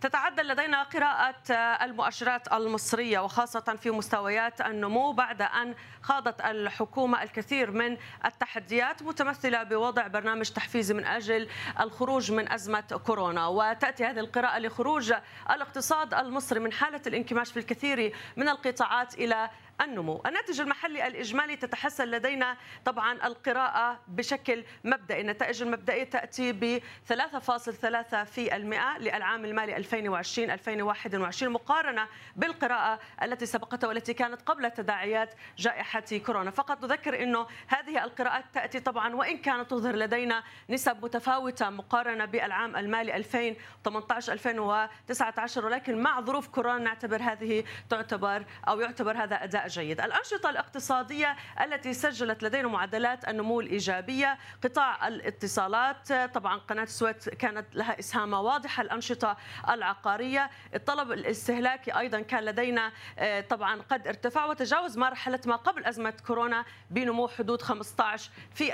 تتعدل 0.00 0.48
لدينا 0.48 0.82
قراءة 0.82 1.52
المؤشرات 1.84 2.52
المصرية 2.52 3.18
وخاصة 3.18 3.76
في 3.80 3.90
مستويات 3.90 4.60
النمو 4.60 5.12
بعد 5.12 5.42
أن 5.42 5.74
خاضت 6.02 6.40
الحكومة 6.40 7.22
الكثير 7.22 7.70
من 7.70 7.96
التحديات 8.24 9.02
متمثلة 9.02 9.62
بوضع 9.62 10.06
برنامج 10.06 10.50
تحفيزي 10.50 10.94
من 10.94 11.04
أجل 11.04 11.48
الخروج 11.80 12.32
من 12.32 12.52
أزمة 12.52 13.00
كورونا. 13.06 13.46
وتأتي 13.46 14.04
هذه 14.04 14.20
القراءة 14.20 14.58
لخروج 14.58 15.12
الاقتصاد 15.50 16.14
المصري 16.14 16.60
من 16.60 16.72
حالة 16.72 17.02
الانكماش 17.06 17.52
في 17.52 17.56
الكثير 17.56 18.12
من 18.36 18.48
القطاعات 18.48 19.14
إلى 19.14 19.50
النمو. 19.82 20.22
الناتج 20.26 20.60
المحلي 20.60 21.06
الإجمالي 21.06 21.56
تتحسن 21.56 22.04
لدينا 22.04 22.56
طبعا 22.84 23.26
القراءة 23.26 24.00
بشكل 24.08 24.64
مبدئي. 24.84 25.20
النتائج 25.20 25.62
المبدئية 25.62 26.04
تأتي 26.04 26.52
ب 26.52 26.80
3.3 27.08 28.24
في 28.24 28.56
المئة 28.56 28.98
للعام 28.98 29.44
المالي 29.44 29.74
2020-2021 29.74 31.42
مقارنة 31.42 32.08
بالقراءة 32.36 33.00
التي 33.22 33.46
سبقتها 33.46 33.88
والتي 33.88 34.14
كانت 34.14 34.42
قبل 34.42 34.70
تداعيات 34.70 35.34
جائحة 35.58 36.04
كورونا. 36.26 36.50
فقط 36.50 36.84
نذكر 36.84 37.22
أنه 37.22 37.46
هذه 37.68 38.04
القراءات 38.04 38.44
تأتي 38.54 38.80
طبعا 38.80 39.14
وإن 39.14 39.38
كانت 39.38 39.70
تظهر 39.70 39.96
لدينا 39.96 40.42
نسب 40.70 41.04
متفاوتة 41.04 41.70
مقارنة 41.70 42.24
بالعام 42.24 42.76
المالي 42.76 43.12
2018-2019 43.12 45.64
ولكن 45.64 46.02
مع 46.02 46.20
ظروف 46.20 46.48
كورونا 46.48 46.84
نعتبر 46.84 47.22
هذه 47.22 47.64
تعتبر 47.90 48.44
أو 48.68 48.80
يعتبر 48.80 49.16
هذا 49.16 49.44
أداء 49.44 49.69
جيد. 49.70 50.00
الأنشطة 50.00 50.50
الاقتصادية 50.50 51.36
التي 51.64 51.94
سجلت 51.94 52.42
لدينا 52.42 52.68
معدلات 52.68 53.28
النمو 53.28 53.60
الإيجابية 53.60 54.38
قطاع 54.64 55.08
الاتصالات 55.08 56.12
طبعا 56.12 56.58
قناة 56.58 56.82
السويس 56.82 57.28
كانت 57.28 57.66
لها 57.74 57.98
إسهامة 57.98 58.40
واضحة 58.40 58.82
الأنشطة 58.82 59.36
العقارية 59.70 60.50
الطلب 60.74 61.12
الاستهلاكي 61.12 61.98
أيضا 61.98 62.20
كان 62.20 62.44
لدينا 62.44 62.92
آه، 63.18 63.40
طبعا 63.40 63.82
قد 63.90 64.06
ارتفع 64.08 64.44
وتجاوز 64.44 64.98
مرحلة 64.98 65.40
ما 65.46 65.56
قبل 65.56 65.84
أزمة 65.84 66.14
كورونا 66.26 66.64
بنمو 66.90 67.28
حدود 67.28 67.62
15 67.62 68.30
في 68.54 68.70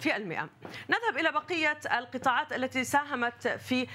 في 0.00 0.16
المئة. 0.16 0.48
نذهب 0.88 1.18
إلى 1.18 1.32
بقية 1.32 1.78
القطاعات 1.98 2.52
التي 2.52 2.84
ساهمت 2.84 3.48
في 3.48 3.86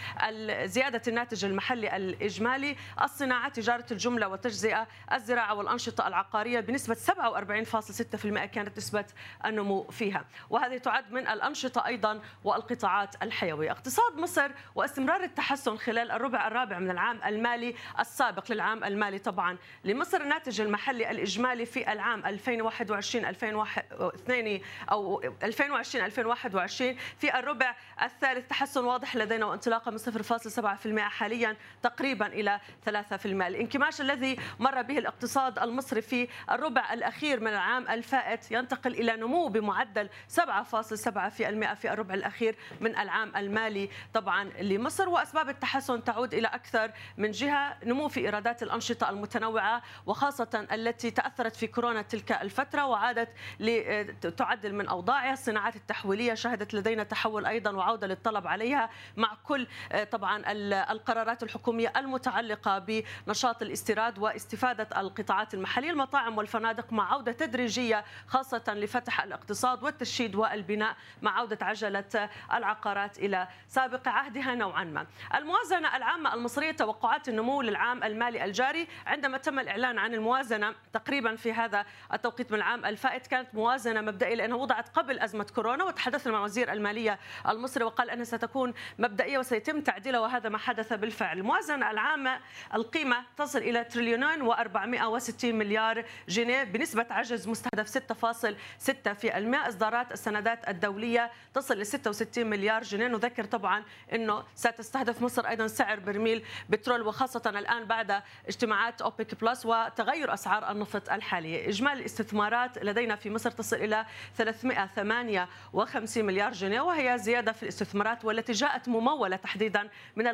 زيادة 0.66 1.02
الناتج 1.08 1.46
المحلي 1.46 1.96
الإجمالي 1.96 2.76
الصناعة 3.02 3.50
تجارة 3.50 3.86
الجملة 3.92 4.28
والتجزئة 4.28 4.88
الزراعة 5.14 5.54
والأنشطة 5.54 6.08
العقارية. 6.08 6.29
بنسبة 6.34 6.96
47.6% 6.96 8.46
كانت 8.46 8.78
نسبة 8.78 9.06
النمو 9.46 9.84
فيها. 9.84 10.26
وهذه 10.50 10.78
تعد 10.78 11.12
من 11.12 11.28
الأنشطة 11.28 11.86
أيضا 11.86 12.22
والقطاعات 12.44 13.24
الحيوية. 13.24 13.72
اقتصاد 13.72 14.18
مصر 14.18 14.52
واستمرار 14.76 15.24
التحسن 15.24 15.78
خلال 15.78 16.12
الربع 16.12 16.48
الرابع 16.48 16.80
من 16.80 16.92
العام 16.92 17.20
المالي 17.26 17.76
السابق 18.00 18.52
للعام 18.52 18.84
المالي 18.84 19.20
طبعا 19.20 19.58
لمصر 19.84 20.22
الناتج 20.22 20.62
المحلي 20.62 21.12
الإجمالي 21.12 21.66
في 21.66 21.92
العام 21.92 22.26
2021 22.26 23.26
2022 23.26 24.60
أو 24.92 25.22
2020 25.44 26.06
2021 26.06 26.96
في 27.18 27.40
الربع 27.40 27.76
الثالث 28.02 28.48
تحسن 28.48 28.86
واضح 28.86 29.16
لدينا 29.16 29.46
وانطلاقه 29.46 29.92
من 29.92 29.98
0.7% 29.98 31.00
حاليا 31.00 31.56
تقريبا 31.84 32.28
إلى 32.28 32.60
3% 32.90 32.92
الانكماش 33.26 34.02
الذي 34.02 34.38
مر 34.60 34.82
به 34.82 34.98
الاقتصاد 34.98 35.60
المصري 35.60 36.02
في 36.10 36.28
الربع 36.52 36.94
الأخير 36.94 37.40
من 37.40 37.48
العام 37.48 37.88
الفائت 37.88 38.52
ينتقل 38.52 38.94
إلى 38.94 39.16
نمو 39.16 39.48
بمعدل 39.48 40.10
7.7% 40.36 41.74
في 41.74 41.94
الربع 41.94 42.14
الأخير 42.14 42.56
من 42.82 42.98
العام 42.98 43.32
المالي. 43.36 43.90
طبعا 44.14 44.44
لمصر 44.44 45.10
وأسباب 45.10 45.50
التحسن 45.50 46.04
تعود 46.04 46.34
إلى 46.34 46.48
أكثر 46.48 46.92
من 47.18 47.32
جهة 47.32 47.78
نمو 47.84 48.08
في 48.08 48.20
إيرادات 48.20 48.64
الأنشطة 48.64 49.10
المتنوعة 49.10 49.82
وخاصة 50.06 50.68
التي 50.72 51.12
تأثرت 51.12 51.56
في 51.56 51.68
كورونا 51.68 52.02
تلك 52.02 52.32
الفترة 52.32 52.86
وعادت 52.86 53.30
لتعدل 53.60 54.74
من 54.74 54.88
أوضاعها. 54.88 55.34
الصناعات 55.34 55.76
التحويلية 55.76 56.34
شهدت 56.34 56.74
لدينا 56.74 57.04
تحول 57.04 57.46
أيضا 57.46 57.72
وعودة 57.72 58.08
للطلب 58.08 58.48
عليها 58.48 58.90
مع 59.18 59.38
كل 59.44 59.68
طبعا 60.12 60.44
القرارات 60.92 61.44
الحكومية 61.44 61.94
المتعلقة 61.98 62.80
بنشاط 63.28 63.62
الاستيراد 63.62 64.20
واستفادة 64.20 65.00
القطاعات 65.02 65.54
المحلية. 65.54 65.90
المطاعم 66.00 66.38
والفنادق 66.38 66.94
مع 66.94 67.14
عودة 67.14 67.32
تدريجية 67.32 68.06
خاصة 68.28 68.64
لفتح 68.68 69.22
الاقتصاد 69.22 69.84
والتشييد 69.84 70.36
والبناء 70.36 70.96
مع 71.22 71.38
عودة 71.40 71.58
عجلة 71.62 72.30
العقارات 72.54 73.20
إلى 73.20 73.48
سابق 73.68 74.08
عهدها 74.08 74.56
نوعا 74.56 74.84
ما. 74.84 75.08
الموازنة 75.36 75.96
العامة 75.98 76.34
المصرية 76.34 76.72
توقعات 76.72 77.30
النمو 77.30 77.62
للعام 77.62 78.04
المالي 78.04 78.46
الجاري. 78.46 78.88
عندما 79.08 79.38
تم 79.38 79.60
الإعلان 79.60 79.98
عن 79.98 80.14
الموازنة 80.14 80.76
تقريبا 80.94 81.36
في 81.36 81.54
هذا 81.54 81.86
التوقيت 82.14 82.52
من 82.52 82.58
العام 82.58 82.86
الفائت 82.86 83.28
كانت 83.28 83.56
موازنة 83.56 84.02
مبدئية 84.02 84.36
لأنها 84.36 84.58
وضعت 84.58 84.90
قبل 84.90 85.20
أزمة 85.20 85.48
كورونا 85.56 85.84
وتحدثنا 85.84 86.34
مع 86.34 86.44
وزير 86.44 86.72
المالية 86.72 87.20
المصري 87.50 87.84
وقال 87.84 88.10
أنها 88.10 88.24
ستكون 88.24 88.74
مبدئية 89.00 89.38
وسيتم 89.38 89.82
تعديلها 89.82 90.20
وهذا 90.20 90.50
ما 90.50 90.58
حدث 90.58 90.94
بالفعل. 90.94 91.38
الموازنة 91.38 91.92
العامة 91.92 92.40
القيمة 92.74 93.24
تصل 93.38 93.60
إلى 93.60 93.84
تريليونين 93.84 94.52
و460 94.54 95.46
مليار 95.46 95.89
جنيه 96.30 96.64
بنسبة 96.64 97.06
عجز 97.10 97.48
مستهدف 97.48 97.88
6.6 97.88 99.14
في 99.14 99.38
المئة. 99.38 99.68
إصدارات 99.68 100.12
السندات 100.12 100.70
الدولية 100.70 101.32
تصل 101.54 101.80
ل 101.80 101.86
66 101.86 102.48
مليار 102.48 102.84
جنيه. 102.84 103.08
نذكر 103.08 103.44
طبعا 103.44 103.84
أنه 104.14 104.44
ستستهدف 104.56 105.22
مصر 105.22 105.48
أيضا 105.48 105.68
سعر 105.68 106.00
برميل 106.00 106.44
بترول 106.70 107.02
وخاصة 107.02 107.42
الآن 107.46 107.86
بعد 107.86 108.22
اجتماعات 108.48 109.02
أوبك 109.02 109.42
بلس 109.42 109.66
وتغير 109.66 110.34
أسعار 110.34 110.72
النفط 110.72 111.10
الحالية. 111.12 111.70
إجمالي 111.70 112.00
الاستثمارات 112.00 112.84
لدينا 112.84 113.16
في 113.16 113.30
مصر 113.30 113.52
تصل 113.52 113.76
إلى 113.76 114.06
358 114.38 116.26
مليار 116.26 116.52
جنيه 116.52 116.82
وهي 116.82 117.18
زيادة 117.18 117.52
في 117.52 117.64
الاستثمارات 117.64 118.26
والتي 118.26 118.52
جاءت 118.52 118.90
ممولة 118.90 119.36
تحديدا 119.36 119.90
من 120.16 120.28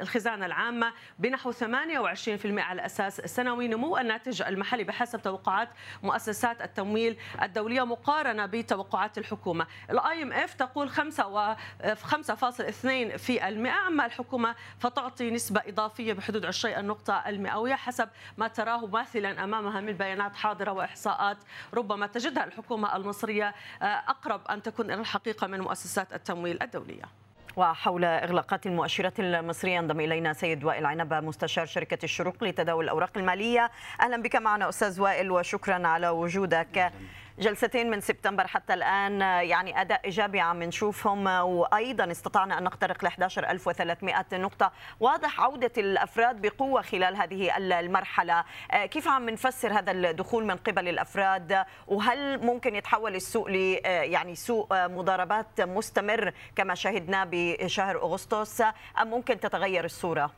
الخزانة 0.00 0.46
العامة 0.46 0.92
بنحو 1.18 1.52
28% 1.52 1.56
على 2.44 2.86
أساس 2.86 3.20
سنوي. 3.20 3.68
نمو 3.68 3.98
الناتج 3.98 4.42
المحلي 4.42 4.79
بحسب 4.84 5.22
توقعات 5.22 5.68
مؤسسات 6.02 6.62
التمويل 6.62 7.16
الدولية 7.42 7.84
مقارنة 7.84 8.46
بتوقعات 8.46 9.18
الحكومة. 9.18 9.66
ال 9.90 10.22
IMF 10.22 10.54
تقول 10.54 10.90
5 10.90 11.26
و 11.26 11.54
5.2 11.94 13.16
في 13.16 13.48
المئة 13.48 13.86
أما 13.86 14.06
الحكومة 14.06 14.54
فتعطي 14.78 15.30
نسبة 15.30 15.62
إضافية 15.66 16.12
بحدود 16.12 16.46
20 16.46 16.74
النقطة 16.74 17.22
المئوية 17.26 17.74
حسب 17.74 18.08
ما 18.38 18.48
تراه 18.48 18.86
ماثلا 18.86 19.44
أمامها 19.44 19.80
من 19.80 19.92
بيانات 19.92 20.36
حاضرة 20.36 20.72
وإحصاءات. 20.72 21.36
ربما 21.74 22.06
تجدها 22.06 22.44
الحكومة 22.44 22.96
المصرية 22.96 23.54
أقرب 23.82 24.46
أن 24.48 24.62
تكون 24.62 24.90
إلى 24.90 25.00
الحقيقة 25.00 25.46
من 25.46 25.60
مؤسسات 25.60 26.12
التمويل 26.12 26.62
الدولية. 26.62 27.04
وحول 27.56 28.04
إغلاقات 28.04 28.66
المؤشرات 28.66 29.20
المصرية 29.20 29.76
ينضم 29.76 30.00
إلينا 30.00 30.32
سيد 30.32 30.64
وائل 30.64 30.86
عنبة 30.86 31.20
مستشار 31.20 31.66
شركة 31.66 31.98
الشروق 32.04 32.44
لتداول 32.44 32.84
الأوراق 32.84 33.10
المالية. 33.16 33.70
أهلا 34.00 34.22
بك 34.22 34.36
معنا 34.36 34.68
أستاذ 34.68 35.00
وائل 35.00 35.30
وشكرا 35.30 35.88
على 35.88 36.08
وجودك. 36.08 36.92
جلستين 37.40 37.90
من 37.90 38.00
سبتمبر 38.00 38.46
حتى 38.46 38.74
الآن 38.74 39.20
يعني 39.20 39.80
أداء 39.80 40.00
إيجابي 40.04 40.40
عم 40.40 40.62
نشوفهم 40.62 41.26
وأيضا 41.26 42.10
استطعنا 42.10 42.58
أن 42.58 42.64
نخترق 42.64 43.04
ل 43.04 43.06
11300 43.06 44.26
نقطة. 44.32 44.72
واضح 45.00 45.40
عودة 45.40 45.72
الأفراد 45.78 46.40
بقوة 46.40 46.82
خلال 46.82 47.16
هذه 47.16 47.56
المرحلة. 47.56 48.44
كيف 48.72 49.08
عم 49.08 49.30
نفسر 49.30 49.72
هذا 49.72 49.92
الدخول 49.92 50.44
من 50.44 50.56
قبل 50.56 50.88
الأفراد؟ 50.88 51.64
وهل 51.86 52.46
ممكن 52.46 52.74
يتحول 52.74 53.14
السوق 53.14 53.48
ل 53.48 53.56
يعني 53.84 54.34
سوق 54.34 54.72
مضاربات 54.72 55.60
مستمر 55.60 56.32
كما 56.56 56.74
شهدنا 56.74 57.28
بشهر 57.30 57.96
أغسطس؟ 57.96 58.60
أم 59.00 59.10
ممكن 59.10 59.40
تتغير 59.40 59.84
الصورة؟ 59.84 60.30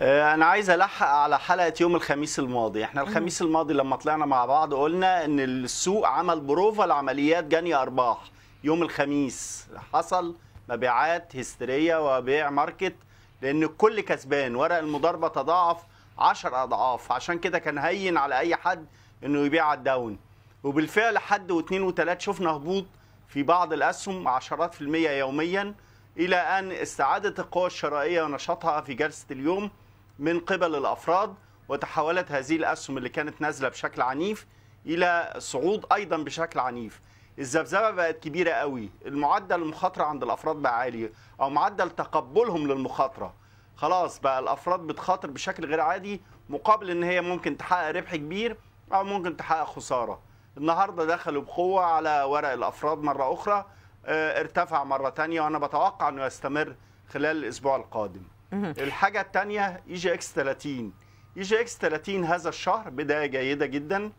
أنا 0.00 0.46
عايز 0.46 0.70
ألحق 0.70 1.06
على 1.06 1.38
حلقة 1.38 1.72
يوم 1.80 1.96
الخميس 1.96 2.38
الماضي. 2.38 2.84
إحنا 2.84 3.02
الخميس 3.02 3.42
الماضي 3.42 3.74
لما 3.74 3.96
طلعنا 3.96 4.26
مع 4.26 4.46
بعض 4.46 4.74
قلنا 4.74 5.24
إن 5.24 5.40
السوق 5.40 6.06
عمل 6.06 6.40
بروفا 6.40 6.82
لعمليات 6.82 7.44
جني 7.44 7.74
أرباح. 7.74 8.18
يوم 8.64 8.82
الخميس 8.82 9.68
حصل 9.92 10.36
مبيعات 10.68 11.36
هستيرية 11.36 12.16
وبيع 12.16 12.50
market 12.50 12.94
لأن 13.42 13.62
الكل 13.62 14.00
كسبان. 14.00 14.56
ورق 14.56 14.78
المضاربة 14.78 15.28
تضاعف 15.28 15.82
10 16.18 16.62
أضعاف. 16.62 17.12
عشان 17.12 17.38
كده 17.38 17.58
كان 17.58 17.78
هين 17.78 18.16
على 18.16 18.38
أي 18.38 18.56
حد 18.56 18.86
إنه 19.24 19.38
يبيع 19.46 19.66
على 19.66 19.78
ال 19.78 19.85
down. 19.85 20.18
وبالفعل 20.64 21.18
حد 21.18 21.50
واثنين 21.50 21.82
وثلاث 21.82 22.20
شفنا 22.20 22.50
هبوط 22.50 22.84
في 23.28 23.42
بعض 23.42 23.72
الأسهم 23.72 24.28
عشرات 24.28 24.74
في 24.74 24.80
المية 24.80 25.10
يوميا 25.10 25.74
إلى 26.16 26.36
أن 26.36 26.72
استعادت 26.72 27.40
القوى 27.40 27.66
الشرائية 27.66 28.22
ونشاطها 28.22 28.80
في 28.80 28.94
جلسة 28.94 29.26
اليوم. 29.30 29.70
من 30.18 30.40
قبل 30.40 30.74
الأفراد 30.74 31.34
وتحولت 31.68 32.32
هذه 32.32 32.56
الأسهم 32.56 32.98
اللي 32.98 33.08
كانت 33.08 33.40
نازلة 33.40 33.68
بشكل 33.68 34.02
عنيف 34.02 34.46
إلى 34.86 35.34
صعود 35.38 35.86
أيضا 35.92 36.16
بشكل 36.16 36.60
عنيف. 36.60 37.00
الذبذبة 37.38 37.90
بقت 37.90 38.18
كبيرة 38.18 38.50
قوي. 38.50 38.90
المعدل 39.06 39.62
المخاطرة 39.62 40.04
عند 40.04 40.22
الأفراد 40.22 40.56
بقى 40.56 40.78
عالي 40.78 41.10
أو 41.40 41.50
معدل 41.50 41.90
تقبلهم 41.90 42.66
للمخاطرة. 42.66 43.34
خلاص 43.76 44.20
بقى 44.20 44.38
الأفراد 44.38 44.80
بتخاطر 44.80 45.30
بشكل 45.30 45.66
غير 45.66 45.80
عادي 45.80 46.20
مقابل 46.48 46.90
إن 46.90 47.02
هي 47.02 47.20
ممكن 47.20 47.56
تحقق 47.56 47.90
ربح 47.90 48.16
كبير 48.16 48.56
أو 48.92 49.04
ممكن 49.04 49.36
تحقق 49.36 49.64
خسارة. 49.64 50.20
النهارده 50.56 51.04
دخلوا 51.04 51.42
بقوة 51.42 51.84
على 51.84 52.22
ورق 52.22 52.52
الأفراد 52.52 52.98
مرة 52.98 53.34
أخرى 53.34 53.66
آه 54.06 54.40
ارتفع 54.40 54.84
مرة 54.84 55.08
تانية 55.08 55.40
وأنا 55.40 55.58
بتوقع 55.58 56.08
إنه 56.08 56.24
يستمر 56.26 56.74
خلال 57.08 57.36
الأسبوع 57.44 57.76
القادم. 57.76 58.22
الحاجة 58.62 59.20
الثانية 59.20 59.82
اي 59.88 59.94
جي 59.94 60.14
إكس 60.14 60.32
30 60.32 60.92
اي 61.36 61.42
جي 61.42 61.60
إكس 61.60 61.78
30 61.78 62.24
هذا 62.24 62.48
الشهر 62.48 62.90
بداية 62.90 63.26
جيدة 63.26 63.66
جدا 63.66 64.12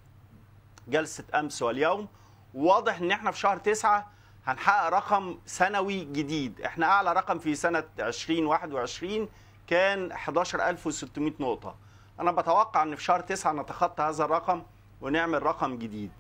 جلسة 0.88 1.24
أمس 1.36 1.62
واليوم. 1.62 2.08
واضح 2.54 2.98
إن 3.00 3.12
إحنا 3.12 3.32
في 3.32 3.40
شهر 3.40 3.58
تسعة 3.58 4.12
هنحقق 4.46 4.90
رقم 4.90 5.38
سنوي 5.46 6.06
جديد. 6.06 6.62
إحنا 6.62 6.86
أعلى 6.86 7.14
رقم 7.14 7.40
في 7.40 7.56
سنة 7.56 7.84
2021 8.00 9.30
كان 9.68 10.12
11600 10.12 11.34
نقطة. 11.40 11.76
أنا 12.20 12.32
بتوقع 12.32 12.84
إن 12.84 12.96
في 12.96 13.04
شهر 13.04 13.20
تسعة 13.20 13.54
نتخطى 13.54 14.04
هذا 14.04 14.26
الرقم 14.26 14.64
ونعمل 15.02 15.44
رقم 15.44 15.78
جديد. 15.78 16.12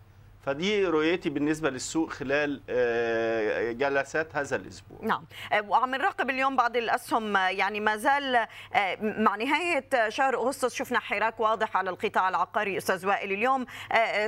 فدي 0.45 0.85
رؤيتي 0.85 1.29
بالنسبة 1.29 1.69
للسوق 1.69 2.09
خلال 2.09 2.61
جلسات 3.77 4.35
هذا 4.35 4.55
الأسبوع. 4.55 4.97
نعم. 5.01 5.25
وعم 5.67 5.95
نراقب 5.95 6.29
اليوم 6.29 6.55
بعض 6.55 6.77
الأسهم 6.77 7.37
يعني 7.37 7.79
ما 7.79 7.97
زال 7.97 8.47
مع 9.01 9.35
نهاية 9.35 10.09
شهر 10.09 10.35
أغسطس 10.35 10.75
شفنا 10.75 10.99
حراك 10.99 11.39
واضح 11.39 11.77
على 11.77 11.89
القطاع 11.89 12.29
العقاري. 12.29 12.77
أستاذ 12.77 13.07
وائل 13.07 13.31
اليوم 13.31 13.65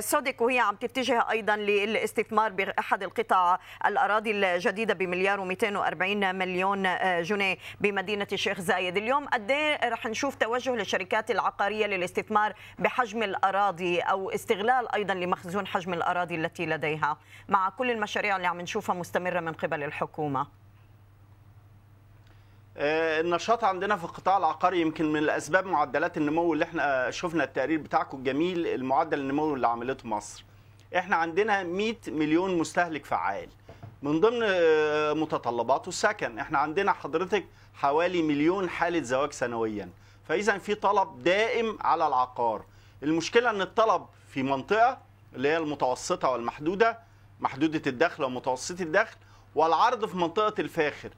سودك 0.00 0.40
وهي 0.40 0.58
عم 0.58 0.76
تتجه 0.76 1.26
أيضا 1.30 1.56
للاستثمار 1.56 2.52
بأحد 2.52 3.02
القطع 3.02 3.58
الأراضي 3.86 4.30
الجديدة 4.30 4.94
بمليار 4.94 5.38
و240 5.38 6.02
مليون 6.34 6.96
جنيه 7.22 7.56
بمدينة 7.80 8.26
الشيخ 8.32 8.60
زايد. 8.60 8.96
اليوم 8.96 9.26
قد 9.26 9.50
إيه 9.50 9.88
رح 9.88 10.06
نشوف 10.06 10.34
توجه 10.34 10.74
للشركات 10.74 11.30
العقارية 11.30 11.86
للاستثمار 11.86 12.54
بحجم 12.78 13.22
الأراضي 13.22 14.00
أو 14.00 14.30
استغلال 14.30 14.94
أيضا 14.94 15.14
لمخزون 15.14 15.66
حجم 15.66 15.92
الأراضي؟ 15.92 16.07
الأراضي 16.10 16.34
التي 16.34 16.66
لديها. 16.66 17.16
مع 17.48 17.68
كل 17.68 17.90
المشاريع 17.90 18.36
اللي 18.36 18.46
عم 18.46 18.60
نشوفها 18.60 18.94
مستمرة 18.94 19.40
من 19.40 19.52
قبل 19.52 19.82
الحكومة. 19.82 20.46
النشاط 22.76 23.64
عندنا 23.64 23.96
في 23.96 24.04
القطاع 24.04 24.38
العقاري 24.38 24.80
يمكن 24.80 25.12
من 25.12 25.18
الأسباب 25.18 25.66
معدلات 25.66 26.16
النمو 26.16 26.52
اللي 26.52 26.64
إحنا 26.64 27.10
شفنا 27.10 27.44
التقرير 27.44 27.80
بتاعكم 27.80 28.18
الجميل 28.18 28.66
المعدل 28.66 29.18
النمو 29.18 29.54
اللي 29.54 29.68
عملته 29.68 30.08
مصر. 30.08 30.44
إحنا 30.96 31.16
عندنا 31.16 31.62
100 31.62 31.96
مليون 32.08 32.58
مستهلك 32.58 33.04
فعال. 33.04 33.48
من 34.02 34.20
ضمن 34.20 34.40
متطلباته 35.20 35.88
السكن. 35.88 36.38
إحنا 36.38 36.58
عندنا 36.58 36.92
حضرتك 36.92 37.46
حوالي 37.74 38.22
مليون 38.22 38.68
حالة 38.68 39.02
زواج 39.02 39.32
سنويا. 39.32 39.88
فاذا 40.28 40.58
في 40.58 40.74
طلب 40.74 41.22
دائم 41.22 41.78
على 41.80 42.06
العقار. 42.06 42.64
المشكلة 43.02 43.50
إن 43.50 43.60
الطلب 43.60 44.06
في 44.28 44.42
منطقة 44.42 44.98
اللي 45.34 45.48
هي 45.48 45.56
المتوسطة 45.56 46.28
والمحدودة 46.30 46.98
محدودة 47.40 47.82
الدخل 47.86 48.24
ومتوسطة 48.24 48.82
الدخل 48.82 49.16
والعرض 49.54 50.04
في 50.06 50.16
منطقة 50.16 50.60
الفاخر. 50.60 51.10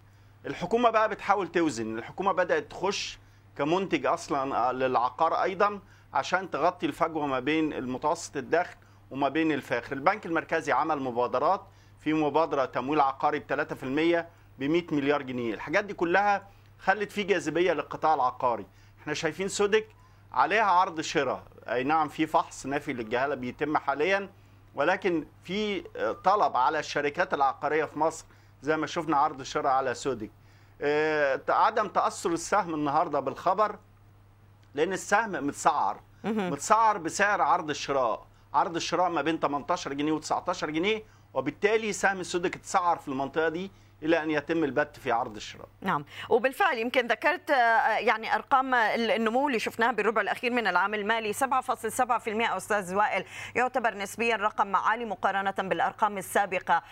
الحكومة 0.47 0.91
بقى 0.91 1.09
بتحاول 1.09 1.49
توزن. 1.49 1.99
الحكومة 1.99 2.33
بدأت 2.33 2.71
تخش 2.71 3.19
كمنتج 3.59 4.07
أصلا 4.07 4.73
للعقار 4.73 5.35
أيضا 5.43 5.81
عشان 6.15 6.51
تغطي 6.51 6.87
الفجوة 6.87 7.27
ما 7.27 7.41
بين 7.41 7.73
المتوسط 7.73 8.37
الدخل 8.37 8.77
وما 9.11 9.29
بين 9.29 9.53
الفاخر. 9.53 9.93
البنك 9.93 10.27
المركزي 10.27 10.73
عمل 10.73 11.01
مبادرات. 11.03 11.63
في 12.01 12.13
مبادرة 12.13 12.65
تمويل 12.65 13.01
عقاري 13.01 13.39
ب 13.39 13.43
3% 13.47 14.27
ب 14.59 14.65
100 14.65 14.85
مليار 14.93 15.23
جنيه. 15.23 15.55
الحاجات 15.55 15.85
دي 15.85 15.95
كلها 15.95 16.49
خلت 16.79 17.13
في 17.13 17.23
جاذبية 17.23 17.73
للقطاع 17.73 18.15
العقاري. 18.15 18.67
إحنا 19.03 19.15
شايفين 19.15 19.49
سودك 19.49 19.87
عليها 20.33 20.65
عرض 20.65 21.01
شراء. 21.01 21.43
أي 21.71 21.85
نعم 21.85 22.09
في 22.09 22.27
فحص 22.27 22.66
نافي 22.66 22.93
للجهالة 22.93 23.35
بيتم 23.35 23.77
حاليا 23.77 24.29
ولكن 24.75 25.27
في 25.45 25.81
طلب 26.25 26.57
على 26.57 26.79
الشركات 26.79 27.35
العقارية 27.35 27.85
في 27.85 27.99
مصر 27.99 28.25
زي 28.62 28.77
ما 28.77 28.87
شفنا 28.87 29.16
عرض 29.16 29.43
شراء 29.43 29.73
على 29.73 29.95
سودك 29.95 30.31
عدم 31.49 31.89
تأثر 31.89 32.31
السهم 32.33 32.75
النهارده 32.75 33.21
بالخبر 33.21 33.79
لأن 34.75 34.93
السهم 34.93 35.31
متسعر. 35.47 36.01
متسعر 36.25 36.99
بسعر 36.99 37.43
عرض 37.43 37.71
الشراء. 37.71 38.27
عرض 38.55 38.77
الشراء 38.77 39.11
ما 39.11 39.23
بين 39.23 39.39
18 39.41 39.93
جنيه 39.93 40.21
و19 40.21 40.64
جنيه 40.64 41.03
وبالتالي 41.35 41.93
سهم 41.93 42.23
سودك 42.23 42.57
اتسعر 42.57 42.97
في 42.99 43.09
المنطقة 43.09 43.49
دي 43.49 43.71
إلى 44.03 44.22
أن 44.22 44.30
يتم 44.30 44.64
البت 44.64 44.96
في 44.96 45.12
عرض 45.12 45.36
الشراء. 45.36 45.68
نعم، 45.80 46.05
وبالفعل 46.28 46.78
يمكن 46.78 47.07
ذكرت 47.07 47.51
يعني 47.98 48.34
أرقام 48.34 48.74
النمو 48.74 49.48
اللي 49.48 49.59
شفناها 49.59 49.92
بالربع 49.92 50.20
الأخير 50.20 50.53
من 50.53 50.66
العام 50.66 50.94
المالي 50.94 51.32
7.7% 51.32 52.57
أستاذ 52.57 52.94
وائل 52.94 53.24
يعتبر 53.55 53.94
نسبيا 53.94 54.36
رقم 54.36 54.76
عالي 54.76 55.05
مقارنة 55.05 55.55
بالأرقام 55.59 56.18
السابقة. 56.18 56.82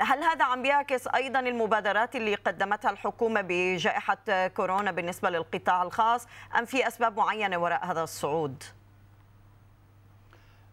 هل 0.00 0.24
هذا 0.24 0.44
عم 0.44 0.62
بيعكس 0.62 1.08
أيضا 1.08 1.40
المبادرات 1.40 2.16
اللي 2.16 2.34
قدمتها 2.34 2.90
الحكومة 2.90 3.40
بجائحة 3.40 4.48
كورونا 4.48 4.90
بالنسبة 4.90 5.30
للقطاع 5.30 5.82
الخاص 5.82 6.26
أم 6.58 6.64
في 6.64 6.88
أسباب 6.88 7.16
معينة 7.16 7.58
وراء 7.58 7.86
هذا 7.86 8.02
الصعود؟ 8.02 8.64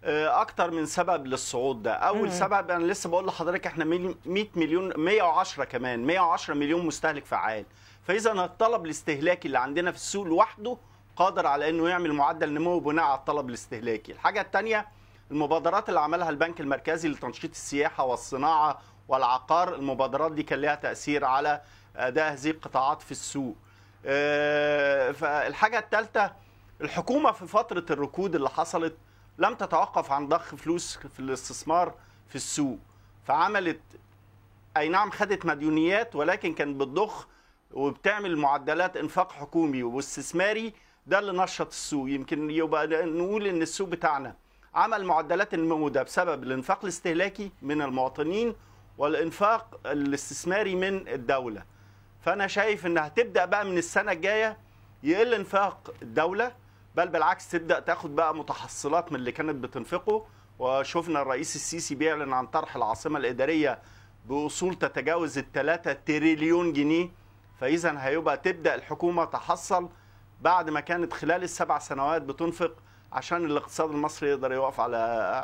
أكتر 0.08 0.72
من 0.72 0.86
سبب 0.86 1.26
للصعود 1.28 1.84
ده. 1.84 1.94
أول 1.94 2.28
مم. 2.28 2.30
سبب 2.30 2.72
أنا 2.72 2.84
لسه 2.84 3.10
بقول 3.10 3.28
لحضرتك 3.28 3.68
إحنا 3.68 3.86
100 3.86 4.48
مليون 4.56 4.94
110 5.00 5.64
كمان 5.64 6.06
110 6.06 6.54
مليون 6.54 6.86
مستهلك 6.86 7.26
فعال. 7.26 7.66
فإذا 8.08 8.32
الطلب 8.32 8.86
الاستهلاكي 8.86 9.48
اللي 9.48 9.60
عندنا 9.60 9.92
في 9.92 9.98
السوق 9.98 10.26
لوحده 10.26 10.78
قادر 11.16 11.48
على 11.48 11.70
إنه 11.70 11.90
يعمل 11.90 12.14
معدل 12.14 12.54
نمو 12.54 12.80
بناء 12.80 13.06
على 13.06 13.18
الطلب 13.20 13.50
الاستهلاكي. 13.50 14.12
الحاجة 14.12 14.42
الثانية 14.42 14.88
المبادرات 15.32 15.90
اللي 15.90 16.00
عملها 16.00 16.30
البنك 16.30 16.62
المركزي 16.62 17.08
لتنشيط 17.10 17.52
السياحة 17.52 18.04
والصناعة 18.04 18.82
والعقار 19.08 19.76
المبادرات 19.76 20.32
دي 20.32 20.44
كان 20.44 20.60
لها 20.62 20.76
تأثير 20.76 21.26
على 21.26 21.62
أداء 21.96 22.34
هذه 22.34 22.50
القطاعات 22.52 23.02
في 23.02 23.12
السوق. 23.12 23.56
فالحاجة 25.14 25.80
الثالثه 25.80 26.32
الحكومة 26.82 27.32
في 27.32 27.48
فترة 27.48 27.86
الركود 27.90 28.36
اللي 28.36 28.50
حصلت 28.50 28.96
لم 29.38 29.54
تتوقف 29.54 30.12
عن 30.12 30.28
ضخ 30.28 30.56
فلوس 30.56 30.98
في 30.98 31.20
الاستثمار 31.20 31.94
في 32.28 32.36
السوق. 32.36 32.78
فعملت 33.26 33.82
أي 34.78 34.90
نعم 34.90 35.12
خدت 35.12 35.46
مديونيات 35.46 36.16
ولكن 36.16 36.54
كانت 36.54 36.76
بتضخ 36.82 37.28
وبتعمل 37.72 38.38
معدلات 38.38 38.98
إنفاق 38.98 39.32
حكومي 39.32 39.84
واستثماري. 39.84 40.74
ده 41.08 41.20
اللي 41.20 41.44
نشط 41.44 41.68
السوق. 41.68 42.10
يمكن 42.10 42.50
يبقى 42.52 42.88
نقول 42.88 43.48
إن 43.48 43.62
السوق 43.62 43.90
بتاعنا 43.90 44.36
عمل 44.76 45.06
معدلات 45.06 45.54
النمو 45.54 45.90
ده 45.90 46.04
بسبب 46.04 46.44
الإنفاق 46.44 46.80
الاستهلاكي 46.84 47.52
من 47.62 47.82
المواطنين 47.82 48.56
والإنفاق 48.98 49.80
الاستثماري 49.86 50.76
من 50.76 51.08
الدولة. 51.08 51.64
فأنا 52.22 52.48
شايف 52.48 52.86
ان 52.86 52.98
هتبدأ 52.98 53.46
بقى 53.46 53.66
من 53.66 53.78
السنة 53.78 54.12
الجاية 54.12 54.58
يقل 55.04 55.34
إنفاق 55.34 55.94
الدولة 56.02 56.52
بل 56.96 57.08
بالعكس 57.08 57.50
تبدأ 57.50 57.80
تاخد 57.80 58.16
بقى 58.16 58.36
متحصلات 58.36 59.12
من 59.12 59.20
اللي 59.20 59.32
كانت 59.32 59.56
بتنفقه. 59.56 60.26
وشفنا 60.60 61.22
الرئيس 61.22 61.56
السيسي 61.56 61.96
بيعلن 61.96 62.34
عن 62.34 62.48
طرح 62.48 62.76
العاصمة 62.76 63.20
الإدارية 63.20 63.80
باصول 64.26 64.76
تتجاوز 64.76 65.38
ال 65.38 65.52
3 65.52 65.94
تريليون 65.94 66.74
جنيه. 66.74 67.10
فإذا 67.60 67.96
هيبقى 68.00 68.38
تبدأ 68.38 68.76
الحكومة 68.76 69.26
تحصل 69.26 69.90
بعد 70.42 70.70
ما 70.70 70.80
كانت 70.80 71.14
خلال 71.14 71.44
السبع 71.44 71.80
سنوات 71.80 72.22
بتنفق 72.22 72.72
عشان 73.12 73.46
الاقتصاد 73.46 73.90
المصري 73.90 74.30
يقدر 74.30 74.52
يقف 74.52 74.80
على 74.80 74.98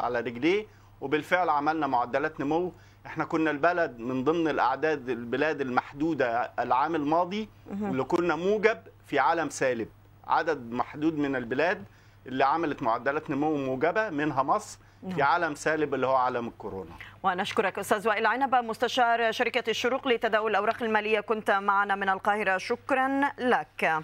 على 0.03 0.19
رجليه. 0.19 0.67
وبالفعل 1.01 1.49
عملنا 1.49 1.87
معدلات 1.87 2.39
نمو. 2.39 2.73
إحنا 3.05 3.25
كنا 3.25 3.51
البلد 3.51 3.99
من 3.99 4.23
ضمن 4.23 4.47
الأعداد 4.47 5.09
البلاد 5.09 5.61
المحدودة 5.61 6.51
العام 6.59 6.95
الماضي 6.95 7.49
اللي 7.71 8.03
كنا 8.03 8.35
موجب 8.35 8.77
في 9.05 9.19
عالم 9.19 9.49
سالب. 9.49 9.87
عدد 10.27 10.71
محدود 10.71 11.17
من 11.17 11.35
البلاد 11.35 11.83
اللي 12.27 12.45
عملت 12.45 12.83
معدلات 12.83 13.29
نمو 13.29 13.57
موجبة 13.57 14.09
منها 14.09 14.43
مصر 14.43 14.79
في 15.15 15.21
عالم 15.21 15.55
سالب 15.55 15.93
اللي 15.93 16.07
هو 16.07 16.15
عالم 16.15 16.47
الكورونا. 16.47 16.91
وأنا 17.23 17.41
اشكرك 17.41 17.79
أستاذ 17.79 18.07
وائل 18.07 18.25
عنبه 18.25 18.61
مستشار 18.61 19.31
شركة 19.31 19.69
الشروق 19.69 20.07
لتداول 20.07 20.51
الأوراق 20.51 20.83
المالية. 20.83 21.19
كنت 21.19 21.51
معنا 21.51 21.95
من 21.95 22.09
القاهرة. 22.09 22.57
شكرا 22.57 23.21
لك. 23.39 24.03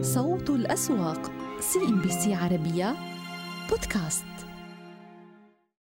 صوت 0.00 0.50
الأسواق 0.50 1.32
CNBC 1.60 2.34
عربية 2.34 2.94
بودكاست. 3.70 4.33